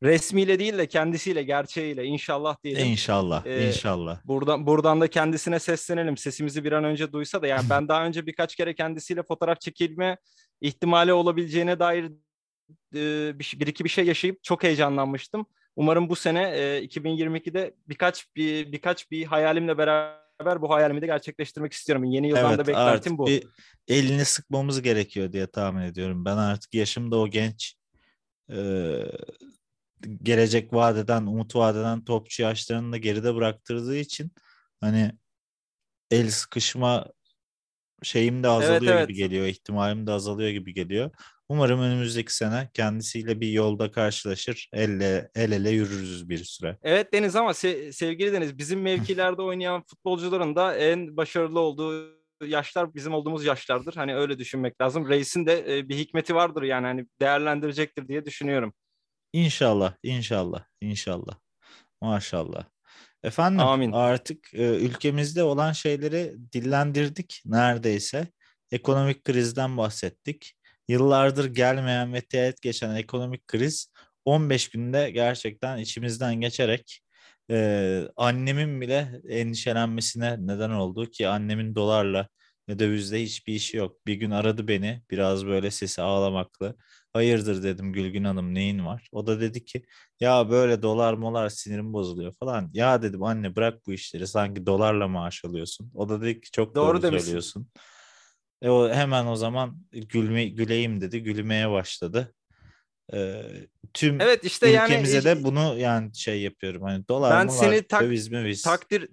resmiyle 0.03 0.59
değil 0.59 0.77
de 0.77 0.87
kendisiyle, 0.87 1.43
gerçeğiyle 1.43 2.03
inşallah 2.05 2.63
diyelim. 2.63 2.87
İnşallah, 2.87 3.45
Ee, 3.45 3.67
inşallah. 3.67 4.19
Buradan 4.25 4.65
buradan 4.65 5.01
da 5.01 5.07
kendisine 5.07 5.59
seslenelim. 5.59 6.17
Sesimizi 6.17 6.63
bir 6.63 6.71
an 6.71 6.83
önce 6.83 7.11
duysa 7.11 7.41
da 7.41 7.47
yani 7.47 7.63
ben 7.69 7.87
daha 7.87 8.05
önce 8.05 8.25
birkaç 8.25 8.55
kere 8.55 8.75
kendisiyle 8.75 9.23
fotoğraf 9.23 9.61
çekilme 9.61 10.17
ihtimali 10.61 11.13
olabileceğine 11.13 11.79
dair 11.79 12.05
e, 12.95 13.39
bir, 13.39 13.53
bir 13.59 13.67
iki 13.67 13.83
bir 13.83 13.89
şey 13.89 14.05
yaşayıp 14.05 14.43
çok 14.43 14.63
heyecanlanmıştım. 14.63 15.45
Umarım 15.75 16.09
bu 16.09 16.15
sene 16.15 16.41
e, 16.43 16.85
2022'de 16.85 17.73
birkaç 17.89 18.35
bir 18.35 18.71
birkaç 18.71 19.11
bir 19.11 19.25
hayalimle 19.25 19.77
beraber 19.77 20.21
bu 20.61 20.69
hayalimi 20.69 21.01
de 21.01 21.05
gerçekleştirmek 21.05 21.73
istiyorum. 21.73 22.03
Yeni 22.03 22.27
yıldan 22.27 22.43
da 22.43 22.55
Evet, 22.55 22.67
beklentim 22.67 22.93
artık 22.93 23.17
bu. 23.17 23.27
bir 23.27 23.43
elini 23.87 24.25
sıkmamız 24.25 24.81
gerekiyor 24.81 25.33
diye 25.33 25.47
tahmin 25.47 25.81
ediyorum. 25.81 26.25
Ben 26.25 26.37
artık 26.37 26.73
yaşımda 26.73 27.17
o 27.17 27.27
genç 27.27 27.75
e, 28.51 28.57
gelecek 30.23 30.73
vadeden, 30.73 31.25
umut 31.25 31.55
vadeden 31.55 32.03
topçu 32.03 32.43
yaşlarını 32.43 32.91
da 32.91 32.97
geride 32.97 33.35
bıraktırdığı 33.35 33.97
için 33.97 34.31
hani 34.81 35.11
el 36.11 36.29
sıkışma 36.29 37.07
şeyim 38.03 38.43
de 38.43 38.47
azalıyor 38.47 38.93
evet. 38.95 39.07
gibi 39.07 39.17
geliyor, 39.17 39.45
ihtimalim 39.45 40.07
de 40.07 40.11
azalıyor 40.11 40.49
gibi 40.49 40.73
geliyor. 40.73 41.11
Umarım 41.51 41.81
önümüzdeki 41.81 42.35
sene 42.35 42.69
kendisiyle 42.73 43.41
bir 43.41 43.49
yolda 43.49 43.91
karşılaşır, 43.91 44.69
elle 44.73 45.31
el 45.35 45.51
ele 45.51 45.69
yürürüz 45.69 46.29
bir 46.29 46.43
süre. 46.43 46.77
Evet 46.83 47.13
Deniz 47.13 47.35
ama 47.35 47.51
se- 47.51 47.93
sevgili 47.93 48.33
Deniz 48.33 48.57
bizim 48.57 48.81
mevkilerde 48.81 49.41
oynayan 49.41 49.83
futbolcuların 49.83 50.55
da 50.55 50.75
en 50.75 51.17
başarılı 51.17 51.59
olduğu 51.59 52.21
yaşlar 52.45 52.95
bizim 52.95 53.13
olduğumuz 53.13 53.45
yaşlardır. 53.45 53.93
Hani 53.93 54.15
öyle 54.15 54.39
düşünmek 54.39 54.81
lazım. 54.81 55.09
Reis'in 55.09 55.45
de 55.45 55.77
e, 55.77 55.89
bir 55.89 55.97
hikmeti 55.97 56.35
vardır 56.35 56.63
yani 56.63 56.85
hani 56.85 57.05
değerlendirecektir 57.21 58.07
diye 58.07 58.25
düşünüyorum. 58.25 58.73
İnşallah, 59.33 59.93
inşallah, 60.03 60.63
inşallah. 60.81 61.35
Maşallah. 62.01 62.65
Efendim 63.23 63.59
Amin. 63.59 63.91
artık 63.91 64.53
e, 64.53 64.63
ülkemizde 64.63 65.43
olan 65.43 65.71
şeyleri 65.71 66.35
dillendirdik 66.53 67.41
neredeyse. 67.45 68.27
Ekonomik 68.71 69.23
krizden 69.23 69.77
bahsettik. 69.77 70.60
Yıllardır 70.91 71.45
gelmeyen 71.45 72.13
ve 72.13 72.21
teğet 72.21 72.61
geçen 72.61 72.95
ekonomik 72.95 73.47
kriz 73.47 73.87
15 74.25 74.69
günde 74.69 75.11
gerçekten 75.11 75.77
içimizden 75.77 76.35
geçerek 76.41 77.01
e, 77.51 78.07
annemin 78.17 78.81
bile 78.81 79.21
endişelenmesine 79.29 80.37
neden 80.39 80.69
oldu 80.69 81.05
ki 81.05 81.27
annemin 81.27 81.75
dolarla 81.75 82.27
ve 82.69 82.79
dövizde 82.79 83.23
hiçbir 83.23 83.53
işi 83.53 83.77
yok. 83.77 84.05
Bir 84.07 84.13
gün 84.13 84.31
aradı 84.31 84.67
beni 84.67 85.01
biraz 85.11 85.45
böyle 85.45 85.71
sesi 85.71 86.01
ağlamaklı. 86.01 86.75
Hayırdır 87.13 87.63
dedim 87.63 87.93
Gülgün 87.93 88.23
Hanım 88.23 88.55
neyin 88.55 88.85
var? 88.85 89.09
O 89.11 89.27
da 89.27 89.41
dedi 89.41 89.65
ki 89.65 89.83
ya 90.19 90.49
böyle 90.49 90.81
dolar 90.81 91.13
molar 91.13 91.49
sinirim 91.49 91.93
bozuluyor 91.93 92.33
falan. 92.39 92.69
Ya 92.73 93.01
dedim 93.01 93.23
anne 93.23 93.55
bırak 93.55 93.87
bu 93.87 93.93
işleri 93.93 94.27
sanki 94.27 94.65
dolarla 94.65 95.07
maaş 95.07 95.45
alıyorsun. 95.45 95.91
O 95.93 96.09
da 96.09 96.21
dedi 96.21 96.41
ki 96.41 96.51
çok 96.51 96.75
Doğru 96.75 96.97
doğru, 96.97 97.03
demişsin. 97.03 97.67
E 98.61 98.69
o 98.69 98.89
hemen 98.93 99.25
o 99.25 99.35
zaman 99.35 99.77
gülme, 99.91 100.45
güleyim 100.45 101.01
dedi. 101.01 101.23
Gülmeye 101.23 101.71
başladı. 101.71 102.33
Ee, 103.13 103.43
tüm 103.93 104.21
Evet 104.21 104.43
işte 104.45 104.69
yani 104.69 104.85
ülkemize 104.89 105.17
e, 105.17 105.23
de 105.23 105.43
bunu 105.43 105.79
yani 105.79 106.15
şey 106.15 106.41
yapıyorum. 106.41 106.81
Hani 106.81 107.07
dolar 107.07 107.31
Ben 107.39 107.45
molar, 107.45 107.57
seni 107.57 107.83
tak- 107.83 108.03
döviz 108.03 108.27
müviz. 108.31 108.61
takdir 108.61 109.09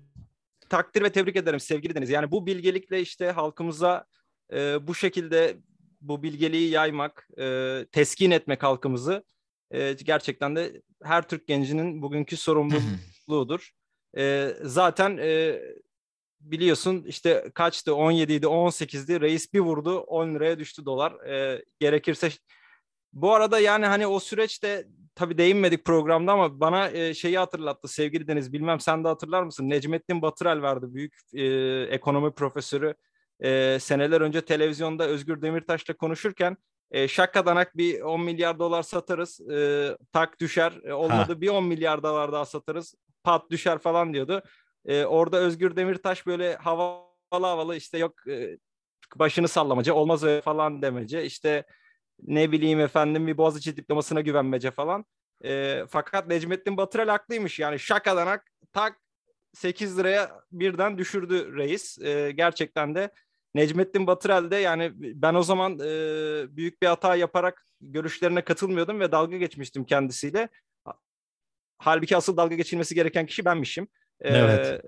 takdir 0.69 1.03
ve 1.03 1.13
tebrik 1.13 1.37
ederim 1.37 1.61
sevgili 1.61 1.95
Deniz. 1.95 2.11
Yani 2.11 2.31
bu 2.31 2.47
bilgelikle 2.47 3.01
işte 3.01 3.31
halkımıza 3.31 4.05
e, 4.53 4.87
bu 4.87 4.95
şekilde 4.95 5.57
bu 6.01 6.23
bilgeliği 6.23 6.71
yaymak, 6.71 7.29
e, 7.39 7.87
teskin 7.93 8.31
etmek 8.31 8.63
halkımızı 8.63 9.25
e, 9.71 9.93
gerçekten 9.93 10.57
de 10.57 10.83
her 11.03 11.29
Türk 11.29 11.47
gencinin 11.47 12.03
bugünkü 12.03 12.37
sorumluluğudur. 12.47 13.71
E, 14.17 14.53
zaten 14.63 15.17
e, 15.17 15.61
biliyorsun 16.41 17.05
işte 17.07 17.51
kaçtı 17.55 17.95
17 17.95 18.33
idi 18.33 18.47
18'di 18.47 19.21
reis 19.21 19.53
bir 19.53 19.61
vurdu 19.61 19.99
10 19.99 20.35
liraya 20.35 20.59
düştü 20.59 20.85
dolar. 20.85 21.13
E, 21.27 21.65
gerekirse 21.81 22.31
bu 23.13 23.35
arada 23.35 23.59
yani 23.59 23.87
hani 23.87 24.07
o 24.07 24.21
süreçte 24.21 24.87
tabii 25.15 25.39
değinmedik 25.39 25.85
programda 25.85 26.33
ama 26.33 26.61
bana 26.61 26.89
e, 26.91 27.15
şeyi 27.15 27.39
hatırlattı 27.39 27.89
sevgili 27.89 28.29
Deniz. 28.29 28.53
Bilmem 28.53 28.81
sen 28.81 29.05
de 29.05 29.09
hatırlar 29.09 29.43
mısın? 29.43 29.71
Necmettin 29.71 30.23
Batırel 30.23 30.63
vardı 30.63 30.95
büyük 30.95 31.15
e, 31.35 31.45
ekonomi 31.95 32.33
profesörü. 32.33 32.95
E, 33.41 33.79
seneler 33.81 34.21
önce 34.21 34.41
televizyonda 34.41 35.07
Özgür 35.07 35.43
Demirtaş'la 35.43 35.95
konuşurken 35.97 36.57
e, 36.91 37.09
şakadanak 37.09 37.77
bir 37.77 38.01
10 38.01 38.21
milyar 38.21 38.59
dolar 38.59 38.83
satarız. 38.83 39.41
E, 39.51 39.97
tak 40.13 40.41
düşer. 40.41 40.81
E, 40.85 40.93
olmadı 40.93 41.41
bir 41.41 41.49
10 41.49 41.65
milyar 41.65 42.03
dolar 42.03 42.33
daha 42.33 42.45
satarız. 42.45 42.95
Pat 43.25 43.51
düşer 43.51 43.79
falan 43.79 44.15
diyordu. 44.15 44.43
E, 44.89 45.05
orada 45.05 45.37
Özgür 45.37 45.77
Demirtaş 45.77 46.27
böyle 46.27 46.57
havalı 46.57 47.07
havalı 47.31 47.77
işte 47.77 47.99
yok 47.99 48.29
e, 48.29 48.59
başını 49.17 49.49
sallamacı 49.49 49.95
olmaz 49.95 50.25
öyle 50.25 50.41
falan 50.41 50.83
demece. 50.83 51.25
İşte 51.25 51.65
ne 52.23 52.53
bileyim 52.53 52.81
efendim 52.81 53.27
bir 53.27 53.39
Boğaziçi 53.39 53.77
diplomasına 53.77 54.21
güvenmece 54.21 54.71
falan. 54.71 55.05
E, 55.45 55.83
fakat 55.89 56.29
Necmettin 56.29 56.77
Batırel 56.77 57.09
haklıymış. 57.09 57.59
Yani 57.59 57.79
şakadanak 57.79 58.51
tak 58.73 59.01
8 59.55 59.99
liraya 59.99 60.41
birden 60.53 60.99
düşürdü 60.99 61.57
reis. 61.57 61.99
E, 61.99 62.33
gerçekten 62.33 62.95
de 62.95 63.11
Necmettin 63.55 64.07
Batırel 64.07 64.51
de 64.51 64.57
yani 64.57 64.93
ben 64.95 65.35
o 65.35 65.43
zaman 65.43 65.79
e, 65.79 65.87
büyük 66.57 66.83
bir 66.83 66.87
hata 66.87 67.17
yaparak 67.17 67.67
görüşlerine 67.81 68.45
katılmıyordum 68.45 69.01
ve 69.01 69.13
dalga 69.13 69.37
geçmiştim 69.37 69.85
kendisiyle. 69.85 70.49
Halbuki 71.79 72.17
asıl 72.17 72.37
dalga 72.37 72.55
geçilmesi 72.55 72.95
gereken 72.95 73.27
kişi 73.27 73.45
benmişim. 73.45 73.89
E, 74.21 74.29
Evet. 74.39 74.83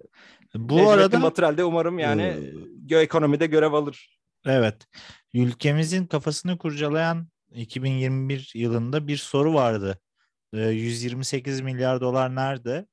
Bu 0.55 0.77
Necmettin 0.77 0.93
arada 0.93 1.23
Batırel 1.23 1.57
de 1.57 1.65
umarım 1.65 1.99
yani 1.99 2.23
e, 2.91 2.97
ekonomide 2.97 3.47
görev 3.47 3.73
alır. 3.73 4.19
Evet. 4.47 4.87
Ülkemizin 5.35 6.07
kafasını 6.07 6.59
kurcalayan 6.59 7.29
2021 7.55 8.53
yılında 8.55 9.09
bir 9.09 9.17
soru 9.17 9.55
vardı. 9.55 9.99
Ee, 10.55 10.61
128 10.61 11.61
milyar 11.61 12.01
dolar 12.01 12.35
nerede? 12.35 12.87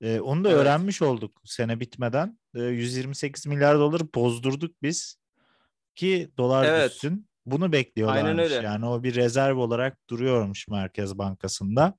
Ee, 0.00 0.20
onu 0.20 0.44
da 0.44 0.48
Evet. 0.48 0.58
öğrenmiş 0.60 1.02
olduk 1.02 1.40
sene 1.44 1.80
bitmeden. 1.80 2.38
Ee, 2.54 2.62
128 2.62 3.46
milyar 3.46 3.78
doları 3.78 4.14
bozdurduk 4.14 4.82
biz 4.82 5.16
ki 5.94 6.30
dolar 6.38 6.64
Evet. 6.64 6.90
düşsün. 6.90 7.28
Bunu 7.46 7.72
bekliyorlarmış. 7.72 8.44
öyle. 8.52 8.54
Yani 8.54 8.86
o 8.86 9.02
bir 9.02 9.14
rezerv 9.14 9.56
olarak 9.58 9.98
duruyormuş 10.10 10.68
Merkez 10.68 11.18
Bankası'nda. 11.18 11.94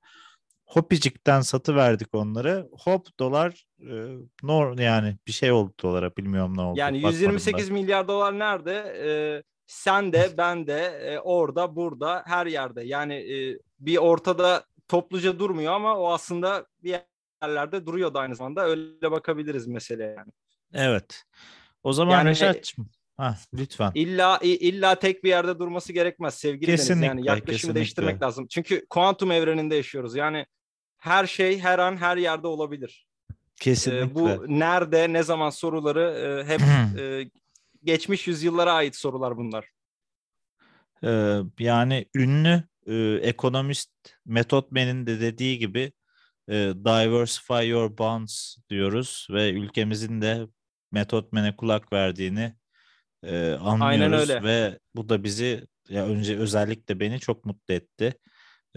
Hopicik'ten 0.70 1.40
satı 1.40 1.76
verdik 1.76 2.14
onları. 2.14 2.68
Hop 2.84 3.18
dolar 3.18 3.66
e, 3.80 3.94
nor 4.42 4.78
yani 4.78 5.16
bir 5.26 5.32
şey 5.32 5.52
oldu 5.52 5.72
dolara 5.82 6.16
bilmiyorum 6.16 6.56
ne 6.56 6.60
oldu. 6.60 6.78
Yani 6.78 6.96
Bakmadım 6.96 7.18
da. 7.18 7.22
128 7.22 7.70
milyar 7.70 8.08
dolar 8.08 8.38
nerede? 8.38 8.94
Ee, 9.04 9.42
sen 9.66 10.12
de 10.12 10.30
ben 10.38 10.66
de 10.66 10.80
e, 10.80 11.18
orada 11.18 11.76
burada 11.76 12.22
her 12.26 12.46
yerde. 12.46 12.82
Yani 12.82 13.14
e, 13.14 13.58
bir 13.80 13.96
ortada 13.96 14.64
topluca 14.88 15.38
durmuyor 15.38 15.72
ama 15.72 15.96
o 15.98 16.12
aslında 16.12 16.66
bir 16.82 17.00
yerlerde 17.42 17.86
duruyor 17.86 18.14
da 18.14 18.20
aynı 18.20 18.36
zamanda. 18.36 18.64
Öyle 18.64 19.10
bakabiliriz 19.10 19.66
meseleye 19.66 20.14
yani. 20.18 20.32
Evet. 20.74 21.22
O 21.82 21.92
zaman 21.92 22.12
Yani 22.12 22.28
Reşat'cığım 22.30 22.90
ha, 23.16 23.36
lütfen. 23.54 23.92
İlla 23.94 24.38
illa 24.42 24.94
tek 24.94 25.24
bir 25.24 25.28
yerde 25.28 25.58
durması 25.58 25.92
gerekmez 25.92 26.34
sevgili 26.34 26.68
Deniz. 26.68 26.80
Kesinlikle, 26.80 27.06
Yani 27.06 27.26
yaklaşımı 27.26 27.46
kesinlikle. 27.46 27.74
değiştirmek 27.74 28.22
lazım. 28.22 28.46
Çünkü 28.46 28.86
kuantum 28.90 29.30
evreninde 29.32 29.74
yaşıyoruz. 29.76 30.16
Yani 30.16 30.46
her 31.00 31.26
şey 31.26 31.58
her 31.58 31.78
an 31.78 31.96
her 31.96 32.16
yerde 32.16 32.46
olabilir. 32.46 33.06
Kesinlikle. 33.56 34.14
bu 34.14 34.44
nerede 34.48 35.12
ne 35.12 35.22
zaman 35.22 35.50
soruları 35.50 36.02
e, 36.02 36.52
hep 36.52 36.60
e, 37.00 37.30
geçmiş 37.84 38.26
yüzyıllara 38.26 38.72
ait 38.72 38.96
sorular 38.96 39.36
bunlar. 39.36 39.68
Ee, 41.04 41.40
yani 41.58 42.06
ünlü 42.14 42.62
e, 42.86 42.94
ekonomist 43.22 43.90
Metotmen'in 44.26 45.06
de 45.06 45.20
dediği 45.20 45.58
gibi 45.58 45.92
e, 46.48 46.54
diversify 46.84 47.68
your 47.68 47.98
bonds 47.98 48.56
diyoruz 48.70 49.26
ve 49.30 49.50
ülkemizin 49.50 50.22
de 50.22 50.46
Metotmen'e 50.92 51.56
kulak 51.56 51.92
verdiğini 51.92 52.54
e, 53.22 53.50
anlıyoruz 53.50 54.30
öyle. 54.30 54.42
ve 54.42 54.78
bu 54.94 55.08
da 55.08 55.24
bizi 55.24 55.66
ya 55.88 56.06
önce 56.06 56.38
özellikle 56.38 57.00
beni 57.00 57.20
çok 57.20 57.44
mutlu 57.44 57.74
etti. 57.74 58.14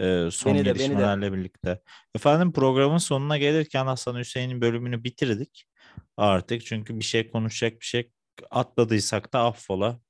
E, 0.00 0.28
son 0.30 0.54
Beni 0.54 0.64
de, 0.64 0.64
beni 0.64 0.74
de. 0.78 0.78
gelişmelerle 0.78 1.32
birlikte. 1.32 1.80
Efendim 2.14 2.52
programın 2.52 2.98
sonuna 2.98 3.38
gelirken 3.38 3.86
Hasan 3.86 4.18
Hüseyin'in 4.18 4.60
bölümünü 4.60 5.04
bitirdik 5.04 5.66
artık. 6.16 6.66
Çünkü 6.66 6.98
bir 6.98 7.04
şey 7.04 7.30
konuşacak 7.30 7.80
bir 7.80 7.86
şey 7.86 8.10
atladıysak 8.50 9.32
da 9.32 9.40
affola. 9.40 10.00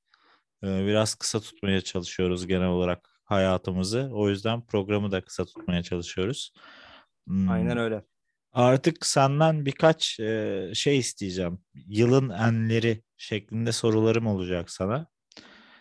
E, 0.65 0.87
biraz 0.87 1.15
kısa 1.15 1.41
tutmaya 1.41 1.81
çalışıyoruz 1.81 2.47
genel 2.47 2.69
olarak 2.69 3.21
hayatımızı. 3.25 4.11
O 4.13 4.29
yüzden 4.29 4.67
programı 4.67 5.13
da 5.13 5.21
kısa 5.25 5.45
tutmaya 5.45 5.83
çalışıyoruz. 5.83 6.53
Hmm, 7.27 7.51
Aynen 7.51 7.79
öyle. 7.79 8.05
Artık 8.53 9.07
senden 9.07 9.67
birkaç 9.67 10.21
e, 10.21 10.71
şey 10.75 10.99
isteyeceğim. 10.99 11.59
Yılın 11.75 12.31
enleri 12.31 13.03
şeklinde 13.17 13.73
sorularım 13.73 14.27
olacak 14.27 14.71
sana. 14.71 15.07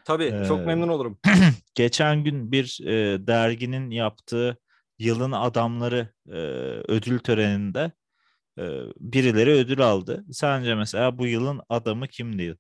Tabii 0.06 0.34
çok 0.48 0.60
Ee, 0.60 0.66
memnun 0.66 0.88
olurum. 0.88 1.18
Geçen 1.76 2.24
gün 2.24 2.52
bir 2.52 2.80
e, 2.86 3.28
derginin 3.28 3.90
yaptığı 3.90 4.58
yılın 5.00 5.32
adamları 5.32 6.14
e, 6.28 6.38
ödül 6.88 7.20
töreninde 7.20 7.92
e, 8.60 8.64
birileri 9.00 9.52
ödül 9.52 9.82
aldı. 9.82 10.26
Sence 10.32 10.76
mesela 10.76 11.18
bu 11.18 11.28
yılın 11.28 11.62
adamı 11.70 12.08
kimdi? 12.08 12.58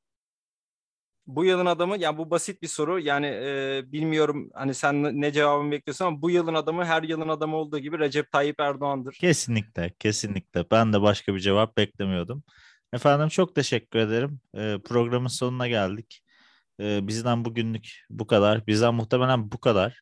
Bu 1.27 1.45
yılın 1.45 1.65
adamı 1.65 1.97
yani 1.97 2.17
bu 2.17 2.29
basit 2.29 2.61
bir 2.61 2.67
soru. 2.67 2.99
Yani 2.99 3.25
e, 3.25 3.81
bilmiyorum 3.85 4.49
hani 4.53 4.73
sen 4.73 5.21
ne 5.21 5.31
cevabını 5.31 5.71
bekliyorsun 5.71 6.05
ama 6.05 6.21
bu 6.21 6.29
yılın 6.29 6.53
adamı 6.53 6.85
her 6.85 7.03
yılın 7.03 7.29
adamı 7.29 7.57
olduğu 7.57 7.79
gibi 7.79 7.99
Recep 7.99 8.31
Tayyip 8.31 8.59
Erdoğan'dır. 8.59 9.17
Kesinlikle, 9.21 9.93
kesinlikle. 9.99 10.65
Ben 10.71 10.93
de 10.93 11.01
başka 11.01 11.35
bir 11.35 11.39
cevap 11.39 11.77
beklemiyordum. 11.77 12.43
Efendim 12.93 13.27
çok 13.27 13.55
teşekkür 13.55 13.99
ederim. 13.99 14.39
E, 14.55 14.77
programın 14.85 15.27
sonuna 15.27 15.67
geldik. 15.67 16.22
E, 16.79 17.07
bizden 17.07 17.45
bugünlük 17.45 17.89
bu 18.09 18.27
kadar. 18.27 18.67
Bizden 18.67 18.93
muhtemelen 18.93 19.51
bu 19.51 19.59
kadar. 19.59 19.99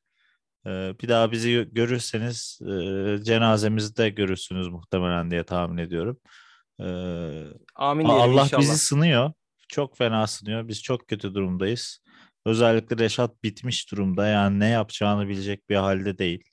E, 0.65 0.69
bir 0.69 1.07
daha 1.09 1.31
bizi 1.31 1.49
gö- 1.51 1.73
görürseniz 1.73 2.59
e, 2.61 3.23
cenazemizde 3.23 4.09
görürsünüz 4.09 4.67
muhtemelen 4.67 5.31
diye 5.31 5.43
tahmin 5.43 5.77
ediyorum. 5.77 6.19
E, 6.79 6.85
Amin 7.75 8.05
Allah 8.05 8.43
inşallah. 8.43 8.61
bizi 8.61 8.77
sınıyor. 8.77 9.31
Çok 9.69 9.97
fena 9.97 10.27
sınıyor. 10.27 10.67
Biz 10.67 10.81
çok 10.83 11.07
kötü 11.07 11.33
durumdayız. 11.33 11.99
Özellikle 12.45 12.97
Reşat 12.97 13.43
bitmiş 13.43 13.91
durumda. 13.91 14.27
Yani 14.27 14.59
ne 14.59 14.67
yapacağını 14.69 15.27
bilecek 15.27 15.69
bir 15.69 15.75
halde 15.75 16.17
değil. 16.17 16.43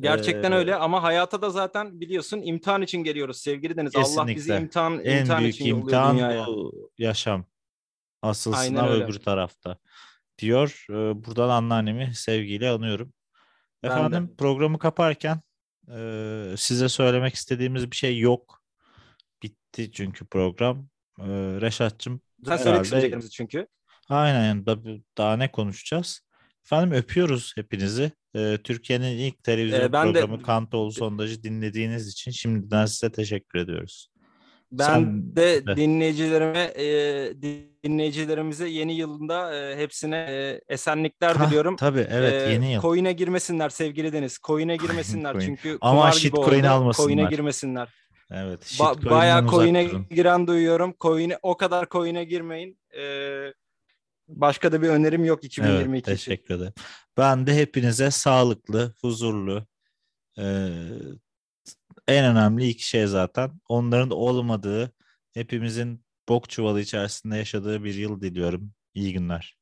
Gerçekten 0.00 0.52
Ee, 0.52 0.54
öyle 0.54 0.74
ama 0.74 1.02
hayata 1.02 1.42
da 1.42 1.50
zaten 1.50 2.00
biliyorsun 2.00 2.40
imtihan 2.44 2.82
için 2.82 3.04
geliyoruz 3.04 3.36
sevgili 3.40 3.76
Deniz. 3.76 3.96
Allah 3.96 4.26
bizi 4.26 4.34
Kesinlikle. 4.34 4.60
imtihan 4.62 5.00
En 5.04 5.18
imtihan 5.20 5.40
büyük 5.42 5.54
için 5.54 5.66
imtihan 5.66 6.46
bu 6.46 6.88
yaşam. 6.98 7.46
Asıl 8.24 8.52
Aynen 8.52 8.68
sınav 8.80 8.90
öyle. 8.90 9.04
öbür 9.04 9.14
tarafta. 9.14 9.78
Diyor. 10.38 10.86
Ee, 10.90 10.94
Buradan 11.24 11.48
anneannemi 11.48 12.14
sevgiyle 12.14 12.70
anıyorum. 12.70 13.12
Ben 13.82 13.90
de. 13.90 13.94
Efendim 13.94 14.34
programı 14.38 14.78
kaparken 14.78 15.40
e, 15.96 16.54
size 16.56 16.88
söylemek 16.88 17.34
istediğimiz 17.34 17.90
bir 17.90 17.96
şey 17.96 18.18
yok. 18.18 18.62
Bitti 19.42 19.92
çünkü 19.92 20.26
program. 20.26 20.88
Ee, 21.20 21.24
Reşat'cığım 21.60 22.20
Sen 22.46 22.82
isteyeceklerimizi 22.82 23.30
çünkü. 23.30 23.66
aynen 24.08 24.66
da, 24.66 24.78
daha 25.18 25.36
ne 25.36 25.50
konuşacağız? 25.52 26.20
Efendim 26.66 26.92
öpüyoruz 26.98 27.52
hepinizi. 27.56 28.12
Ee, 28.36 28.58
Türkiye'nin 28.64 29.18
ilk 29.18 29.42
televizyon 29.42 29.80
Ee, 29.80 29.92
ben 29.92 30.08
de- 30.08 30.20
programı 30.20 30.42
Kantoğlu 30.42 30.92
Sondajı 30.92 31.42
dinlediğiniz 31.42 32.08
için 32.08 32.30
şimdiden 32.30 32.86
size 32.86 33.12
teşekkür 33.12 33.58
ediyoruz. 33.58 34.08
Ben 34.78 34.84
Sen 34.86 35.36
de 35.36 35.76
dinleyicilerime, 35.76 36.58
e, 36.76 36.86
dinleyicilerimize 37.84 38.68
yeni 38.68 38.94
yılında 38.94 39.54
e, 39.56 39.76
hepsine 39.76 40.16
e, 40.16 40.60
esenlikler 40.68 41.36
Hah, 41.36 41.46
diliyorum. 41.48 41.76
tabii 41.76 42.06
evet 42.10 42.48
E, 42.48 42.52
yeni 42.52 42.72
yıl. 42.72 42.82
Coin'e 42.82 43.12
girmesinler 43.12 43.68
sevgili 43.68 44.12
Deniz. 44.12 44.38
Coin'e 44.46 44.76
girmesinler 44.76 45.32
coin. 45.32 45.46
çünkü 45.46 45.78
Ama 45.80 46.12
shitcoin 46.12 46.60
oldu. 46.60 46.68
almasınlar. 46.68 47.06
Coin'e 47.08 47.30
girmesinler. 47.30 47.88
Evet. 48.30 48.60
Ba- 48.62 48.66
shitcoin'den 48.94 49.10
bayağı 49.10 49.46
coin'e 49.48 49.84
giren 50.10 50.46
duyuyorum. 50.46 50.94
Coin'e 51.00 51.38
o 51.42 51.56
kadar 51.56 51.86
coin'e 51.90 52.24
girmeyin. 52.24 52.78
E, 52.98 53.02
başka 54.28 54.72
da 54.72 54.82
bir 54.82 54.88
önerim 54.88 55.24
yok 55.24 55.44
2022 55.44 56.10
Evet, 56.10 56.18
için. 56.18 56.30
teşekkür 56.30 56.54
ederim. 56.54 56.72
Ben 57.16 57.46
de 57.46 57.54
hepinize 57.56 58.10
sağlıklı, 58.10 58.94
huzurlu, 59.00 59.66
e, 60.38 60.44
en 62.08 62.24
önemli 62.24 62.68
iki 62.68 62.88
şey 62.88 63.06
zaten. 63.06 63.60
Onların 63.68 64.10
olmadığı, 64.10 64.92
hepimizin 65.34 66.04
bok 66.28 66.50
çuvalı 66.50 66.80
içerisinde 66.80 67.36
yaşadığı 67.36 67.84
bir 67.84 67.94
yıl 67.94 68.20
diliyorum. 68.20 68.72
İyi 68.94 69.12
günler. 69.12 69.56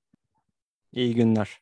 İyi 0.93 1.15
günler. 1.15 1.62